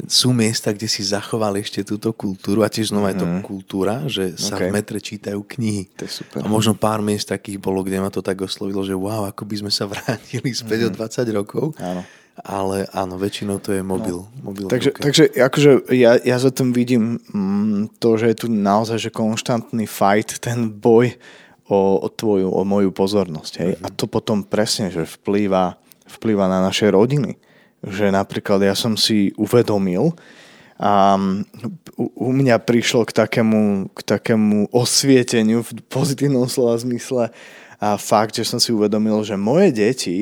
sú 0.08 0.32
miesta, 0.32 0.72
kde 0.72 0.88
si 0.88 1.04
zachovali 1.04 1.60
ešte 1.60 1.84
túto 1.84 2.16
kultúru 2.16 2.64
a 2.64 2.72
tiež 2.72 2.96
znova 2.96 3.12
je 3.12 3.20
to 3.20 3.28
mhm. 3.28 3.44
kultúra, 3.44 3.94
že 4.08 4.40
sa 4.40 4.56
okay. 4.56 4.72
v 4.72 4.80
metre 4.80 4.96
čítajú 4.96 5.44
knihy. 5.44 5.92
To 6.00 6.08
je 6.08 6.12
super. 6.24 6.40
A 6.40 6.48
možno 6.48 6.72
pár 6.72 7.04
miest 7.04 7.28
takých 7.28 7.60
bolo, 7.60 7.84
kde 7.84 8.00
ma 8.00 8.08
to 8.08 8.24
tak 8.24 8.40
oslovilo, 8.40 8.80
že 8.80 8.96
wow, 8.96 9.28
ako 9.28 9.44
by 9.44 9.54
sme 9.60 9.72
sa 9.72 9.84
vrátili 9.92 10.56
späť 10.56 10.88
mm. 10.88 10.88
o 10.88 10.90
20 10.96 11.36
rokov. 11.36 11.64
Áno. 11.76 12.02
Ale 12.32 12.88
áno, 12.96 13.20
väčšinou 13.20 13.60
to 13.60 13.76
je 13.76 13.84
mobil. 13.84 14.24
No. 14.24 14.48
mobil 14.48 14.64
takže, 14.64 14.96
takže 14.96 15.28
akože 15.36 15.92
ja, 15.92 16.16
ja 16.16 16.40
za 16.40 16.48
tom 16.48 16.72
vidím 16.72 17.20
mm, 17.28 18.00
to, 18.00 18.16
že 18.16 18.32
je 18.32 18.36
tu 18.40 18.46
naozaj 18.48 18.96
že 18.96 19.10
konštantný 19.12 19.84
fight, 19.84 20.40
ten 20.40 20.72
boj 20.72 21.12
o, 21.68 22.00
o 22.02 22.08
tvoju, 22.10 22.48
o 22.50 22.62
moju 22.64 22.90
pozornosť. 22.90 23.52
Hej? 23.60 23.72
Mm-hmm. 23.76 23.86
A 23.86 23.94
to 23.94 24.04
potom 24.10 24.42
presne, 24.46 24.88
že 24.90 25.04
vplýva, 25.04 25.78
vplýva 26.06 26.50
na 26.50 26.64
naše 26.64 26.90
rodiny 26.90 27.38
že 27.82 28.14
napríklad 28.14 28.62
ja 28.62 28.78
som 28.78 28.94
si 28.94 29.34
uvedomil, 29.34 30.14
a 30.82 31.14
u, 31.94 32.06
u 32.10 32.28
mňa 32.34 32.58
prišlo 32.58 33.06
k 33.06 33.14
takému, 33.14 33.92
k 33.94 34.00
takému 34.02 34.66
osvieteniu 34.74 35.62
v 35.62 35.78
pozitívnom 35.86 36.50
slova 36.50 36.74
zmysle 36.74 37.30
a 37.78 37.88
fakt, 37.94 38.34
že 38.34 38.46
som 38.46 38.58
si 38.58 38.74
uvedomil, 38.74 39.22
že 39.22 39.38
moje 39.38 39.70
deti 39.70 40.18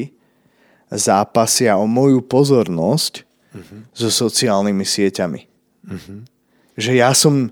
zápasia 0.93 1.81
o 1.81 1.89
moju 1.89 2.21
pozornosť 2.21 3.25
uh-huh. 3.25 3.81
so 3.97 4.13
sociálnymi 4.13 4.85
sieťami. 4.85 5.41
Uh-huh. 5.89 6.29
Že 6.77 6.93
ja 6.93 7.17
som, 7.17 7.49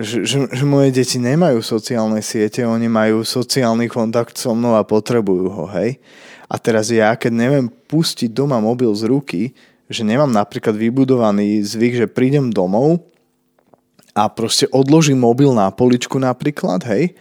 že, 0.00 0.24
že, 0.24 0.48
že 0.48 0.64
moje 0.64 0.96
deti 0.96 1.20
nemajú 1.20 1.60
sociálne 1.60 2.24
siete, 2.24 2.64
oni 2.64 2.88
majú 2.88 3.20
sociálny 3.20 3.84
kontakt 3.92 4.40
so 4.40 4.56
mnou 4.56 4.72
a 4.72 4.82
potrebujú 4.82 5.52
ho, 5.52 5.64
hej. 5.76 6.00
A 6.48 6.56
teraz 6.56 6.88
ja, 6.88 7.12
keď 7.14 7.32
neviem 7.36 7.66
pustiť 7.68 8.32
doma 8.32 8.58
mobil 8.58 8.88
z 8.96 9.04
ruky, 9.06 9.42
že 9.92 10.00
nemám 10.00 10.32
napríklad 10.32 10.72
vybudovaný 10.72 11.60
zvyk, 11.60 11.94
že 12.00 12.06
prídem 12.08 12.48
domov 12.48 13.04
a 14.16 14.26
proste 14.32 14.64
odložím 14.72 15.20
mobil 15.20 15.52
na 15.52 15.68
poličku 15.68 16.16
napríklad, 16.16 16.80
hej, 16.88 17.12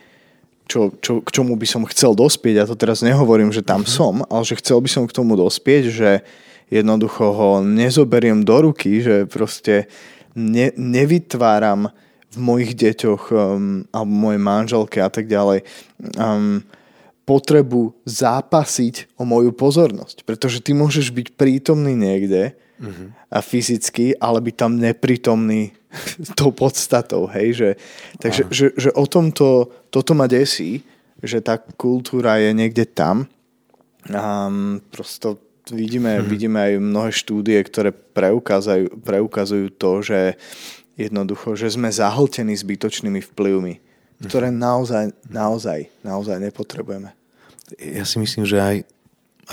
čo, 0.70 0.94
čo, 1.02 1.20
k 1.20 1.30
čomu 1.36 1.60
by 1.60 1.68
som 1.68 1.84
chcel 1.90 2.16
dospieť, 2.16 2.64
ja 2.64 2.66
to 2.70 2.80
teraz 2.80 3.02
nehovorím, 3.02 3.52
že 3.52 3.66
tam 3.66 3.84
mm-hmm. 3.84 3.98
som, 4.00 4.24
ale 4.30 4.46
že 4.46 4.56
chcel 4.62 4.80
by 4.80 4.90
som 4.90 5.04
k 5.04 5.16
tomu 5.18 5.36
dospieť, 5.36 5.84
že 5.92 6.10
jednoducho 6.70 7.26
ho 7.34 7.50
nezoberiem 7.66 8.46
do 8.46 8.70
ruky, 8.70 9.02
že 9.02 9.26
proste 9.26 9.90
ne, 10.38 10.70
nevytváram 10.78 11.90
v 12.30 12.38
mojich 12.38 12.78
deťoch 12.78 13.24
um, 13.34 13.84
alebo 13.90 14.12
mojej 14.14 14.42
manželke 14.42 14.98
a 15.02 15.10
tak 15.10 15.26
ďalej 15.26 15.66
um, 16.18 16.62
potrebu 17.30 17.94
zápasiť 18.10 19.14
o 19.18 19.26
moju 19.26 19.54
pozornosť. 19.54 20.26
Pretože 20.26 20.66
ty 20.66 20.74
môžeš 20.74 21.14
byť 21.14 21.28
prítomný 21.38 21.94
niekde 21.94 22.58
uh-huh. 22.82 23.14
a 23.30 23.38
fyzicky, 23.42 24.18
ale 24.18 24.42
byť 24.42 24.56
tam 24.58 24.82
neprítomný 24.82 25.74
tou 26.40 26.50
podstatou. 26.50 27.30
Hej? 27.30 27.48
Že, 27.54 27.70
takže 28.18 28.42
že, 28.50 28.66
že 28.74 28.90
o 28.98 29.06
tomto, 29.06 29.70
toto 29.94 30.18
ma 30.18 30.26
desí, 30.26 30.82
že 31.22 31.38
tá 31.42 31.58
kultúra 31.58 32.42
je 32.42 32.50
niekde 32.54 32.90
tam. 32.90 33.30
A 34.10 34.50
prosto 34.90 35.38
vidíme, 35.70 36.18
uh-huh. 36.18 36.26
vidíme 36.26 36.58
aj 36.58 36.74
mnohé 36.82 37.12
štúdie, 37.14 37.62
ktoré 37.62 37.94
preukazujú, 37.94 38.90
preukazujú 39.06 39.68
to, 39.78 40.02
že 40.02 40.20
jednoducho, 41.00 41.56
že 41.56 41.72
sme 41.72 41.88
zahltení 41.88 42.52
zbytočnými 42.60 43.24
vplyvmi, 43.32 43.80
ktoré 44.28 44.52
naozaj, 44.52 45.16
naozaj, 45.32 45.88
naozaj 46.04 46.36
nepotrebujeme 46.44 47.16
ja 47.78 48.06
si 48.08 48.18
myslím, 48.18 48.50
že 48.50 48.58
aj, 48.58 48.78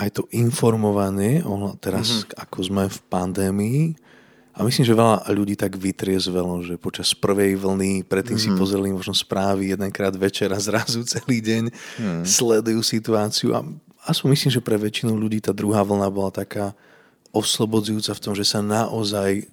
aj 0.00 0.08
to 0.16 0.22
informovanie, 0.32 1.44
teraz 1.82 2.24
mm-hmm. 2.24 2.40
ako 2.40 2.58
sme 2.64 2.84
v 2.88 2.98
pandémii, 3.12 3.82
a 4.56 4.64
myslím, 4.64 4.88
že 4.88 4.96
veľa 4.96 5.28
ľudí 5.36 5.52
tak 5.52 5.76
vytriezvelo, 5.76 6.64
že 6.64 6.80
počas 6.80 7.12
prvej 7.12 7.60
vlny, 7.60 8.08
predtým 8.08 8.40
mm-hmm. 8.40 8.48
si 8.48 8.56
mhm. 8.56 8.56
pozreli 8.56 8.88
možno 8.88 9.12
správy 9.12 9.76
jedenkrát 9.76 10.16
večer 10.16 10.48
a 10.48 10.56
zrazu 10.56 11.04
celý 11.04 11.44
deň 11.44 11.68
mm. 12.00 12.22
sledujú 12.24 12.80
situáciu 12.80 13.52
a 13.52 13.60
aspoň 14.08 14.32
myslím, 14.32 14.52
že 14.56 14.64
pre 14.64 14.80
väčšinu 14.80 15.12
ľudí 15.12 15.44
tá 15.44 15.52
druhá 15.52 15.84
vlna 15.84 16.08
bola 16.08 16.32
taká 16.32 16.72
oslobodzujúca 17.36 18.16
v 18.16 18.22
tom, 18.24 18.32
že 18.32 18.48
sa 18.48 18.64
naozaj 18.64 19.44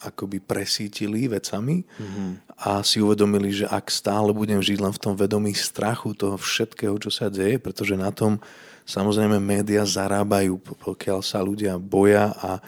akoby 0.00 0.42
presítili 0.42 1.30
vecami 1.30 1.84
mm-hmm. 1.84 2.30
a 2.60 2.82
si 2.82 3.00
uvedomili, 3.00 3.50
že 3.52 3.66
ak 3.68 3.88
stále 3.88 4.34
budem 4.34 4.58
žiť 4.60 4.78
len 4.80 4.92
v 4.92 5.02
tom 5.02 5.14
vedomí 5.14 5.54
strachu 5.54 6.12
toho 6.16 6.36
všetkého, 6.38 6.94
čo 6.98 7.10
sa 7.12 7.30
deje, 7.30 7.56
pretože 7.62 7.94
na 7.94 8.10
tom 8.10 8.42
samozrejme 8.84 9.40
médiá 9.40 9.86
zarábajú, 9.86 10.60
pokiaľ 10.60 11.20
sa 11.24 11.40
ľudia 11.40 11.80
boja 11.80 12.34
a 12.36 12.60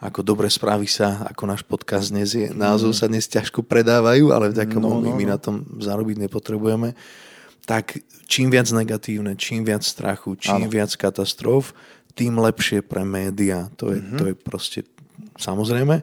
ako 0.00 0.24
dobre 0.24 0.48
správy 0.48 0.88
sa, 0.88 1.28
ako 1.28 1.44
náš 1.44 1.60
podcast 1.60 2.08
dnes 2.08 2.32
je. 2.32 2.48
Názov 2.56 2.96
sa 2.96 3.04
dnes 3.04 3.28
ťažko 3.28 3.60
predávajú, 3.60 4.32
ale 4.32 4.48
vďaka 4.48 4.80
no, 4.80 4.96
no, 4.96 5.04
no. 5.04 5.12
my 5.12 5.24
na 5.28 5.36
tom 5.36 5.68
zarobiť 5.76 6.24
nepotrebujeme. 6.24 6.96
Tak 7.68 8.00
čím 8.24 8.48
viac 8.48 8.72
negatívne, 8.72 9.36
čím 9.36 9.60
viac 9.60 9.84
strachu, 9.84 10.40
čím 10.40 10.66
ano. 10.66 10.72
viac 10.72 10.96
katastrof, 10.96 11.76
tým 12.16 12.40
lepšie 12.40 12.80
pre 12.80 13.04
médiá. 13.04 13.68
To 13.76 13.92
je, 13.92 14.00
mm-hmm. 14.00 14.18
to 14.18 14.24
je 14.32 14.34
proste 14.40 14.80
samozrejme. 15.36 16.00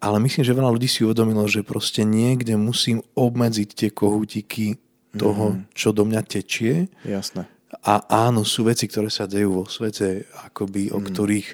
Ale 0.00 0.20
myslím, 0.20 0.44
že 0.44 0.56
veľa 0.56 0.74
ľudí 0.74 0.88
si 0.88 1.04
uvedomilo, 1.04 1.44
že 1.48 1.64
proste 1.64 2.04
niekde 2.04 2.56
musím 2.56 3.00
obmedziť 3.16 3.68
tie 3.72 3.90
kohútiky 3.92 4.80
toho, 5.14 5.54
mm-hmm. 5.54 5.70
čo 5.72 5.94
do 5.94 6.04
mňa 6.04 6.22
tečie. 6.26 6.90
Jasné. 7.06 7.46
A 7.84 8.00
áno, 8.28 8.46
sú 8.46 8.64
veci, 8.64 8.86
ktoré 8.86 9.10
sa 9.10 9.28
dejú 9.28 9.62
vo 9.62 9.64
svete, 9.66 10.28
akoby, 10.46 10.94
o 10.94 11.00
mhm. 11.02 11.06
ktorých 11.10 11.48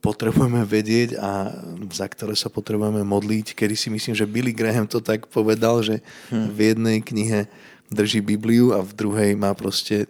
potrebujeme 0.00 0.64
vedieť 0.64 1.20
a 1.20 1.52
za 1.92 2.08
ktoré 2.08 2.32
sa 2.32 2.48
potrebujeme 2.48 3.04
modliť. 3.04 3.52
Kedy 3.52 3.74
si 3.76 3.88
myslím, 3.92 4.16
že 4.16 4.24
Billy 4.24 4.56
Graham 4.56 4.88
to 4.88 5.04
tak 5.04 5.28
povedal, 5.28 5.84
že 5.84 6.00
mm. 6.32 6.46
v 6.56 6.58
jednej 6.72 6.98
knihe 7.04 7.40
drží 7.92 8.24
Bibliu 8.24 8.72
a 8.72 8.80
v 8.80 8.96
druhej 8.96 9.36
má 9.36 9.52
proste 9.52 10.08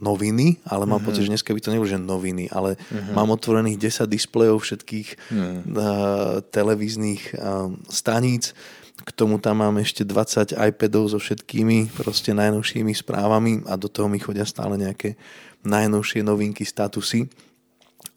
noviny, 0.00 0.60
ale 0.66 0.84
mám 0.84 0.98
mm-hmm. 0.98 1.06
pocit, 1.06 1.24
že 1.26 1.32
dneska 1.32 1.50
by 1.54 1.60
to 1.60 1.72
nebolo, 1.72 1.88
že 1.88 2.00
noviny, 2.00 2.50
ale 2.50 2.76
mm-hmm. 2.76 3.14
mám 3.14 3.28
otvorených 3.32 3.78
10 4.02 4.10
displejov 4.10 4.62
všetkých 4.62 5.08
mm. 5.30 5.58
uh, 5.72 6.42
televíznych 6.50 7.34
uh, 7.36 7.72
staníc. 7.90 8.56
K 8.96 9.10
tomu 9.12 9.38
tam 9.38 9.60
mám 9.60 9.76
ešte 9.78 10.02
20 10.02 10.56
iPadov 10.56 11.12
so 11.12 11.18
všetkými 11.20 11.94
proste 11.94 12.32
najnovšími 12.32 12.90
správami 12.96 13.68
a 13.68 13.76
do 13.76 13.86
toho 13.86 14.08
mi 14.10 14.18
chodia 14.18 14.48
stále 14.48 14.74
nejaké 14.80 15.14
najnovšie 15.62 16.24
novinky, 16.24 16.64
statusy. 16.64 17.28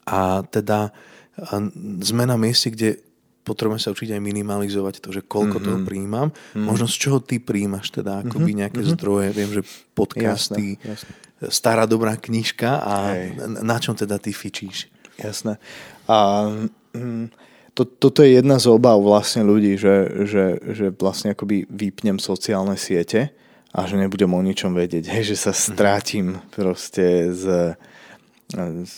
A 0.08 0.42
teda 0.48 0.90
uh, 0.90 1.64
sme 2.00 2.24
na 2.26 2.34
mieste, 2.40 2.72
kde 2.72 3.10
potrebujeme 3.50 3.80
sa 3.80 3.90
učiť 3.90 4.14
aj 4.14 4.22
minimalizovať 4.22 4.94
to, 5.00 5.10
že 5.10 5.24
koľko 5.24 5.58
mm-hmm. 5.58 5.66
toho 5.66 5.78
príjmam. 5.82 6.28
Mm-hmm. 6.30 6.66
Možno 6.66 6.86
z 6.86 6.96
čoho 7.00 7.18
ty 7.18 7.40
príjmaš 7.40 7.90
teda 7.90 8.22
akoby 8.22 8.52
mhm. 8.54 8.58
nejaké 8.62 8.80
mm-hmm. 8.84 8.96
zdroje. 9.00 9.28
Viem, 9.32 9.50
že 9.50 9.62
podcasty, 9.96 10.78
jasne, 10.78 10.86
jasne. 10.86 11.12
Stará 11.48 11.88
dobrá 11.88 12.20
knižka 12.20 12.70
a 12.84 12.94
Hej. 13.16 13.64
na 13.64 13.76
čom 13.80 13.96
teda 13.96 14.20
ty 14.20 14.36
fičíš? 14.36 14.92
Jasné. 15.16 15.56
A 16.04 16.48
mm, 16.92 17.32
to, 17.72 17.88
toto 17.88 18.20
je 18.20 18.36
jedna 18.36 18.60
z 18.60 18.68
obav 18.68 19.00
vlastne 19.00 19.40
ľudí, 19.46 19.80
že, 19.80 20.26
že, 20.28 20.44
že 20.76 20.86
vlastne 20.92 21.32
akoby 21.32 21.64
vypnem 21.70 22.20
sociálne 22.20 22.76
siete 22.76 23.32
a 23.70 23.86
že 23.86 23.96
nebudem 23.96 24.28
o 24.28 24.40
ničom 24.42 24.74
vedieť. 24.74 25.08
Hej, 25.08 25.32
že 25.32 25.36
sa 25.48 25.52
mhm. 25.54 25.60
strátim 25.60 26.26
proste 26.52 27.32
z 27.32 27.76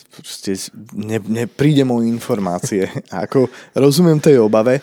proste 0.09 0.57
ne, 0.97 1.21
nepríde 1.21 1.85
o 1.85 2.01
informácie. 2.01 2.89
A 3.13 3.21
ako 3.29 3.53
rozumiem 3.77 4.17
tej 4.17 4.41
obave. 4.41 4.81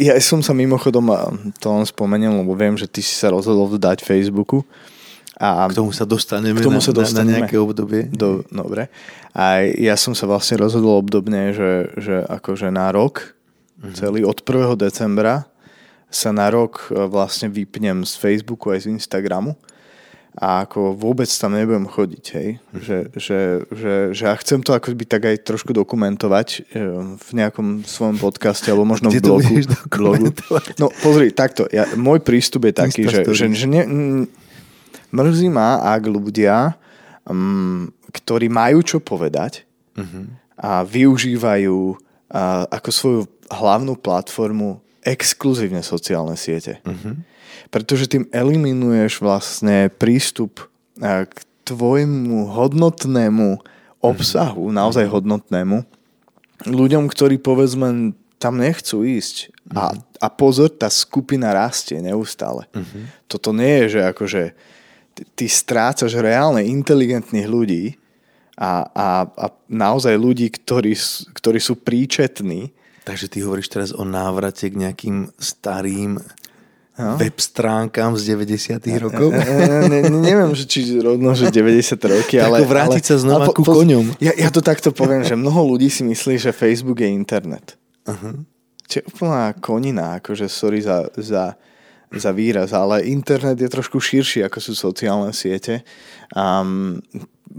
Ja 0.00 0.16
som 0.24 0.40
sa 0.40 0.56
mimochodom, 0.56 1.12
to 1.60 1.66
len 1.68 1.84
spomeniem, 1.84 2.32
lebo 2.40 2.56
viem, 2.56 2.72
že 2.76 2.88
ty 2.88 3.04
si 3.04 3.12
sa 3.12 3.28
rozhodol 3.28 3.68
dať 3.76 4.00
Facebooku. 4.00 4.64
A 5.38 5.70
k 5.70 5.78
tomu 5.78 5.94
sa 5.94 6.02
dostaneme, 6.02 6.58
k 6.58 6.66
tomu 6.66 6.82
sa 6.82 6.90
dostaneme 6.90 7.30
na, 7.30 7.34
na 7.34 7.38
nejaké 7.46 7.62
obdobie. 7.62 8.10
Do, 8.10 8.42
dobre. 8.50 8.90
A 9.30 9.62
ja 9.62 9.94
som 9.94 10.10
sa 10.10 10.26
vlastne 10.26 10.58
rozhodol 10.58 10.98
obdobne, 10.98 11.54
že, 11.54 11.94
že 11.94 12.26
akože 12.26 12.74
na 12.74 12.90
rok, 12.90 13.38
mm-hmm. 13.78 13.94
celý 13.94 14.26
od 14.26 14.42
1. 14.42 14.74
decembra 14.74 15.46
sa 16.10 16.34
na 16.34 16.50
rok 16.50 16.90
e, 16.90 17.06
vlastne 17.06 17.46
vypnem 17.46 18.02
z 18.02 18.18
Facebooku 18.18 18.74
aj 18.74 18.88
z 18.88 18.98
Instagramu 18.98 19.54
a 20.38 20.62
ako 20.62 20.94
vôbec 20.94 21.26
tam 21.26 21.58
nebudem 21.58 21.90
chodiť, 21.90 22.24
hej. 22.38 22.48
Hm. 22.58 22.78
Že, 22.78 22.98
že, 23.18 23.38
že, 23.74 23.92
že 24.14 24.22
ja 24.22 24.34
chcem 24.38 24.62
to 24.62 24.70
ako 24.70 24.94
by 24.94 25.04
tak 25.04 25.22
aj 25.26 25.36
trošku 25.42 25.74
dokumentovať 25.74 26.48
e, 26.74 26.84
v 27.18 27.30
nejakom 27.34 27.82
svojom 27.82 28.22
podcaste 28.22 28.70
alebo 28.70 28.86
možno 28.86 29.10
Kde 29.10 29.18
v 29.18 29.24
blogu. 29.26 29.54
blogu. 29.90 30.26
No 30.78 30.94
pozri, 31.02 31.34
takto, 31.34 31.66
ja, 31.74 31.90
môj 31.98 32.22
prístup 32.22 32.70
je 32.70 32.74
taký, 32.74 33.02
že, 33.10 33.26
že, 33.26 33.50
že 33.50 33.66
ne, 33.66 33.82
mrzí 35.10 35.48
ma, 35.52 35.80
ak 35.82 36.02
ľudia, 36.08 36.76
um, 37.28 37.92
ktorí 38.12 38.48
majú 38.48 38.80
čo 38.84 38.98
povedať 39.00 39.64
uh-huh. 39.96 40.24
a 40.56 40.82
využívajú 40.84 41.78
a, 42.32 42.64
ako 42.68 42.88
svoju 42.90 43.20
hlavnú 43.48 43.96
platformu 43.96 44.80
exkluzívne 45.02 45.80
sociálne 45.80 46.36
siete. 46.36 46.84
Uh-huh 46.84 47.16
pretože 47.68 48.08
tým 48.08 48.24
eliminuješ 48.32 49.20
vlastne 49.20 49.92
prístup 49.92 50.68
k 51.02 51.36
tvojmu 51.68 52.48
hodnotnému 52.48 53.60
obsahu, 54.00 54.70
naozaj 54.72 55.10
hodnotnému, 55.10 55.84
ľuďom, 56.66 57.06
ktorí 57.10 57.38
povedzme 57.38 58.16
tam 58.38 58.58
nechcú 58.58 59.02
ísť. 59.02 59.50
A, 59.74 59.92
a 60.22 60.26
pozor, 60.32 60.70
tá 60.72 60.88
skupina 60.88 61.52
rastie 61.52 61.98
neustále. 62.00 62.70
Uh-huh. 62.72 63.04
Toto 63.28 63.50
nie 63.52 63.84
je, 63.84 63.98
že 63.98 64.00
akože 64.08 64.42
ty, 65.34 65.46
strácaš 65.46 66.18
reálne 66.18 66.62
inteligentných 66.66 67.48
ľudí 67.48 67.84
a, 68.58 68.86
a, 68.90 69.08
a 69.26 69.46
naozaj 69.70 70.18
ľudí, 70.18 70.50
ktorí, 70.50 70.98
ktorí 71.34 71.58
sú 71.62 71.78
príčetní. 71.78 72.74
Takže 73.06 73.30
ty 73.30 73.40
hovoríš 73.40 73.68
teraz 73.70 73.90
o 73.94 74.02
návrate 74.04 74.68
k 74.68 74.76
nejakým 74.76 75.32
starým 75.38 76.20
no. 76.98 77.14
web 77.16 77.36
stránkam 77.38 78.18
z 78.18 78.34
90 78.34 78.82
rokov? 78.98 79.30
Ne, 79.30 79.86
ne, 79.86 80.00
neviem, 80.10 80.50
že 80.52 80.66
či 80.66 80.98
rovno, 80.98 81.32
že 81.32 81.48
90 81.54 81.94
roky, 82.10 82.42
ale... 82.42 82.66
vrátiť 82.66 83.04
ale, 83.06 83.08
sa 83.08 83.16
znova 83.16 83.46
ale, 83.48 83.54
ku 83.54 83.62
po, 83.62 83.78
koňom. 83.78 84.18
Ja, 84.18 84.34
ja 84.34 84.50
to 84.50 84.60
takto 84.60 84.90
poviem, 84.90 85.22
že 85.22 85.38
mnoho 85.38 85.64
ľudí 85.64 85.88
si 85.88 86.02
myslí, 86.02 86.36
že 86.36 86.50
Facebook 86.50 86.98
je 87.00 87.08
internet. 87.08 87.78
Uh-huh. 88.04 88.42
Čo 88.90 88.94
je 89.00 89.04
úplná 89.14 89.54
konina, 89.56 90.18
akože 90.18 90.50
sorry 90.50 90.82
za, 90.82 91.06
za, 91.14 91.54
za 92.12 92.32
výraz, 92.32 92.72
ale 92.72 93.04
internet 93.04 93.60
je 93.60 93.68
trošku 93.68 94.00
širší, 94.00 94.44
ako 94.44 94.58
sú 94.60 94.72
sociálne 94.72 95.32
siete. 95.36 95.84
Um, 96.32 97.04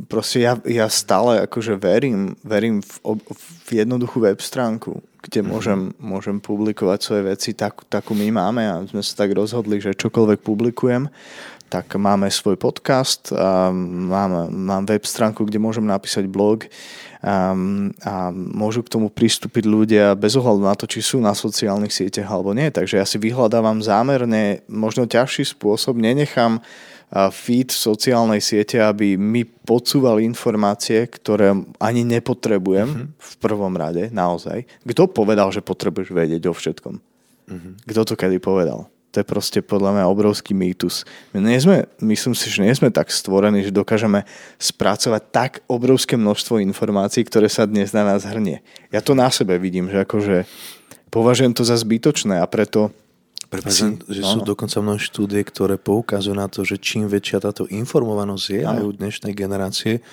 proste 0.09 0.41
ja, 0.41 0.57
ja 0.65 0.89
stále 0.89 1.45
akože 1.45 1.77
verím, 1.77 2.33
verím 2.41 2.81
v, 2.81 3.19
v 3.65 3.69
jednoduchú 3.85 4.25
web 4.25 4.41
stránku, 4.41 5.01
kde 5.21 5.45
mhm. 5.45 5.47
môžem, 5.49 5.81
môžem 6.01 6.37
publikovať 6.41 6.99
svoje 7.01 7.23
veci, 7.29 7.49
tak, 7.53 7.85
takú 7.89 8.17
my 8.17 8.27
máme 8.33 8.63
a 8.65 8.75
sme 8.89 9.05
sa 9.05 9.25
tak 9.25 9.37
rozhodli, 9.37 9.77
že 9.77 9.97
čokoľvek 9.97 10.39
publikujem, 10.41 11.09
tak 11.69 11.93
máme 11.95 12.33
svoj 12.33 12.57
podcast, 12.57 13.29
mám, 13.29 14.49
mám 14.49 14.83
web 14.89 15.05
stránku, 15.05 15.45
kde 15.45 15.61
môžem 15.61 15.85
napísať 15.85 16.25
blog 16.25 16.65
a, 17.21 17.53
a 18.03 18.13
môžu 18.33 18.81
k 18.81 18.89
tomu 18.89 19.13
pristúpiť 19.13 19.69
ľudia 19.69 20.17
bez 20.17 20.33
ohľadu 20.33 20.65
na 20.65 20.73
to, 20.73 20.89
či 20.89 21.05
sú 21.05 21.21
na 21.21 21.37
sociálnych 21.37 21.93
sieťach 21.93 22.25
alebo 22.25 22.57
nie. 22.57 22.73
Takže 22.73 22.97
ja 22.97 23.05
si 23.05 23.21
vyhľadávam 23.21 23.85
zámerne 23.85 24.65
možno 24.65 25.05
ťažší 25.05 25.53
spôsob, 25.53 26.01
nenechám 26.01 26.59
feed 27.33 27.73
sociálnej 27.73 28.37
siete, 28.37 28.77
aby 28.77 29.17
mi 29.17 29.41
podsúval 29.41 30.21
informácie, 30.21 31.09
ktoré 31.09 31.57
ani 31.81 32.05
nepotrebujem 32.05 32.85
mm-hmm. 32.85 33.09
v 33.17 33.33
prvom 33.41 33.73
rade, 33.73 34.13
naozaj. 34.13 34.69
Kto 34.85 35.09
povedal, 35.09 35.49
že 35.49 35.65
potrebuješ 35.65 36.13
vedieť 36.13 36.45
o 36.49 36.53
všetkom? 36.53 36.95
Mm-hmm. 37.49 37.73
Kto 37.89 38.01
to 38.05 38.13
kedy 38.13 38.37
povedal? 38.37 38.93
To 39.09 39.21
je 39.21 39.25
proste 39.25 39.59
podľa 39.65 39.97
mňa 39.97 40.05
obrovský 40.05 40.53
mýtus. 40.53 41.01
My 41.33 41.41
nie 41.41 41.57
sme, 41.57 41.89
myslím 41.97 42.37
si, 42.37 42.53
že 42.53 42.61
nie 42.61 42.73
sme 42.77 42.93
tak 42.93 43.09
stvorení, 43.09 43.65
že 43.65 43.73
dokážeme 43.73 44.21
spracovať 44.61 45.21
tak 45.33 45.51
obrovské 45.65 46.13
množstvo 46.13 46.61
informácií, 46.61 47.25
ktoré 47.25 47.49
sa 47.49 47.65
dnes 47.65 47.89
na 47.89 48.05
nás 48.05 48.21
hrnie. 48.21 48.61
Ja 48.93 49.01
to 49.01 49.17
na 49.17 49.33
sebe 49.33 49.57
vidím, 49.57 49.89
že 49.89 50.05
akože 50.05 50.45
považujem 51.09 51.57
to 51.57 51.65
za 51.65 51.73
zbytočné 51.81 52.37
a 52.37 52.45
preto 52.45 52.93
Prepáčam, 53.49 53.97
že 54.05 54.21
no, 54.21 54.29
sú 54.29 54.39
no. 54.45 54.53
dokonca 54.53 54.77
mnohé 54.77 55.01
štúdie, 55.01 55.41
ktoré 55.41 55.81
poukazujú 55.81 56.37
na 56.37 56.45
to, 56.45 56.61
že 56.61 56.77
čím 56.77 57.09
väčšia 57.09 57.41
táto 57.41 57.65
informovanosť 57.65 58.45
je 58.45 58.61
aj 58.61 58.79
u 58.85 58.91
dnešnej 58.93 59.33
generácie, 59.33 60.05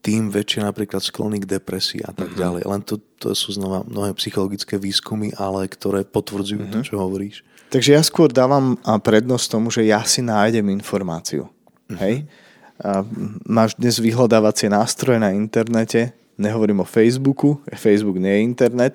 tým 0.00 0.32
väčšie 0.32 0.64
napríklad 0.64 1.04
sklony 1.04 1.44
k 1.44 1.60
depresii 1.60 2.00
a 2.00 2.16
tak 2.16 2.32
uh-huh. 2.32 2.40
ďalej. 2.40 2.62
Len 2.64 2.80
to, 2.80 2.96
to 3.20 3.36
sú 3.36 3.52
znova 3.54 3.84
mnohé 3.84 4.16
psychologické 4.16 4.80
výskumy, 4.80 5.36
ale 5.36 5.68
ktoré 5.68 6.08
potvrdzujú 6.08 6.64
uh-huh. 6.64 6.72
to, 6.72 6.78
mhm. 6.80 6.86
čo 6.88 6.94
hovoríš. 6.96 7.36
Takže 7.72 7.96
ja 7.96 8.02
skôr 8.04 8.28
dávam 8.28 8.76
prednosť 8.84 9.46
tomu, 9.48 9.72
že 9.72 9.88
ja 9.88 10.04
si 10.04 10.20
nájdem 10.20 10.68
informáciu. 10.68 11.48
Uh-huh. 11.48 11.96
Hej? 11.96 12.28
A 12.76 13.00
máš 13.48 13.72
dnes 13.80 13.96
vyhľadávacie 13.96 14.68
nástroje 14.68 15.16
na 15.16 15.32
internete, 15.32 16.12
nehovorím 16.36 16.84
o 16.84 16.88
Facebooku, 16.88 17.62
Facebook 17.72 18.18
nie 18.20 18.28
je 18.28 18.44
internet, 18.44 18.94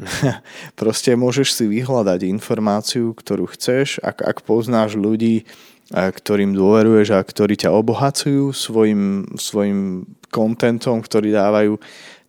mm. 0.00 0.42
proste 0.80 1.14
môžeš 1.14 1.54
si 1.54 1.64
vyhľadať 1.70 2.26
informáciu, 2.26 3.14
ktorú 3.14 3.48
chceš, 3.54 4.02
ak, 4.02 4.24
ak 4.26 4.38
poznáš 4.42 4.98
ľudí, 4.98 5.46
ktorým 5.88 6.52
dôveruješ 6.52 7.16
a 7.16 7.24
ktorí 7.24 7.56
ťa 7.56 7.72
obohacujú 7.72 8.52
svojim, 8.52 9.24
svojim 9.40 10.04
kontentom, 10.28 11.00
ktorý 11.00 11.32
dávajú, 11.32 11.80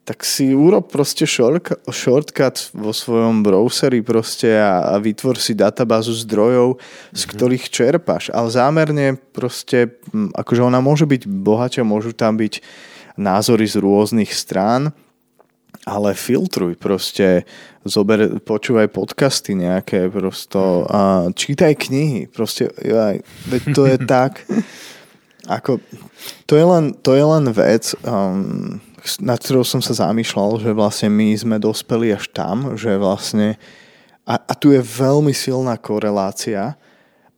tak 0.04 0.26
si 0.26 0.50
urob 0.56 0.90
proste 0.90 1.28
short, 1.28 1.70
shortcut 1.86 2.72
vo 2.74 2.90
svojom 2.90 3.44
browseri 3.46 4.00
proste 4.02 4.58
a, 4.58 4.96
a 4.96 4.98
vytvor 4.98 5.38
si 5.38 5.54
databázu 5.54 6.16
zdrojov, 6.24 6.80
mm-hmm. 6.80 7.14
z 7.14 7.22
mhm. 7.22 7.30
ktorých 7.30 7.64
čerpaš. 7.70 8.24
Ale 8.34 8.48
zámerne 8.50 9.06
proste, 9.30 10.00
akože 10.34 10.62
ona 10.64 10.82
môže 10.82 11.06
byť 11.06 11.28
bohačia, 11.28 11.86
môžu 11.86 12.16
tam 12.16 12.40
byť 12.40 12.64
názory 13.20 13.68
z 13.68 13.76
rôznych 13.78 14.32
strán, 14.32 14.96
ale 15.84 16.12
filtruj 16.12 16.76
proste, 16.76 17.48
zober, 17.84 18.40
počúvaj 18.40 18.92
podcasty 18.92 19.56
nejaké, 19.56 20.12
prosto, 20.12 20.84
a 20.88 21.28
čítaj 21.32 21.76
knihy, 21.76 22.28
proste, 22.28 22.68
aj, 22.84 23.24
veď 23.48 23.62
to 23.72 23.82
je 23.88 23.96
tak, 24.16 24.44
ako, 25.48 25.80
to 26.44 26.54
je 26.56 26.64
len, 26.64 26.84
to 27.00 27.16
je 27.16 27.24
len 27.24 27.44
vec, 27.48 27.84
um, 28.04 28.80
nad 29.22 29.40
ktorou 29.40 29.64
som 29.64 29.80
sa 29.80 29.96
zamýšľal, 29.96 30.60
že 30.60 30.70
vlastne 30.76 31.08
my 31.08 31.32
sme 31.36 31.56
dospeli 31.56 32.12
až 32.12 32.28
tam, 32.30 32.76
že 32.76 32.94
vlastne, 33.00 33.56
a, 34.28 34.36
a 34.36 34.52
tu 34.56 34.70
je 34.74 34.80
veľmi 34.80 35.32
silná 35.32 35.78
korelácia, 35.80 36.76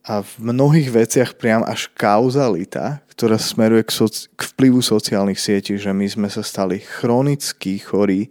a 0.03 0.19
v 0.19 0.51
mnohých 0.51 0.91
veciach 0.91 1.39
priam 1.39 1.63
až 1.63 1.87
kauzalita, 1.95 2.99
ktorá 3.15 3.39
smeruje 3.39 3.87
k, 3.87 3.91
soci- 4.03 4.27
k 4.35 4.51
vplyvu 4.51 4.83
sociálnych 4.83 5.39
sietí, 5.39 5.79
že 5.79 5.95
my 5.95 6.03
sme 6.11 6.27
sa 6.27 6.43
stali 6.43 6.83
chronicky 6.83 7.79
chorí 7.79 8.27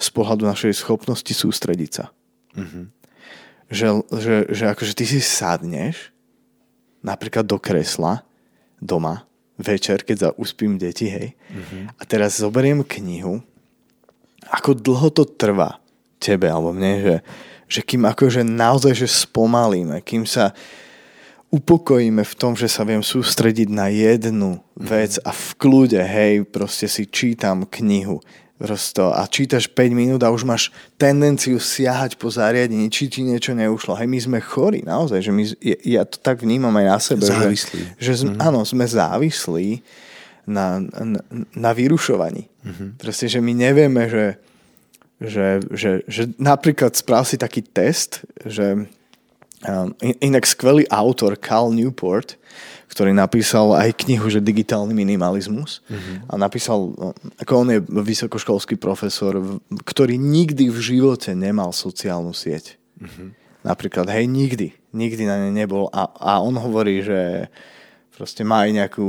z 0.00 0.08
pohľadu 0.08 0.48
našej 0.48 0.72
schopnosti 0.72 1.28
sústrediť 1.28 1.90
sa. 1.92 2.08
Mm-hmm. 2.56 2.84
Že, 3.68 3.86
že, 4.08 4.34
že 4.48 4.64
akože 4.72 4.92
ty 4.96 5.04
si 5.04 5.20
sadneš 5.20 6.16
napríklad 7.04 7.44
do 7.44 7.60
kresla 7.60 8.24
doma 8.80 9.28
večer, 9.56 10.04
keď 10.04 10.16
za 10.16 10.30
uspím 10.36 10.76
deti, 10.76 11.08
hej. 11.08 11.32
A 11.96 12.02
teraz 12.04 12.40
zoberiem 12.40 12.84
knihu, 12.84 13.40
ako 14.46 14.76
dlho 14.78 15.08
to 15.10 15.24
trvá 15.26 15.80
tebe 16.22 16.46
alebo 16.46 16.70
mne, 16.72 16.94
že, 17.02 17.16
že 17.66 17.80
kým 17.82 18.06
akože 18.06 18.46
naozaj 18.46 18.94
že 18.94 19.08
spomalíme, 19.10 20.00
kým 20.06 20.24
sa 20.24 20.54
upokojíme 21.50 22.22
v 22.26 22.34
tom, 22.34 22.52
že 22.58 22.66
sa 22.66 22.82
viem 22.82 23.00
sústrediť 23.00 23.68
na 23.70 23.86
jednu 23.88 24.60
vec 24.76 25.18
a 25.22 25.30
v 25.30 25.46
kľude, 25.56 26.00
hej, 26.02 26.44
proste 26.46 26.90
si 26.90 27.06
čítam 27.06 27.64
knihu 27.66 28.20
prosto, 28.56 29.12
a 29.12 29.28
čítaš 29.28 29.68
5 29.68 29.92
minút 29.92 30.20
a 30.24 30.32
už 30.32 30.48
máš 30.48 30.72
tendenciu 30.96 31.60
siahať 31.60 32.16
po 32.16 32.32
zariadení, 32.32 32.88
či 32.88 33.12
ti 33.12 33.20
niečo 33.20 33.52
neušlo. 33.52 33.96
Hej, 33.96 34.08
my 34.08 34.18
sme 34.18 34.38
chorí, 34.40 34.80
naozaj, 34.80 35.20
že 35.20 35.32
my, 35.32 35.44
ja 35.84 36.08
to 36.08 36.16
tak 36.16 36.40
vnímam 36.40 36.72
aj 36.80 36.86
na 36.88 36.98
sebe. 36.98 37.24
Závislí. 37.28 37.80
Že, 38.00 38.00
že 38.00 38.12
mm-hmm. 38.24 38.40
áno, 38.40 38.60
sme 38.64 38.84
závislí 38.88 39.68
na, 40.48 40.80
na, 40.80 41.20
na 41.52 41.70
vyrušovaní. 41.76 42.48
Mm-hmm. 42.64 42.88
Proste, 42.96 43.28
že 43.28 43.44
my 43.44 43.52
nevieme, 43.52 44.08
že, 44.08 44.26
že, 45.20 45.46
že, 45.72 45.90
že 46.08 46.22
napríklad 46.40 46.96
správ 46.96 47.28
si 47.28 47.36
taký 47.36 47.60
test, 47.60 48.24
že 48.40 48.88
um, 49.68 49.92
inak 50.00 50.48
skvelý 50.48 50.88
autor 50.88 51.36
Cal 51.36 51.72
Newport, 51.76 52.40
ktorý 52.86 53.10
napísal 53.12 53.74
aj 53.74 54.06
knihu, 54.06 54.30
že 54.30 54.38
digitálny 54.38 54.94
minimalizmus 54.94 55.82
mm-hmm. 55.90 56.30
a 56.30 56.34
napísal, 56.38 56.94
ako 57.42 57.52
on 57.66 57.68
je 57.74 57.80
vysokoškolský 57.82 58.78
profesor, 58.78 59.58
ktorý 59.84 60.14
nikdy 60.14 60.70
v 60.70 60.78
živote 60.78 61.34
nemal 61.34 61.74
sociálnu 61.74 62.30
sieť. 62.30 62.78
Mm-hmm. 63.02 63.28
Napríklad, 63.66 64.06
hej, 64.14 64.30
nikdy. 64.30 64.70
Nikdy 64.94 65.22
na 65.26 65.42
ne 65.42 65.50
nebol 65.50 65.90
a, 65.90 66.06
a 66.14 66.32
on 66.38 66.54
hovorí, 66.54 67.02
že 67.02 67.50
proste 68.14 68.46
má 68.46 68.64
aj 68.64 68.70
nejakú 68.72 69.04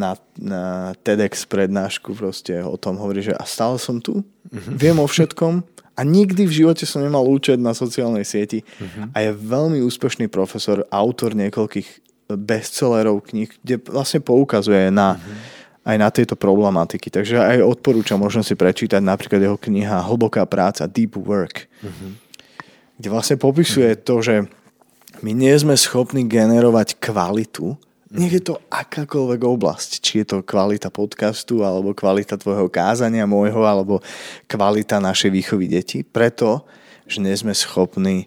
na, 0.00 0.18
na 0.34 0.62
TEDx 1.04 1.46
prednášku, 1.46 2.16
proste 2.16 2.58
o 2.64 2.74
tom 2.80 2.98
hovorí, 2.98 3.22
že 3.22 3.36
a 3.36 3.44
stále 3.44 3.76
som 3.76 4.00
tu, 4.00 4.24
mm-hmm. 4.24 4.74
viem 4.74 4.98
o 4.98 5.06
všetkom 5.06 5.62
a 5.92 6.00
nikdy 6.02 6.48
v 6.48 6.64
živote 6.64 6.88
som 6.88 7.04
nemal 7.04 7.22
účet 7.28 7.60
na 7.60 7.76
sociálnej 7.76 8.24
sieti 8.24 8.64
mm-hmm. 8.64 9.12
a 9.12 9.16
je 9.20 9.30
veľmi 9.36 9.78
úspešný 9.84 10.26
profesor, 10.32 10.88
autor 10.88 11.36
niekoľkých 11.36 12.02
bestsellerov 12.36 13.24
kníh, 13.28 13.50
kde 13.62 13.80
vlastne 13.88 14.20
poukazuje 14.22 14.90
na, 14.90 15.16
mm-hmm. 15.16 15.86
aj 15.86 15.96
na 15.98 16.08
tieto 16.08 16.34
problematiky. 16.34 17.08
Takže 17.12 17.38
aj 17.38 17.58
odporúčam, 17.62 18.20
možno 18.20 18.44
si 18.46 18.58
prečítať 18.58 19.00
napríklad 19.00 19.40
jeho 19.40 19.58
kniha 19.58 20.06
Hlboká 20.06 20.44
práca, 20.48 20.88
Deep 20.88 21.18
Work, 21.18 21.68
mm-hmm. 21.82 22.10
kde 22.98 23.08
vlastne 23.08 23.36
popisuje 23.36 23.94
mm-hmm. 23.94 24.06
to, 24.06 24.14
že 24.22 24.34
my 25.22 25.30
nie 25.36 25.54
sme 25.54 25.78
schopní 25.78 26.26
generovať 26.26 26.98
kvalitu, 26.98 27.76
mhm. 27.76 28.16
nech 28.18 28.32
je 28.32 28.42
to 28.42 28.58
akákoľvek 28.72 29.40
oblasť, 29.44 29.90
či 30.02 30.24
je 30.24 30.26
to 30.32 30.38
kvalita 30.42 30.90
podcastu, 30.90 31.62
alebo 31.62 31.94
kvalita 31.94 32.40
tvojho 32.40 32.72
kázania 32.72 33.28
môjho, 33.28 33.62
alebo 33.62 34.02
kvalita 34.50 34.98
našej 34.98 35.30
výchovy 35.30 35.70
detí, 35.70 36.02
preto, 36.02 36.66
že 37.04 37.20
nie 37.20 37.34
sme 37.36 37.52
schopní 37.52 38.26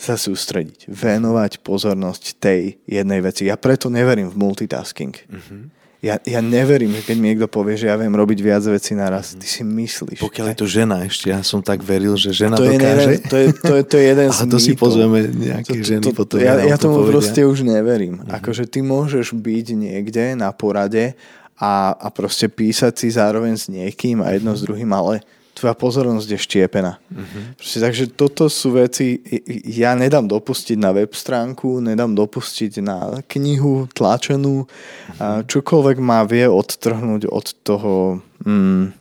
sa 0.00 0.16
sústrediť, 0.16 0.88
venovať 0.88 1.60
pozornosť 1.60 2.40
tej 2.40 2.80
jednej 2.88 3.20
veci. 3.20 3.52
Ja 3.52 3.60
preto 3.60 3.92
neverím 3.92 4.32
v 4.32 4.36
multitasking. 4.40 5.12
Uh-huh. 5.28 5.68
Ja, 6.00 6.16
ja 6.24 6.40
neverím, 6.40 6.96
keď 7.04 7.16
mi 7.20 7.36
niekto 7.36 7.44
povie, 7.44 7.76
že 7.76 7.92
ja 7.92 7.96
viem 8.00 8.08
robiť 8.08 8.40
viac 8.40 8.64
vecí 8.64 8.96
naraz, 8.96 9.36
ty 9.36 9.44
si 9.44 9.60
myslíš. 9.60 10.24
Pokiaľ 10.24 10.46
je 10.48 10.56
to 10.56 10.64
žena 10.64 11.04
ešte, 11.04 11.28
ja 11.28 11.44
som 11.44 11.60
tak 11.60 11.84
veril, 11.84 12.16
že 12.16 12.32
žena 12.32 12.56
to 12.56 12.64
dokáže. 12.64 13.20
Je, 13.20 13.20
to, 13.20 13.36
je, 13.36 13.48
to, 13.52 13.72
je, 13.76 13.82
to 13.84 13.94
je 14.00 14.04
jeden 14.08 14.28
z 14.32 14.40
A 14.40 14.44
to 14.48 14.56
si 14.56 14.72
pozveme 14.72 15.28
nejaké 15.28 15.76
to, 15.76 15.84
ženy 15.84 16.04
to, 16.08 16.16
potom. 16.16 16.40
Ja, 16.40 16.56
ja 16.56 16.80
tomu 16.80 17.04
povedia. 17.04 17.12
proste 17.12 17.40
už 17.44 17.68
neverím. 17.68 18.24
Uh-huh. 18.24 18.40
Akože 18.40 18.64
ty 18.64 18.80
môžeš 18.80 19.36
byť 19.36 19.66
niekde 19.76 20.40
na 20.40 20.48
porade 20.56 21.12
a, 21.60 21.92
a 21.92 22.08
proste 22.08 22.48
písať 22.48 22.96
si 22.96 23.12
zároveň 23.12 23.60
s 23.60 23.68
niekým 23.68 24.24
a 24.24 24.32
jedno 24.32 24.56
uh-huh. 24.56 24.64
s 24.64 24.64
druhým, 24.64 24.88
ale 24.96 25.20
tvoja 25.60 25.76
pozornosť 25.76 26.28
je 26.32 26.38
štiepená. 26.40 26.96
Proste, 27.60 27.78
takže 27.84 28.08
toto 28.08 28.48
sú 28.48 28.80
veci, 28.80 29.20
ja 29.68 29.92
nedám 29.92 30.24
dopustiť 30.24 30.80
na 30.80 30.96
web 30.96 31.12
stránku, 31.12 31.84
nedám 31.84 32.16
dopustiť 32.16 32.80
na 32.80 33.20
knihu 33.28 33.84
tlačenú, 33.92 34.64
uh-huh. 34.64 35.44
čokoľvek 35.44 35.96
ma 36.00 36.24
vie 36.24 36.48
odtrhnúť 36.48 37.28
od 37.28 37.46
toho, 37.60 37.94
mm, 38.48 38.96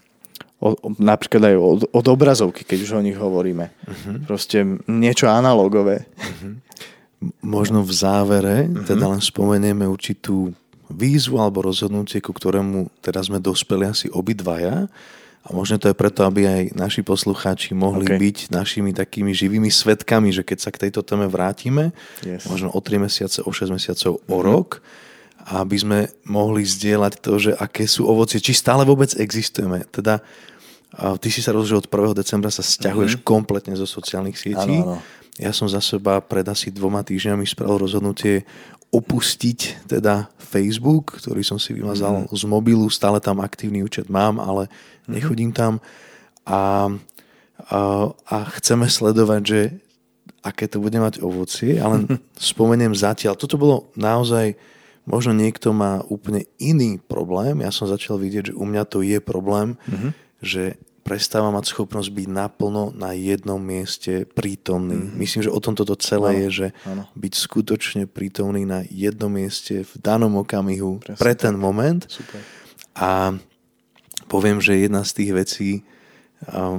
od, 0.60 1.00
napríklad 1.00 1.48
aj 1.48 1.56
od, 1.56 1.82
od 1.96 2.06
obrazovky, 2.12 2.68
keď 2.68 2.78
už 2.84 2.92
o 3.00 3.06
nich 3.08 3.16
hovoríme. 3.16 3.72
Uh-huh. 3.72 4.28
Proste 4.28 4.68
niečo 4.92 5.32
analogové. 5.32 6.04
Uh-huh. 6.20 6.60
Možno 7.40 7.88
v 7.88 7.96
závere 7.96 8.68
uh-huh. 8.68 8.84
teda 8.84 9.08
len 9.08 9.24
spomenieme 9.24 9.88
určitú 9.88 10.52
výzvu 10.90 11.38
alebo 11.40 11.64
rozhodnutie, 11.64 12.20
ku 12.20 12.34
ktorému 12.36 12.90
teraz 13.00 13.30
sme 13.30 13.38
dospeli 13.38 13.86
asi 13.88 14.10
obidvaja 14.10 14.90
a 15.40 15.56
možno 15.56 15.80
to 15.80 15.88
je 15.88 15.96
preto, 15.96 16.28
aby 16.28 16.46
aj 16.46 16.64
naši 16.76 17.02
poslucháči 17.02 17.72
mohli 17.72 18.06
okay. 18.06 18.20
byť 18.20 18.38
našimi 18.52 18.92
takými 18.92 19.32
živými 19.32 19.72
svetkami, 19.72 20.36
že 20.36 20.44
keď 20.44 20.58
sa 20.60 20.70
k 20.70 20.88
tejto 20.88 21.00
téme 21.02 21.32
vrátime, 21.32 21.96
yes. 22.22 22.44
možno 22.52 22.70
o 22.76 22.80
3 22.84 23.00
mesiace, 23.00 23.40
o 23.42 23.52
6 23.52 23.72
mesiacov, 23.72 24.20
mm-hmm. 24.20 24.36
o 24.36 24.38
mhm. 24.38 24.46
rok, 24.46 24.70
aby 25.50 25.78
sme 25.80 26.00
mohli 26.28 26.68
zdieľať 26.68 27.14
to, 27.24 27.34
že 27.40 27.52
aké 27.56 27.88
sú 27.88 28.06
ovocie, 28.06 28.44
či 28.44 28.52
stále 28.52 28.84
vôbec 28.84 29.10
existujeme. 29.16 29.88
Teda 29.90 30.20
ty 31.24 31.28
si 31.32 31.40
sa 31.40 31.56
rozhodol 31.56 31.82
od 31.82 31.90
1. 31.90 32.20
decembra 32.20 32.52
sa 32.52 32.62
stiahuješ 32.62 33.18
mm-hmm. 33.18 33.30
kompletne 33.30 33.74
zo 33.80 33.88
sociálnych 33.88 34.36
sietí. 34.36 34.84
Ano, 34.84 35.00
ano. 35.00 35.18
Ja 35.40 35.56
som 35.56 35.72
za 35.72 35.80
seba 35.80 36.20
pred 36.20 36.44
asi 36.52 36.68
dvoma 36.68 37.00
týždňami 37.00 37.48
spravil 37.48 37.88
rozhodnutie 37.88 38.44
opustiť 38.90 39.86
teda 39.86 40.34
Facebook, 40.42 41.22
ktorý 41.22 41.46
som 41.46 41.62
si 41.62 41.78
vymazal 41.78 42.26
mm. 42.26 42.34
z 42.34 42.44
mobilu, 42.50 42.90
stále 42.90 43.22
tam 43.22 43.38
aktívny 43.38 43.86
účet 43.86 44.10
mám, 44.10 44.42
ale 44.42 44.66
mm. 44.66 45.10
nechodím 45.14 45.52
tam 45.54 45.78
a, 46.50 46.90
a, 47.70 47.80
a 48.10 48.38
chceme 48.58 48.90
sledovať, 48.90 49.42
že 49.46 49.62
aké 50.42 50.66
to 50.66 50.82
bude 50.82 50.98
mať 50.98 51.22
ovocie, 51.22 51.78
ale 51.78 52.10
spomeniem 52.52 52.98
zatiaľ, 52.98 53.38
toto 53.38 53.62
bolo 53.62 53.94
naozaj, 53.94 54.58
možno 55.06 55.38
niekto 55.38 55.70
má 55.70 56.02
úplne 56.10 56.50
iný 56.58 56.98
problém, 56.98 57.62
ja 57.62 57.70
som 57.70 57.86
začal 57.86 58.18
vidieť, 58.18 58.54
že 58.54 58.58
u 58.58 58.66
mňa 58.66 58.84
to 58.90 59.06
je 59.06 59.22
problém, 59.22 59.78
mm-hmm. 59.86 60.12
že 60.42 60.82
prestáva 61.02 61.50
mať 61.50 61.72
schopnosť 61.72 62.10
byť 62.12 62.28
naplno 62.28 62.92
na 62.94 63.16
jednom 63.16 63.58
mieste 63.58 64.28
prítomný. 64.28 65.10
Mm-hmm. 65.10 65.20
Myslím, 65.20 65.42
že 65.48 65.52
o 65.52 65.60
tom 65.64 65.74
toto 65.74 65.96
celé 65.98 66.36
ano, 66.36 66.42
je, 66.44 66.48
že 66.50 66.68
ano. 66.86 67.04
byť 67.16 67.34
skutočne 67.34 68.04
prítomný 68.06 68.68
na 68.68 68.86
jednom 68.88 69.32
mieste 69.32 69.84
v 69.84 69.94
danom 70.00 70.38
okamihu 70.40 71.02
Presne 71.02 71.20
pre 71.20 71.34
ten 71.34 71.56
tak. 71.56 71.62
moment. 71.62 72.02
Super. 72.06 72.40
A 73.00 73.34
poviem, 74.30 74.62
že 74.62 74.78
jedna 74.78 75.02
z 75.02 75.12
tých 75.24 75.32
vecí 75.34 75.70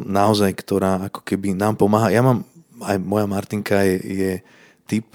naozaj, 0.07 0.57
ktorá 0.57 1.13
ako 1.13 1.21
keby 1.21 1.53
nám 1.53 1.77
pomáha. 1.77 2.09
Ja 2.09 2.25
mám, 2.25 2.49
aj 2.81 2.97
moja 2.97 3.27
Martinka 3.29 3.85
je, 3.85 3.97
je 4.01 4.33
typ 4.89 5.07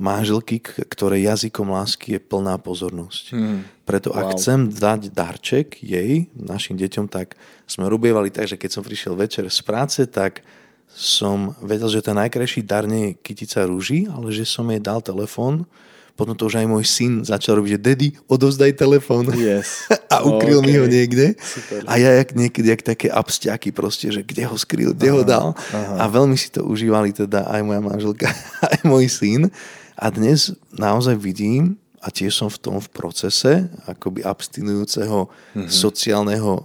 manželky, 0.00 0.56
ktoré 0.64 1.20
jazykom 1.20 1.68
lásky 1.68 2.16
je 2.16 2.20
plná 2.20 2.56
pozornosť. 2.64 3.24
Hmm. 3.36 3.68
Preto 3.84 4.08
wow. 4.08 4.24
ak 4.24 4.40
chcem 4.40 4.72
dať 4.72 5.12
darček 5.12 5.84
jej, 5.84 6.32
našim 6.32 6.80
deťom, 6.80 7.12
tak 7.12 7.36
sme 7.68 7.84
rubievali 7.92 8.32
tak, 8.32 8.48
že 8.48 8.56
keď 8.56 8.70
som 8.72 8.82
prišiel 8.82 9.12
večer 9.12 9.44
z 9.52 9.60
práce, 9.60 10.00
tak 10.08 10.40
som 10.88 11.52
vedel, 11.60 11.92
že 11.92 12.00
ten 12.00 12.16
najkrajší 12.16 12.64
dar 12.64 12.88
nie 12.88 13.12
je 13.12 13.16
kytica 13.20 13.68
rúží, 13.68 14.08
ale 14.08 14.32
že 14.32 14.48
som 14.48 14.64
jej 14.72 14.80
dal 14.80 15.04
telefón 15.04 15.68
potom 16.14 16.38
to 16.38 16.46
už 16.46 16.62
aj 16.62 16.66
môj 16.70 16.86
syn 16.86 17.26
začal 17.26 17.58
robiť, 17.58 17.74
že 17.74 17.80
daddy, 17.82 18.08
odovzdaj 18.30 18.78
telefón. 18.78 19.34
Yes. 19.34 19.90
a 20.14 20.22
ukryl 20.22 20.62
okay. 20.62 20.66
mi 20.70 20.74
ho 20.78 20.86
niekde. 20.86 21.34
Super. 21.42 21.82
A 21.90 21.98
ja 21.98 22.14
jak 22.22 22.38
niekedy, 22.38 22.70
jak 22.70 22.82
také 22.86 23.06
abstiaky 23.10 23.74
proste, 23.74 24.14
že 24.14 24.22
kde 24.22 24.46
ho 24.46 24.54
skryl, 24.54 24.94
kde 24.94 25.10
aha, 25.10 25.16
ho 25.18 25.22
dal. 25.26 25.48
Aha. 25.74 25.94
A 25.98 26.04
veľmi 26.06 26.38
si 26.38 26.54
to 26.54 26.62
užívali 26.62 27.10
teda 27.10 27.50
aj 27.50 27.60
moja 27.66 27.82
manželka, 27.82 28.30
aj 28.72 28.78
môj 28.86 29.10
syn. 29.10 29.50
A 29.98 30.06
dnes 30.10 30.54
naozaj 30.70 31.18
vidím, 31.18 31.78
a 32.04 32.12
tiež 32.12 32.36
som 32.36 32.52
v 32.52 32.60
tom 32.60 32.76
v 32.76 32.92
procese 32.92 33.64
akoby 33.88 34.20
abstinujúceho 34.28 35.24
mm-hmm. 35.24 35.72
sociálneho 35.72 36.60
e, 36.60 36.62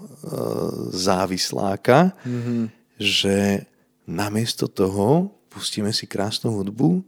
závisláka, 0.91 2.11
mm-hmm. 2.27 2.63
že 2.99 3.63
namiesto 4.03 4.67
toho 4.67 5.31
pustíme 5.47 5.95
si 5.95 6.11
krásnu 6.11 6.51
hudbu, 6.51 6.99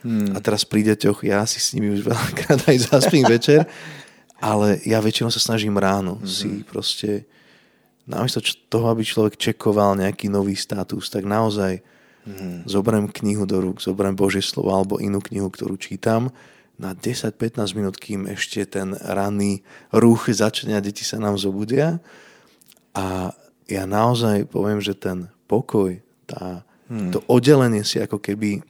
Hmm. 0.00 0.32
A 0.32 0.40
teraz 0.40 0.64
pri 0.64 0.84
deťoch, 0.92 1.28
ja 1.28 1.44
si 1.44 1.60
s 1.60 1.76
nimi 1.76 1.92
už 1.92 2.04
veľakrát 2.08 2.64
aj 2.68 2.76
zaspím 2.88 3.24
večer, 3.28 3.68
ale 4.40 4.80
ja 4.88 4.98
väčšinou 5.04 5.28
sa 5.28 5.40
snažím 5.40 5.76
ráno 5.76 6.20
hmm. 6.20 6.28
si 6.28 6.64
proste, 6.64 7.28
namiesto 8.08 8.40
toho, 8.72 8.88
aby 8.88 9.04
človek 9.04 9.36
čekoval 9.36 10.00
nejaký 10.00 10.32
nový 10.32 10.56
status, 10.56 11.12
tak 11.12 11.28
naozaj 11.28 11.84
hmm. 12.24 12.64
zoberiem 12.64 13.12
knihu 13.12 13.44
do 13.44 13.60
rúk, 13.60 13.84
zoberiem 13.84 14.16
Božie 14.16 14.40
slovo 14.40 14.72
alebo 14.72 14.96
inú 14.96 15.20
knihu, 15.20 15.52
ktorú 15.52 15.76
čítam 15.76 16.32
na 16.80 16.96
10-15 16.96 17.60
minút, 17.76 18.00
kým 18.00 18.24
ešte 18.24 18.64
ten 18.64 18.96
ranný 18.96 19.60
ruch 19.92 20.32
začne 20.32 20.80
a 20.80 20.80
deti 20.80 21.04
sa 21.04 21.20
nám 21.20 21.36
zobudia. 21.36 22.00
A 22.96 23.36
ja 23.68 23.84
naozaj 23.84 24.48
poviem, 24.48 24.80
že 24.80 24.96
ten 24.96 25.28
pokoj, 25.44 26.00
tá, 26.24 26.64
hmm. 26.88 27.12
to 27.12 27.20
oddelenie 27.28 27.84
si 27.84 28.00
ako 28.00 28.16
keby 28.16 28.64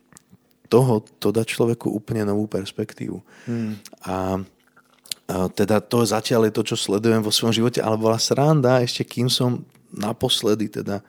toho 0.70 1.02
to 1.18 1.34
dá 1.34 1.42
človeku 1.42 1.90
úplne 1.90 2.22
novú 2.22 2.46
perspektívu. 2.46 3.18
Hmm. 3.50 3.74
A 4.06 4.38
teda 5.54 5.82
to 5.82 6.06
zatiaľ 6.06 6.46
je 6.50 6.54
to, 6.54 6.62
čo 6.74 6.76
sledujem 6.78 7.22
vo 7.22 7.34
svojom 7.34 7.54
živote, 7.54 7.82
ale 7.82 7.98
bola 7.98 8.18
sranda 8.18 8.82
ešte 8.82 9.02
kým 9.06 9.26
som 9.30 9.66
naposledy 9.90 10.70
teda 10.70 11.02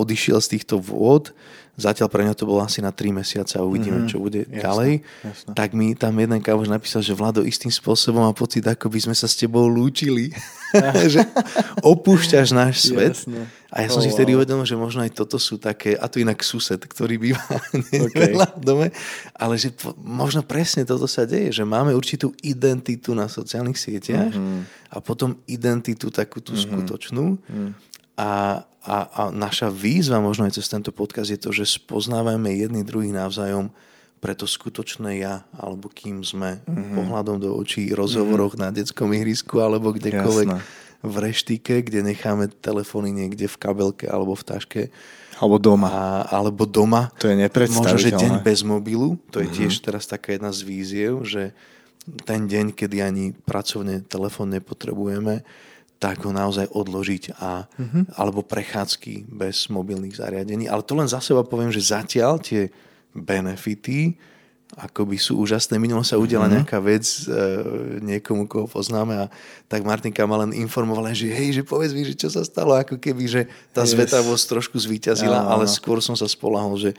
odišiel 0.00 0.40
z 0.40 0.56
týchto 0.56 0.80
vôd, 0.80 1.36
zatiaľ 1.78 2.10
pre 2.10 2.26
mňa 2.26 2.34
to 2.34 2.44
bolo 2.44 2.60
asi 2.60 2.82
na 2.82 2.90
3 2.90 3.14
mesiace 3.14 3.54
a 3.56 3.62
uvidíme, 3.62 4.04
mm-hmm. 4.04 4.10
čo 4.10 4.18
bude 4.18 4.42
jasne, 4.44 4.58
ďalej, 4.58 4.92
jasne. 5.22 5.52
tak 5.54 5.70
mi 5.78 5.94
tam 5.94 6.12
jeden 6.18 6.42
kávoš 6.42 6.68
napísal, 6.68 7.00
že 7.00 7.14
Vlado 7.14 7.46
istým 7.46 7.70
spôsobom 7.70 8.26
má 8.26 8.34
pocit, 8.34 8.66
ako 8.66 8.90
by 8.90 8.98
sme 9.08 9.14
sa 9.14 9.30
s 9.30 9.38
tebou 9.38 9.70
lúčili. 9.70 10.34
že 11.14 11.24
opúšťaš 11.80 12.52
náš 12.52 12.92
svet. 12.92 13.16
Jasne. 13.16 13.48
A 13.68 13.84
ja 13.84 13.92
som 13.92 14.00
oh, 14.00 14.04
si 14.04 14.08
vtedy 14.08 14.32
uvedomil, 14.32 14.64
že 14.64 14.80
možno 14.80 15.04
aj 15.04 15.12
toto 15.12 15.36
sú 15.36 15.60
také, 15.60 15.92
a 15.92 16.08
to 16.08 16.24
inak 16.24 16.40
sused, 16.40 16.80
ktorý 16.80 17.20
býva 17.20 17.44
okay. 18.08 18.32
v 18.32 18.64
dome, 18.64 18.88
ale 19.36 19.60
že 19.60 19.76
možno 20.00 20.40
presne 20.40 20.88
toto 20.88 21.04
sa 21.04 21.28
deje, 21.28 21.52
že 21.52 21.68
máme 21.68 21.92
určitú 21.92 22.32
identitu 22.40 23.12
na 23.12 23.28
sociálnych 23.28 23.76
sieťach 23.76 24.32
mm-hmm. 24.32 24.60
a 24.88 24.96
potom 25.04 25.36
identitu 25.44 26.08
takú 26.08 26.40
tú 26.40 26.56
mm-hmm. 26.56 26.64
skutočnú. 26.64 27.24
Mm-hmm. 27.36 27.87
A, 28.18 28.66
a, 28.82 28.96
a 29.14 29.22
naša 29.30 29.70
výzva 29.70 30.18
možno 30.18 30.50
aj 30.50 30.58
cez 30.58 30.66
tento 30.66 30.90
podcast 30.90 31.30
je 31.30 31.38
to, 31.38 31.54
že 31.54 31.78
spoznávame 31.78 32.50
jedný 32.58 32.82
druhý 32.82 33.14
navzájom 33.14 33.70
pre 34.18 34.34
to 34.34 34.50
skutočné 34.50 35.22
ja, 35.22 35.46
alebo 35.54 35.86
kým 35.86 36.26
sme 36.26 36.58
mm-hmm. 36.66 36.98
pohľadom 36.98 37.38
do 37.38 37.54
očí, 37.54 37.94
rozhovoroch 37.94 38.58
mm-hmm. 38.58 38.74
na 38.74 38.74
detskom 38.74 39.14
ihrisku, 39.14 39.62
alebo 39.62 39.94
kdekoľvek 39.94 40.48
Jasné. 40.50 40.62
v 41.06 41.14
reštike, 41.22 41.74
kde 41.86 42.02
necháme 42.02 42.50
telefóny 42.58 43.14
niekde 43.14 43.46
v 43.46 43.56
kabelke 43.56 44.10
alebo 44.10 44.34
v 44.34 44.42
taške. 44.42 44.82
Alebo 45.38 45.62
doma. 45.62 45.86
A, 45.94 46.04
alebo 46.34 46.66
doma. 46.66 47.14
To 47.22 47.30
je 47.30 47.38
nepredstaviteľné. 47.38 47.94
Možno, 47.94 48.02
že 48.02 48.10
deň 48.10 48.32
bez 48.42 48.66
mobilu, 48.66 49.14
to 49.30 49.38
je 49.38 49.46
mm-hmm. 49.46 49.58
tiež 49.70 49.74
teraz 49.86 50.10
taká 50.10 50.34
jedna 50.34 50.50
z 50.50 50.66
víziev, 50.66 51.22
že 51.22 51.54
ten 52.26 52.50
deň, 52.50 52.74
kedy 52.74 52.98
ani 52.98 53.24
pracovne 53.46 54.02
telefón 54.02 54.50
nepotrebujeme, 54.50 55.46
tak 55.98 56.22
ho 56.22 56.30
naozaj 56.30 56.70
odložiť 56.70 57.42
a, 57.42 57.66
mm-hmm. 57.66 58.02
alebo 58.14 58.46
prechádzky 58.46 59.26
bez 59.26 59.66
mobilných 59.66 60.14
zariadení. 60.14 60.70
Ale 60.70 60.86
to 60.86 60.94
len 60.94 61.10
za 61.10 61.18
seba 61.18 61.42
poviem, 61.42 61.74
že 61.74 61.90
zatiaľ 61.90 62.38
tie 62.38 62.70
benefity 63.10 64.14
akoby 64.76 65.16
sú 65.16 65.40
úžasné. 65.40 65.80
Minulo 65.80 66.04
sa 66.04 66.20
udela 66.20 66.44
mm-hmm. 66.44 66.56
nejaká 66.60 66.78
vec 66.84 67.04
e, 67.24 67.32
niekomu, 68.04 68.44
koho 68.44 68.68
poznáme 68.68 69.16
a 69.16 69.26
tak 69.64 69.80
Martinka 69.80 70.28
ma 70.28 70.44
len 70.44 70.52
informovala, 70.52 71.16
že 71.16 71.32
hej, 71.32 71.56
že 71.56 71.62
povedz 71.64 71.96
mi, 71.96 72.04
že 72.04 72.12
čo 72.12 72.28
sa 72.28 72.44
stalo, 72.44 72.76
ako 72.76 73.00
keby, 73.00 73.24
že 73.24 73.42
tá 73.72 73.88
yes. 73.88 73.96
zvetavosť 73.96 74.44
trošku 74.44 74.76
zvíťazila, 74.76 75.40
ja, 75.40 75.48
ale 75.48 75.64
skôr 75.64 76.04
som 76.04 76.12
sa 76.12 76.28
spolahol, 76.28 76.76
že 76.76 76.92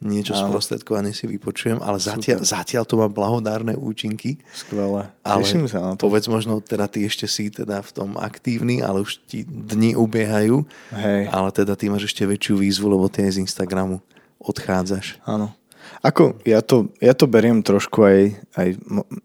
niečo 0.00 0.36
Áno. 0.36 0.52
sprostredkované 0.52 1.16
si 1.16 1.24
vypočujem, 1.24 1.80
ale 1.80 1.96
zatiaľ, 1.96 2.44
zatiaľ 2.44 2.84
to 2.84 3.00
má 3.00 3.08
blahodárne 3.08 3.72
účinky. 3.72 4.36
Skvelé. 4.52 5.08
Ale 5.24 5.42
sa 5.44 5.80
na 5.80 5.92
to. 5.96 6.04
povedz 6.04 6.28
možno, 6.28 6.60
teda 6.60 6.84
ty 6.84 7.08
ešte 7.08 7.24
si 7.24 7.48
teda 7.48 7.80
v 7.80 7.90
tom 7.96 8.10
aktívny, 8.20 8.84
ale 8.84 9.00
už 9.00 9.24
ti 9.24 9.48
dni 9.48 9.96
ubiehajú. 9.96 10.68
Hej. 10.92 11.32
Ale 11.32 11.48
teda 11.48 11.72
ty 11.80 11.88
máš 11.88 12.12
ešte 12.12 12.28
väčšiu 12.28 12.60
výzvu, 12.60 12.92
lebo 12.92 13.08
ty 13.08 13.24
z 13.24 13.40
Instagramu 13.40 14.04
odchádzaš. 14.36 15.16
Áno. 15.24 15.56
Ako, 16.04 16.38
ja 16.44 16.60
to, 16.60 16.92
ja 17.00 17.14
to 17.16 17.30
beriem 17.30 17.62
trošku 17.62 18.04
aj, 18.04 18.20
aj 18.58 18.68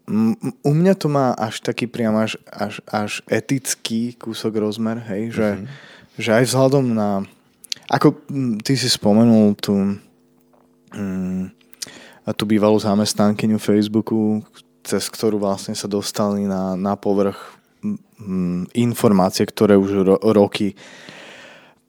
m, 0.08 0.34
u 0.62 0.72
mňa 0.72 0.94
to 0.94 1.06
má 1.10 1.34
až 1.36 1.60
taký 1.60 1.90
priam 1.90 2.14
až, 2.16 2.38
až, 2.48 2.78
až 2.88 3.20
etický 3.28 4.14
kúsok 4.16 4.62
rozmer, 4.62 5.02
hej, 5.10 5.34
že, 5.34 5.48
mm-hmm. 5.58 5.66
že 6.22 6.30
aj 6.32 6.44
vzhľadom 6.48 6.84
na, 6.94 7.26
ako 7.90 8.14
ty 8.62 8.78
si 8.78 8.88
spomenul 8.88 9.58
tú, 9.58 9.98
a 12.22 12.30
tú 12.30 12.46
bývalú 12.46 12.78
zamestnankyňu 12.78 13.58
Facebooku, 13.58 14.42
cez 14.82 15.10
ktorú 15.10 15.42
vlastne 15.42 15.74
sa 15.74 15.90
dostali 15.90 16.46
na, 16.46 16.78
na 16.78 16.94
povrch 16.94 17.38
mm, 18.18 18.74
informácie, 18.78 19.46
ktoré 19.46 19.74
už 19.78 19.90
ro, 20.06 20.16
roky 20.20 20.74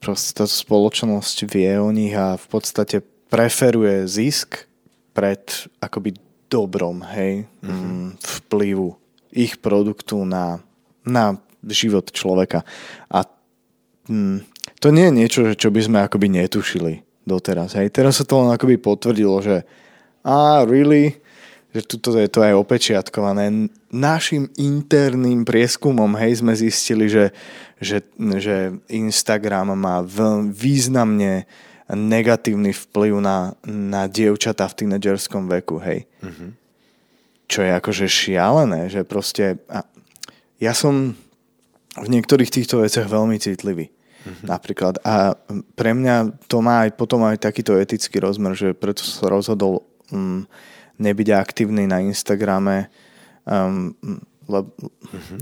proste 0.04 0.36
táto 0.36 0.52
spoločnosť 0.52 1.48
vie 1.48 1.72
o 1.80 1.88
nich 1.96 2.12
a 2.12 2.36
v 2.36 2.46
podstate 2.52 3.00
preferuje 3.32 4.04
zisk 4.04 4.68
pred 5.16 5.40
akoby 5.80 6.20
dobrom, 6.52 7.02
hej, 7.16 7.48
mm-hmm. 7.64 8.20
vplyvu 8.44 9.00
ich 9.34 9.58
produktu 9.58 10.28
na, 10.28 10.60
na 11.08 11.40
život 11.66 12.12
človeka. 12.12 12.68
A 13.10 13.26
mm, 14.12 14.44
to 14.84 14.92
nie 14.92 15.10
je 15.10 15.14
niečo, 15.16 15.42
čo 15.56 15.72
by 15.72 15.82
sme 15.82 15.98
akoby 16.04 16.28
netušili 16.30 17.13
doteraz. 17.24 17.76
Hej. 17.80 17.92
Teraz 17.92 18.20
sa 18.20 18.26
to 18.28 18.44
len 18.44 18.52
akoby 18.52 18.80
potvrdilo, 18.80 19.40
že 19.40 19.64
a 20.24 20.64
really, 20.64 21.20
že 21.76 21.84
tuto 21.84 22.16
je 22.16 22.32
to 22.32 22.40
aj 22.44 22.56
opečiatkované. 22.56 23.72
Našim 23.92 24.48
interným 24.56 25.44
prieskumom 25.44 26.16
hej, 26.16 26.40
sme 26.40 26.56
zistili, 26.56 27.12
že, 27.12 27.36
že, 27.82 28.04
že 28.40 28.78
Instagram 28.88 29.76
má 29.76 30.00
veľ, 30.00 30.48
významne 30.54 31.44
negatívny 31.92 32.72
vplyv 32.72 33.20
na, 33.20 33.54
na 33.68 34.08
dievčatá 34.08 34.70
v 34.72 34.78
tínedžerskom 34.86 35.52
veku. 35.60 35.84
Hej. 35.84 36.08
Mm-hmm. 36.24 36.50
Čo 37.52 37.60
je 37.68 37.72
akože 37.76 38.06
šialené, 38.08 38.88
že 38.88 39.04
proste... 39.04 39.60
A 39.68 39.84
ja 40.64 40.72
som 40.72 41.12
v 41.94 42.08
niektorých 42.08 42.50
týchto 42.50 42.80
veciach 42.80 43.12
veľmi 43.12 43.36
citlivý 43.38 43.92
mm-hmm. 44.24 44.48
napríklad. 44.48 45.00
A 45.04 45.36
pre 45.76 45.92
mňa 45.92 46.48
to 46.48 46.64
má 46.64 46.88
aj 46.88 46.96
potom 46.96 47.24
aj 47.28 47.44
takýto 47.44 47.76
etický 47.76 48.24
rozmer, 48.24 48.56
že 48.56 48.72
preto 48.74 49.04
som 49.04 49.30
rozhodol 49.30 49.84
um, 50.10 50.48
nebyť 50.98 51.28
aktívny 51.36 51.86
na 51.86 52.00
Instagrame, 52.00 52.88
um, 53.44 53.96
lebo 54.44 54.76
mm-hmm. 54.76 55.40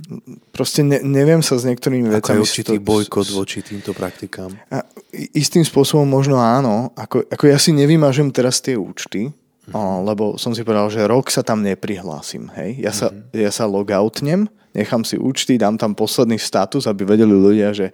proste 0.54 0.86
ne, 0.86 1.02
neviem 1.02 1.42
sa 1.42 1.58
s 1.58 1.66
niektorými 1.66 2.10
vecami... 2.10 2.42
Ako 2.42 2.46
určitý 2.46 2.78
bojkot 2.78 3.34
voči 3.34 3.66
týmto 3.66 3.98
praktikám. 3.98 4.54
A 4.70 4.86
istým 5.34 5.66
spôsobom 5.66 6.06
možno 6.06 6.38
áno. 6.38 6.94
Ako, 6.94 7.26
ako 7.26 7.44
ja 7.50 7.58
si 7.58 7.74
nevymažem 7.74 8.30
teraz 8.30 8.62
tie 8.62 8.78
účty, 8.78 9.34
mm-hmm. 9.34 9.74
o, 9.74 10.06
lebo 10.06 10.24
som 10.38 10.54
si 10.54 10.62
povedal, 10.62 10.94
že 10.94 11.02
rok 11.10 11.34
sa 11.34 11.42
tam 11.42 11.66
neprihlásim. 11.66 12.50
Hej? 12.54 12.78
Ja, 12.78 12.94
mm-hmm. 12.94 13.00
sa, 13.02 13.08
mhm. 13.10 13.42
ja 13.42 13.52
sa 13.52 13.66
logoutnem 13.66 14.46
nechám 14.76 15.04
si 15.04 15.20
účty, 15.20 15.58
dám 15.60 15.78
tam 15.78 15.96
posledný 15.96 16.40
status, 16.40 16.88
aby 16.88 17.04
vedeli 17.04 17.32
ľudia, 17.32 17.76
že 17.76 17.92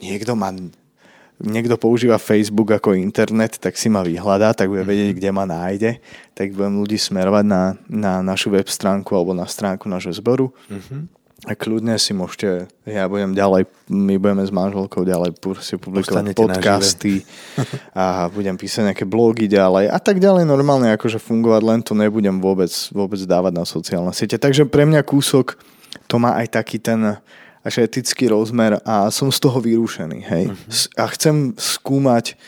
niekto 0.00 0.36
má 0.36 0.52
niekto 1.38 1.78
používa 1.78 2.18
Facebook 2.18 2.74
ako 2.74 2.98
internet, 2.98 3.62
tak 3.62 3.78
si 3.78 3.86
ma 3.86 4.02
vyhľadá, 4.02 4.54
tak 4.58 4.68
bude 4.68 4.82
vedieť, 4.82 5.14
kde 5.14 5.30
ma 5.30 5.46
nájde, 5.46 6.02
tak 6.34 6.50
budem 6.50 6.82
ľudí 6.82 6.98
smerovať 6.98 7.44
na, 7.46 7.62
na 7.86 8.12
našu 8.26 8.50
web 8.50 8.66
stránku 8.66 9.14
alebo 9.14 9.32
na 9.38 9.46
stránku 9.46 9.86
nášho 9.86 10.10
zboru. 10.18 10.50
Uh-huh. 10.66 11.06
A 11.46 11.54
kľudne 11.54 11.94
si 12.02 12.10
môžete, 12.10 12.66
ja 12.82 13.06
budem 13.06 13.30
ďalej, 13.30 13.70
my 13.86 14.18
budeme 14.18 14.42
s 14.42 14.50
manželkou 14.50 15.06
ďalej 15.06 15.38
si 15.62 15.78
publikovať 15.78 16.34
podcasty 16.34 17.22
a 17.94 18.26
budem 18.26 18.58
písať 18.58 18.90
nejaké 18.90 19.06
blogy 19.06 19.46
ďalej 19.46 19.86
a 19.86 19.98
tak 20.02 20.18
ďalej 20.18 20.42
normálne 20.42 20.90
akože 20.98 21.22
fungovať, 21.22 21.62
len 21.62 21.80
to 21.86 21.94
nebudem 21.94 22.42
vôbec, 22.42 22.74
vôbec 22.90 23.22
dávať 23.22 23.54
na 23.54 23.62
sociálne 23.62 24.10
siete. 24.10 24.34
Takže 24.34 24.66
pre 24.66 24.82
mňa 24.82 25.06
kúsok 25.06 25.54
to 26.08 26.16
má 26.16 26.34
aj 26.40 26.56
taký 26.56 26.80
ten 26.80 27.20
až 27.68 27.84
etický 27.84 28.32
rozmer 28.32 28.80
a 28.82 29.12
som 29.12 29.28
z 29.28 29.38
toho 29.44 29.60
vyrušený. 29.60 30.18
Hej? 30.24 30.44
Uh-huh. 30.48 31.04
A 31.04 31.04
chcem 31.12 31.52
skúmať 31.54 32.38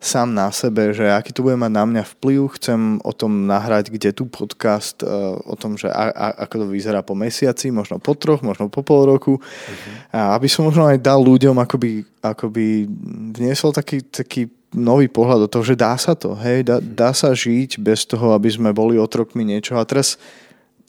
sám 0.00 0.32
na 0.32 0.48
sebe, 0.48 0.96
že 0.96 1.04
aký 1.12 1.28
to 1.28 1.44
bude 1.44 1.60
mať 1.60 1.72
na 1.76 1.84
mňa 1.84 2.02
vplyv. 2.16 2.56
Chcem 2.56 2.96
o 3.04 3.12
tom 3.12 3.44
nahrať, 3.44 3.92
kde 3.92 4.16
tu 4.16 4.24
podcast, 4.24 5.04
uh, 5.04 5.36
o 5.44 5.52
tom, 5.60 5.76
že 5.76 5.92
a, 5.92 6.08
a, 6.08 6.26
ako 6.48 6.64
to 6.64 6.66
vyzerá 6.72 7.04
po 7.04 7.12
mesiaci, 7.12 7.68
možno 7.68 8.00
po 8.00 8.16
troch, 8.16 8.40
možno 8.40 8.72
po 8.72 8.80
pol 8.80 9.04
roku. 9.04 9.36
Uh-huh. 9.36 9.92
A 10.16 10.40
aby 10.40 10.48
som 10.48 10.64
možno 10.64 10.88
aj 10.88 10.96
dal 11.04 11.20
ľuďom 11.20 11.52
akoby, 11.60 12.08
akoby 12.24 12.88
vniesol 13.36 13.76
taký, 13.76 14.00
taký 14.00 14.48
nový 14.72 15.12
pohľad 15.12 15.44
do 15.44 15.48
toho, 15.52 15.66
že 15.66 15.76
dá 15.76 15.92
sa 16.00 16.16
to, 16.16 16.32
hej, 16.38 16.62
dá, 16.62 16.78
dá 16.80 17.10
sa 17.10 17.34
žiť 17.34 17.82
bez 17.82 18.06
toho, 18.06 18.32
aby 18.32 18.48
sme 18.48 18.70
boli 18.72 18.96
otrokmi 18.96 19.44
niečoho. 19.44 19.76
A 19.76 19.84
teraz 19.84 20.16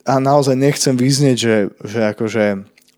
a 0.02 0.18
naozaj 0.18 0.58
nechcem 0.58 0.94
vyznieť, 0.98 1.36
že, 1.38 1.56
že 1.86 2.00
akože 2.14 2.44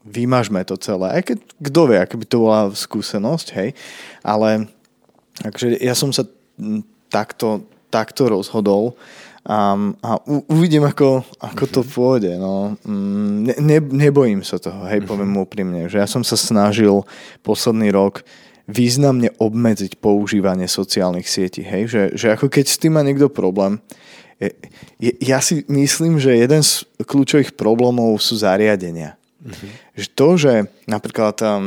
vymažme 0.05 0.61
to 0.69 0.77
celé. 0.77 1.21
Aj 1.21 1.23
keď, 1.25 1.39
kto 1.61 1.81
vie, 1.89 1.99
aká 2.01 2.17
by 2.21 2.27
to 2.29 2.37
bola 2.41 2.61
skúsenosť, 2.73 3.47
hej. 3.57 3.69
Ale 4.21 4.69
akože 5.41 5.81
ja 5.81 5.97
som 5.97 6.13
sa 6.13 6.29
takto, 7.09 7.65
takto 7.89 8.29
rozhodol 8.29 8.97
a, 9.45 9.77
a 10.01 10.11
u, 10.25 10.41
uvidím, 10.49 10.89
ako, 10.89 11.21
ako 11.41 11.65
to 11.69 11.81
mhm. 11.85 11.89
pôjde. 11.93 12.33
No. 12.41 12.77
Mm, 12.85 13.35
ne, 13.45 13.55
ne, 13.61 13.79
nebojím 13.81 14.41
sa 14.41 14.57
toho, 14.57 14.89
hej, 14.89 15.05
mhm. 15.05 15.09
poviem 15.09 15.33
úprimne, 15.37 15.81
že 15.89 16.01
ja 16.01 16.09
som 16.09 16.25
sa 16.25 16.37
snažil 16.37 17.05
posledný 17.45 17.93
rok 17.93 18.25
významne 18.65 19.29
obmedziť 19.37 20.01
používanie 20.01 20.65
sociálnych 20.65 21.29
sietí, 21.29 21.61
hej, 21.61 21.85
že, 21.85 22.03
že 22.17 22.27
ako 22.33 22.49
keď 22.49 22.65
s 22.65 22.81
tým 22.81 22.97
má 22.97 23.05
niekto 23.05 23.29
problém, 23.29 23.77
ja 25.21 25.39
si 25.41 25.63
myslím, 25.71 26.19
že 26.19 26.35
jeden 26.35 26.63
z 26.63 26.85
kľúčových 27.01 27.55
problémov 27.55 28.19
sú 28.19 28.39
zariadenia. 28.39 29.17
Mm-hmm. 29.45 29.71
Že 29.95 30.07
to, 30.17 30.29
že 30.41 30.53
napríklad 30.89 31.37
tam, 31.37 31.61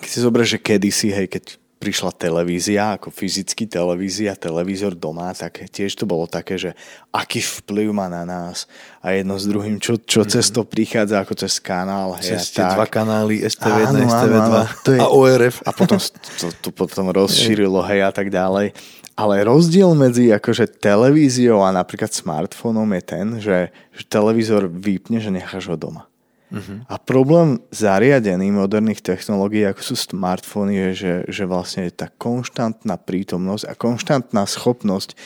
keď 0.00 0.08
si 0.08 0.18
zoberieš, 0.24 0.50
že 0.56 0.64
kedysi, 0.64 1.08
hej, 1.12 1.26
keď 1.28 1.44
prišla 1.82 2.14
televízia, 2.14 2.94
ako 2.94 3.10
fyzicky 3.10 3.66
televízia, 3.66 4.38
televízor 4.38 4.94
doma, 4.94 5.34
tak 5.34 5.66
tiež 5.66 5.98
to 5.98 6.06
bolo 6.06 6.30
také, 6.30 6.54
že 6.54 6.78
aký 7.10 7.42
vplyv 7.42 7.90
má 7.90 8.06
na 8.06 8.22
nás 8.22 8.70
a 9.02 9.10
jedno 9.10 9.34
s 9.34 9.50
druhým, 9.50 9.82
čo, 9.82 9.98
čo 9.98 10.22
mm-hmm. 10.22 10.30
cez 10.38 10.46
to 10.54 10.62
prichádza 10.62 11.18
ako 11.18 11.34
cez 11.34 11.58
kanál. 11.58 12.14
Hej, 12.22 12.38
cez 12.38 12.54
tie 12.54 12.62
dva 12.62 12.86
kanály, 12.86 13.42
STV1, 13.42 13.90
áno, 13.90 13.98
STV2 14.06 14.38
áno, 14.38 14.60
to 14.86 14.90
je, 14.94 15.00
a 15.02 15.06
ORF. 15.10 15.56
A 15.66 15.70
potom 15.74 15.98
to, 16.38 16.46
to 16.62 16.70
potom 16.70 17.10
rozšírilo, 17.10 17.82
hej, 17.90 18.06
a 18.06 18.14
tak 18.14 18.30
ďalej. 18.30 18.70
Ale 19.12 19.44
rozdiel 19.44 19.92
medzi 19.92 20.32
akože 20.32 20.80
televíziou 20.80 21.60
a 21.60 21.74
napríklad 21.74 22.12
smartfónom 22.12 22.88
je 22.96 23.02
ten, 23.04 23.26
že, 23.38 23.58
že 23.92 24.02
televízor 24.08 24.72
vypne, 24.72 25.20
že 25.20 25.28
necháš 25.28 25.68
ho 25.68 25.76
doma. 25.76 26.08
Uh-huh. 26.52 26.84
A 26.84 27.00
problém 27.00 27.60
zariadení 27.72 28.52
moderných 28.52 29.00
technológií, 29.00 29.64
ako 29.64 29.80
sú 29.80 29.94
smartfóny, 29.96 30.72
je, 30.76 30.88
že, 30.92 31.14
že 31.28 31.44
vlastne 31.48 31.88
je 31.88 31.96
tá 31.96 32.12
konštantná 32.12 33.00
prítomnosť 33.00 33.64
a 33.68 33.72
konštantná 33.72 34.44
schopnosť, 34.44 35.16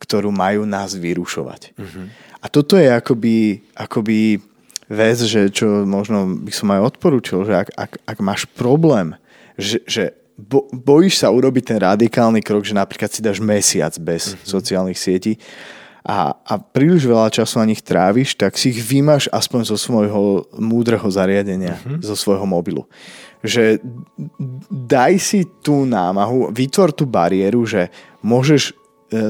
ktorú 0.00 0.32
majú 0.32 0.64
nás 0.64 0.96
vyrušovať. 0.96 1.76
Uh-huh. 1.76 2.08
A 2.40 2.46
toto 2.48 2.80
je 2.80 2.88
akoby, 2.88 3.60
akoby 3.76 4.40
vec, 4.88 5.18
že 5.20 5.52
čo 5.52 5.84
možno 5.84 6.40
by 6.40 6.52
som 6.52 6.72
aj 6.72 6.96
odporúčil, 6.96 7.44
že 7.44 7.54
ak, 7.60 7.68
ak, 7.76 7.92
ak 8.08 8.18
máš 8.24 8.48
problém, 8.48 9.20
že, 9.60 9.84
že 9.84 10.16
bo, 10.40 10.64
bojíš 10.72 11.20
sa 11.20 11.28
urobiť 11.28 11.64
ten 11.64 11.78
radikálny 11.78 12.40
krok, 12.40 12.64
že 12.64 12.72
napríklad 12.72 13.12
si 13.12 13.20
dáš 13.20 13.38
mesiac 13.44 13.92
bez 14.00 14.32
uh-huh. 14.32 14.40
sociálnych 14.48 14.96
sietí, 14.96 15.36
a, 16.00 16.32
a 16.32 16.56
príliš 16.56 17.04
veľa 17.04 17.28
času 17.28 17.60
na 17.60 17.68
nich 17.68 17.84
tráviš, 17.84 18.32
tak 18.32 18.56
si 18.56 18.72
ich 18.72 18.80
vymáš 18.80 19.28
aspoň 19.28 19.68
zo 19.68 19.76
svojho 19.76 20.48
múdreho 20.56 21.04
zariadenia, 21.04 21.76
uh-huh. 21.76 22.00
zo 22.00 22.16
svojho 22.16 22.48
mobilu. 22.48 22.88
Že 23.44 23.80
daj 24.68 25.14
si 25.20 25.44
tú 25.60 25.84
námahu, 25.84 26.52
vytvor 26.56 26.96
tú 26.96 27.04
bariéru, 27.04 27.68
že 27.68 27.92
môžeš 28.24 28.72
e, 28.72 28.72
e, 28.72 29.24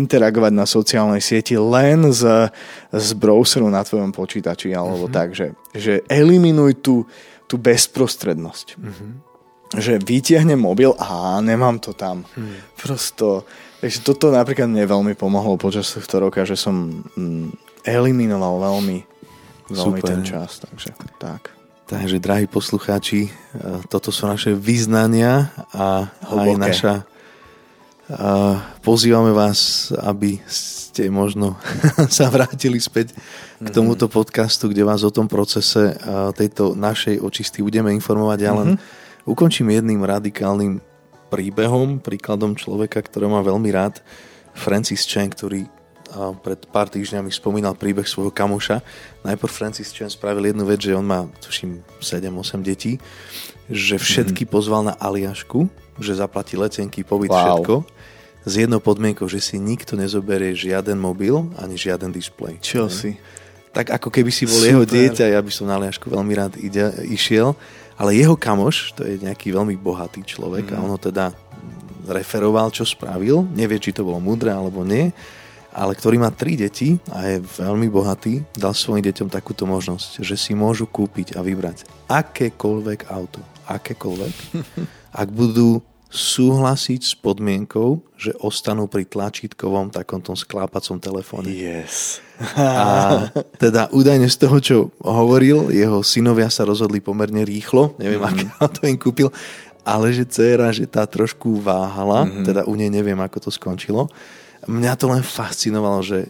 interagovať 0.00 0.52
na 0.56 0.64
sociálnej 0.64 1.20
sieti 1.20 1.60
len 1.60 2.08
z, 2.08 2.48
z 2.92 3.08
browseru 3.12 3.68
na 3.68 3.84
tvojom 3.84 4.16
počítači 4.16 4.72
alebo 4.72 5.08
uh-huh. 5.08 5.16
tak, 5.16 5.36
že, 5.36 5.52
že 5.76 6.00
eliminuj 6.08 6.80
tú, 6.80 7.04
tú 7.44 7.60
bezprostrednosť. 7.60 8.80
Uh-huh. 8.80 9.25
Že 9.74 9.98
vytiahnem 9.98 10.60
mobil 10.60 10.94
a 10.94 11.42
nemám 11.42 11.82
to 11.82 11.90
tam. 11.90 12.22
Uh-huh. 12.22 12.54
Prosto 12.78 13.42
Takže 13.76 14.02
toto 14.02 14.32
napríklad 14.32 14.72
mne 14.72 14.88
veľmi 14.88 15.12
pomohlo 15.14 15.60
počas 15.60 15.92
tohto 15.92 16.18
roka, 16.18 16.48
že 16.48 16.56
som 16.56 17.04
mm, 17.12 17.84
eliminoval 17.84 18.58
veľmi, 18.58 18.98
veľmi 19.68 20.00
Super. 20.00 20.08
ten 20.10 20.20
čas. 20.24 20.64
Takže 20.64 20.96
tak. 21.20 21.52
Takže, 21.86 22.18
drahí 22.18 22.50
poslucháči, 22.50 23.28
e, 23.28 23.32
toto 23.86 24.10
sú 24.10 24.26
naše 24.26 24.56
vyznania 24.56 25.54
a 25.70 26.10
Hlboké. 26.24 26.50
aj 26.50 26.52
naša... 26.58 26.94
A 28.06 28.62
pozývame 28.86 29.34
vás, 29.34 29.90
aby 29.98 30.38
ste 30.46 31.10
možno 31.10 31.58
sa 32.16 32.26
vrátili 32.30 32.82
späť 32.82 33.14
k 33.62 33.68
mhm. 33.70 33.74
tomuto 33.76 34.06
podcastu, 34.10 34.66
kde 34.72 34.82
vás 34.82 35.04
o 35.06 35.14
tom 35.14 35.30
procese 35.30 35.94
tejto 36.34 36.74
našej 36.74 37.22
očisty 37.22 37.62
budeme 37.62 37.94
informovať. 37.94 38.38
Ja 38.42 38.52
len 38.56 38.68
mm-hmm. 38.74 39.04
Ukončím 39.26 39.74
jedným 39.74 40.06
radikálnym 40.06 40.78
príbehom, 41.28 41.98
príkladom 41.98 42.54
človeka, 42.54 43.02
ktorého 43.02 43.34
mám 43.34 43.42
veľmi 43.42 43.68
rád, 43.74 43.98
Francis 44.54 45.04
Chan, 45.04 45.28
ktorý 45.28 45.66
pred 46.40 46.60
pár 46.70 46.88
týždňami 46.88 47.28
spomínal 47.28 47.74
príbeh 47.76 48.06
svojho 48.06 48.32
kamoša. 48.32 48.80
Najprv 49.26 49.52
Francis 49.52 49.92
Chan 49.92 50.08
spravil 50.08 50.54
jednu 50.54 50.64
vec, 50.64 50.80
že 50.80 50.96
on 50.96 51.04
má, 51.04 51.26
tuším, 51.42 51.82
7-8 52.00 52.62
detí, 52.62 52.96
že 53.68 53.98
všetky 54.00 54.46
mm. 54.46 54.50
pozval 54.50 54.86
na 54.86 54.94
Aliašku, 54.96 55.66
že 55.98 56.16
zaplatí 56.16 56.54
letenky, 56.56 57.02
pobyt, 57.02 57.28
wow. 57.28 57.60
všetko. 57.60 57.74
S 58.46 58.52
jednou 58.54 58.78
podmienkou, 58.78 59.26
že 59.26 59.42
si 59.42 59.58
nikto 59.58 59.98
nezoberie 59.98 60.54
žiaden 60.54 60.94
mobil 60.94 61.50
ani 61.58 61.74
žiaden 61.74 62.14
displej. 62.14 62.62
Čo 62.62 62.86
si? 62.86 63.18
Tak 63.74 63.90
ako 63.90 64.08
keby 64.08 64.30
si 64.30 64.46
bol 64.46 64.56
Super. 64.56 64.70
jeho 64.70 64.84
dieťa, 64.86 65.34
ja 65.34 65.40
by 65.42 65.50
som 65.52 65.66
na 65.66 65.76
Aliašku 65.76 66.06
veľmi 66.06 66.32
rád 66.32 66.54
ide, 66.62 66.86
išiel 67.10 67.58
ale 67.96 68.16
jeho 68.16 68.36
kamoš, 68.36 68.92
to 68.92 69.08
je 69.08 69.20
nejaký 69.20 69.52
veľmi 69.52 69.76
bohatý 69.80 70.20
človek 70.24 70.68
mm. 70.68 70.74
a 70.76 70.82
on 70.84 70.92
ho 70.92 71.00
teda 71.00 71.32
referoval, 72.06 72.70
čo 72.70 72.86
spravil. 72.86 73.48
Nevie, 73.56 73.82
či 73.82 73.90
to 73.90 74.06
bolo 74.06 74.22
múdre 74.22 74.52
alebo 74.52 74.86
nie, 74.86 75.10
ale 75.76 75.92
ktorý 75.92 76.16
má 76.16 76.32
tri 76.32 76.56
deti 76.56 76.96
a 77.12 77.36
je 77.36 77.42
veľmi 77.42 77.92
bohatý, 77.92 78.40
dal 78.56 78.72
svojim 78.72 79.04
deťom 79.04 79.28
takúto 79.28 79.68
možnosť, 79.68 80.24
že 80.24 80.36
si 80.38 80.56
môžu 80.56 80.88
kúpiť 80.88 81.36
a 81.36 81.44
vybrať 81.44 81.84
akékoľvek 82.08 83.12
auto, 83.12 83.44
akékoľvek, 83.68 84.34
ak 85.20 85.28
budú 85.28 85.84
súhlasiť 86.06 87.00
s 87.02 87.14
podmienkou, 87.18 87.98
že 88.14 88.30
ostanú 88.38 88.86
pri 88.86 89.04
tlačítkovom 89.04 89.90
takom 89.90 90.22
tom 90.22 90.38
sklápacom 90.38 91.02
telefóne. 91.02 91.50
Yes. 91.50 92.22
A 92.54 93.26
teda 93.58 93.90
údajne 93.90 94.30
z 94.30 94.36
toho, 94.38 94.56
čo 94.62 94.76
hovoril, 95.02 95.74
jeho 95.74 96.00
synovia 96.06 96.46
sa 96.46 96.62
rozhodli 96.62 97.02
pomerne 97.02 97.42
rýchlo, 97.42 97.98
neviem, 97.98 98.22
mm. 98.22 98.28
aké 98.28 98.44
auto 98.62 98.80
im 98.86 98.98
kúpil, 99.00 99.28
ale 99.86 100.14
že 100.14 100.26
dcera, 100.26 100.70
že 100.74 100.86
tá 100.86 101.06
trošku 101.06 101.62
váhala, 101.62 102.26
mm-hmm. 102.26 102.44
teda 102.46 102.62
u 102.66 102.74
nej 102.74 102.90
neviem, 102.90 103.18
ako 103.18 103.46
to 103.46 103.50
skončilo. 103.54 104.10
Mňa 104.66 104.92
to 104.98 105.06
len 105.10 105.22
fascinovalo, 105.22 106.02
že 106.02 106.26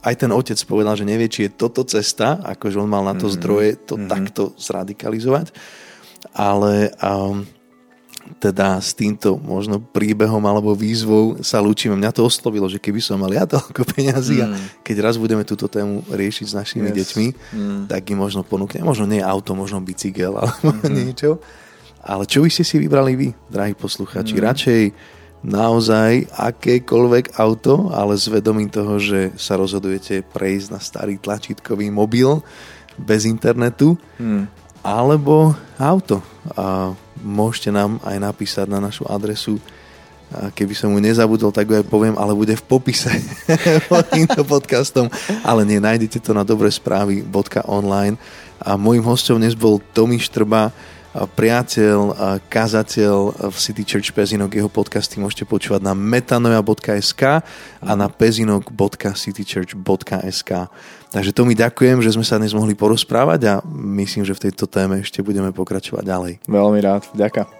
aj 0.00 0.14
ten 0.26 0.30
otec 0.30 0.56
povedal, 0.64 0.94
že 0.94 1.04
nevie, 1.04 1.26
či 1.26 1.46
je 1.46 1.54
toto 1.54 1.82
cesta, 1.84 2.38
akože 2.40 2.78
on 2.78 2.88
mal 2.88 3.02
na 3.02 3.18
to 3.18 3.26
mm-hmm. 3.26 3.36
zdroje 3.38 3.70
to 3.82 3.94
mm-hmm. 3.98 4.10
takto 4.10 4.42
zradikalizovať, 4.56 5.52
ale 6.34 6.94
um, 7.02 7.44
teda 8.40 8.80
s 8.80 8.96
týmto 8.96 9.36
možno 9.36 9.80
príbehom 9.80 10.40
alebo 10.46 10.72
výzvou 10.72 11.40
sa 11.44 11.60
lúčime. 11.60 11.98
Mňa 11.98 12.14
to 12.14 12.24
oslovilo, 12.24 12.70
že 12.70 12.80
keby 12.80 13.00
som 13.02 13.20
mal 13.20 13.32
ja 13.32 13.44
toľko 13.44 13.82
peňazí 13.96 14.40
mm. 14.40 14.44
a 14.44 14.46
keď 14.80 14.96
raz 15.04 15.14
budeme 15.20 15.42
túto 15.44 15.66
tému 15.66 16.06
riešiť 16.08 16.46
s 16.46 16.54
našimi 16.54 16.88
yes. 16.92 16.96
deťmi, 16.96 17.26
mm. 17.32 17.80
tak 17.90 18.02
im 18.12 18.18
možno 18.20 18.46
ponúkne, 18.46 18.80
možno 18.86 19.04
nie 19.04 19.20
auto, 19.20 19.52
možno 19.52 19.82
bicykel 19.82 20.36
alebo 20.40 20.72
mm-hmm. 20.72 20.94
niečo. 20.94 21.42
Ale 22.00 22.24
čo 22.24 22.40
by 22.40 22.48
ste 22.48 22.64
si 22.64 22.80
vybrali 22.80 23.12
vy, 23.12 23.28
drahí 23.52 23.76
posluchači? 23.76 24.32
Mm. 24.36 24.40
Radšej 24.40 24.82
naozaj 25.40 26.28
akékoľvek 26.36 27.40
auto, 27.40 27.88
ale 27.92 28.16
s 28.16 28.28
vedomím 28.28 28.68
toho, 28.68 29.00
že 29.00 29.32
sa 29.40 29.56
rozhodujete 29.56 30.20
prejsť 30.32 30.66
na 30.68 30.80
starý 30.80 31.16
tlačítkový 31.16 31.88
mobil 31.88 32.44
bez 33.00 33.24
internetu, 33.24 33.96
mm. 34.20 34.48
alebo 34.84 35.56
auto. 35.80 36.20
A 36.56 36.92
môžete 37.22 37.70
nám 37.70 38.00
aj 38.02 38.16
napísať 38.18 38.66
na 38.66 38.82
našu 38.82 39.06
adresu. 39.06 39.60
A 40.30 40.54
keby 40.54 40.78
som 40.78 40.94
mu 40.94 41.02
nezabudol, 41.02 41.50
tak 41.50 41.66
ho 41.66 41.74
aj 41.74 41.90
poviem, 41.90 42.14
ale 42.14 42.38
bude 42.38 42.54
v 42.54 42.62
popise 42.62 43.10
pod 43.90 44.06
týmto 44.10 44.46
podcastom. 44.46 45.10
Ale 45.42 45.66
nie, 45.66 45.82
nájdete 45.82 46.22
to 46.22 46.30
na 46.30 46.46
dobre 46.46 46.70
správy.online. 46.70 48.14
A 48.62 48.78
môjim 48.78 49.02
hostom 49.02 49.42
dnes 49.42 49.58
bol 49.58 49.82
Tomi 49.90 50.22
Štrba, 50.22 50.70
priateľ, 51.12 52.14
kazateľ 52.46 53.50
v 53.50 53.56
City 53.58 53.82
Church 53.82 54.14
Pezinok. 54.14 54.54
Jeho 54.54 54.70
podcasty 54.70 55.18
môžete 55.18 55.42
počúvať 55.46 55.82
na 55.82 55.94
metanoja.sk 55.94 57.22
a 57.82 57.92
na 57.98 58.06
pezinok.citychurch.sk. 58.06 60.50
Takže 61.10 61.34
to 61.34 61.42
mi 61.42 61.58
ďakujem, 61.58 61.98
že 61.98 62.14
sme 62.14 62.22
sa 62.22 62.38
dnes 62.38 62.54
mohli 62.54 62.78
porozprávať 62.78 63.40
a 63.50 63.58
myslím, 63.74 64.22
že 64.22 64.38
v 64.38 64.46
tejto 64.50 64.66
téme 64.70 65.02
ešte 65.02 65.26
budeme 65.26 65.50
pokračovať 65.50 66.06
ďalej. 66.06 66.38
Veľmi 66.46 66.78
rád, 66.78 67.10
ďakujem. 67.18 67.59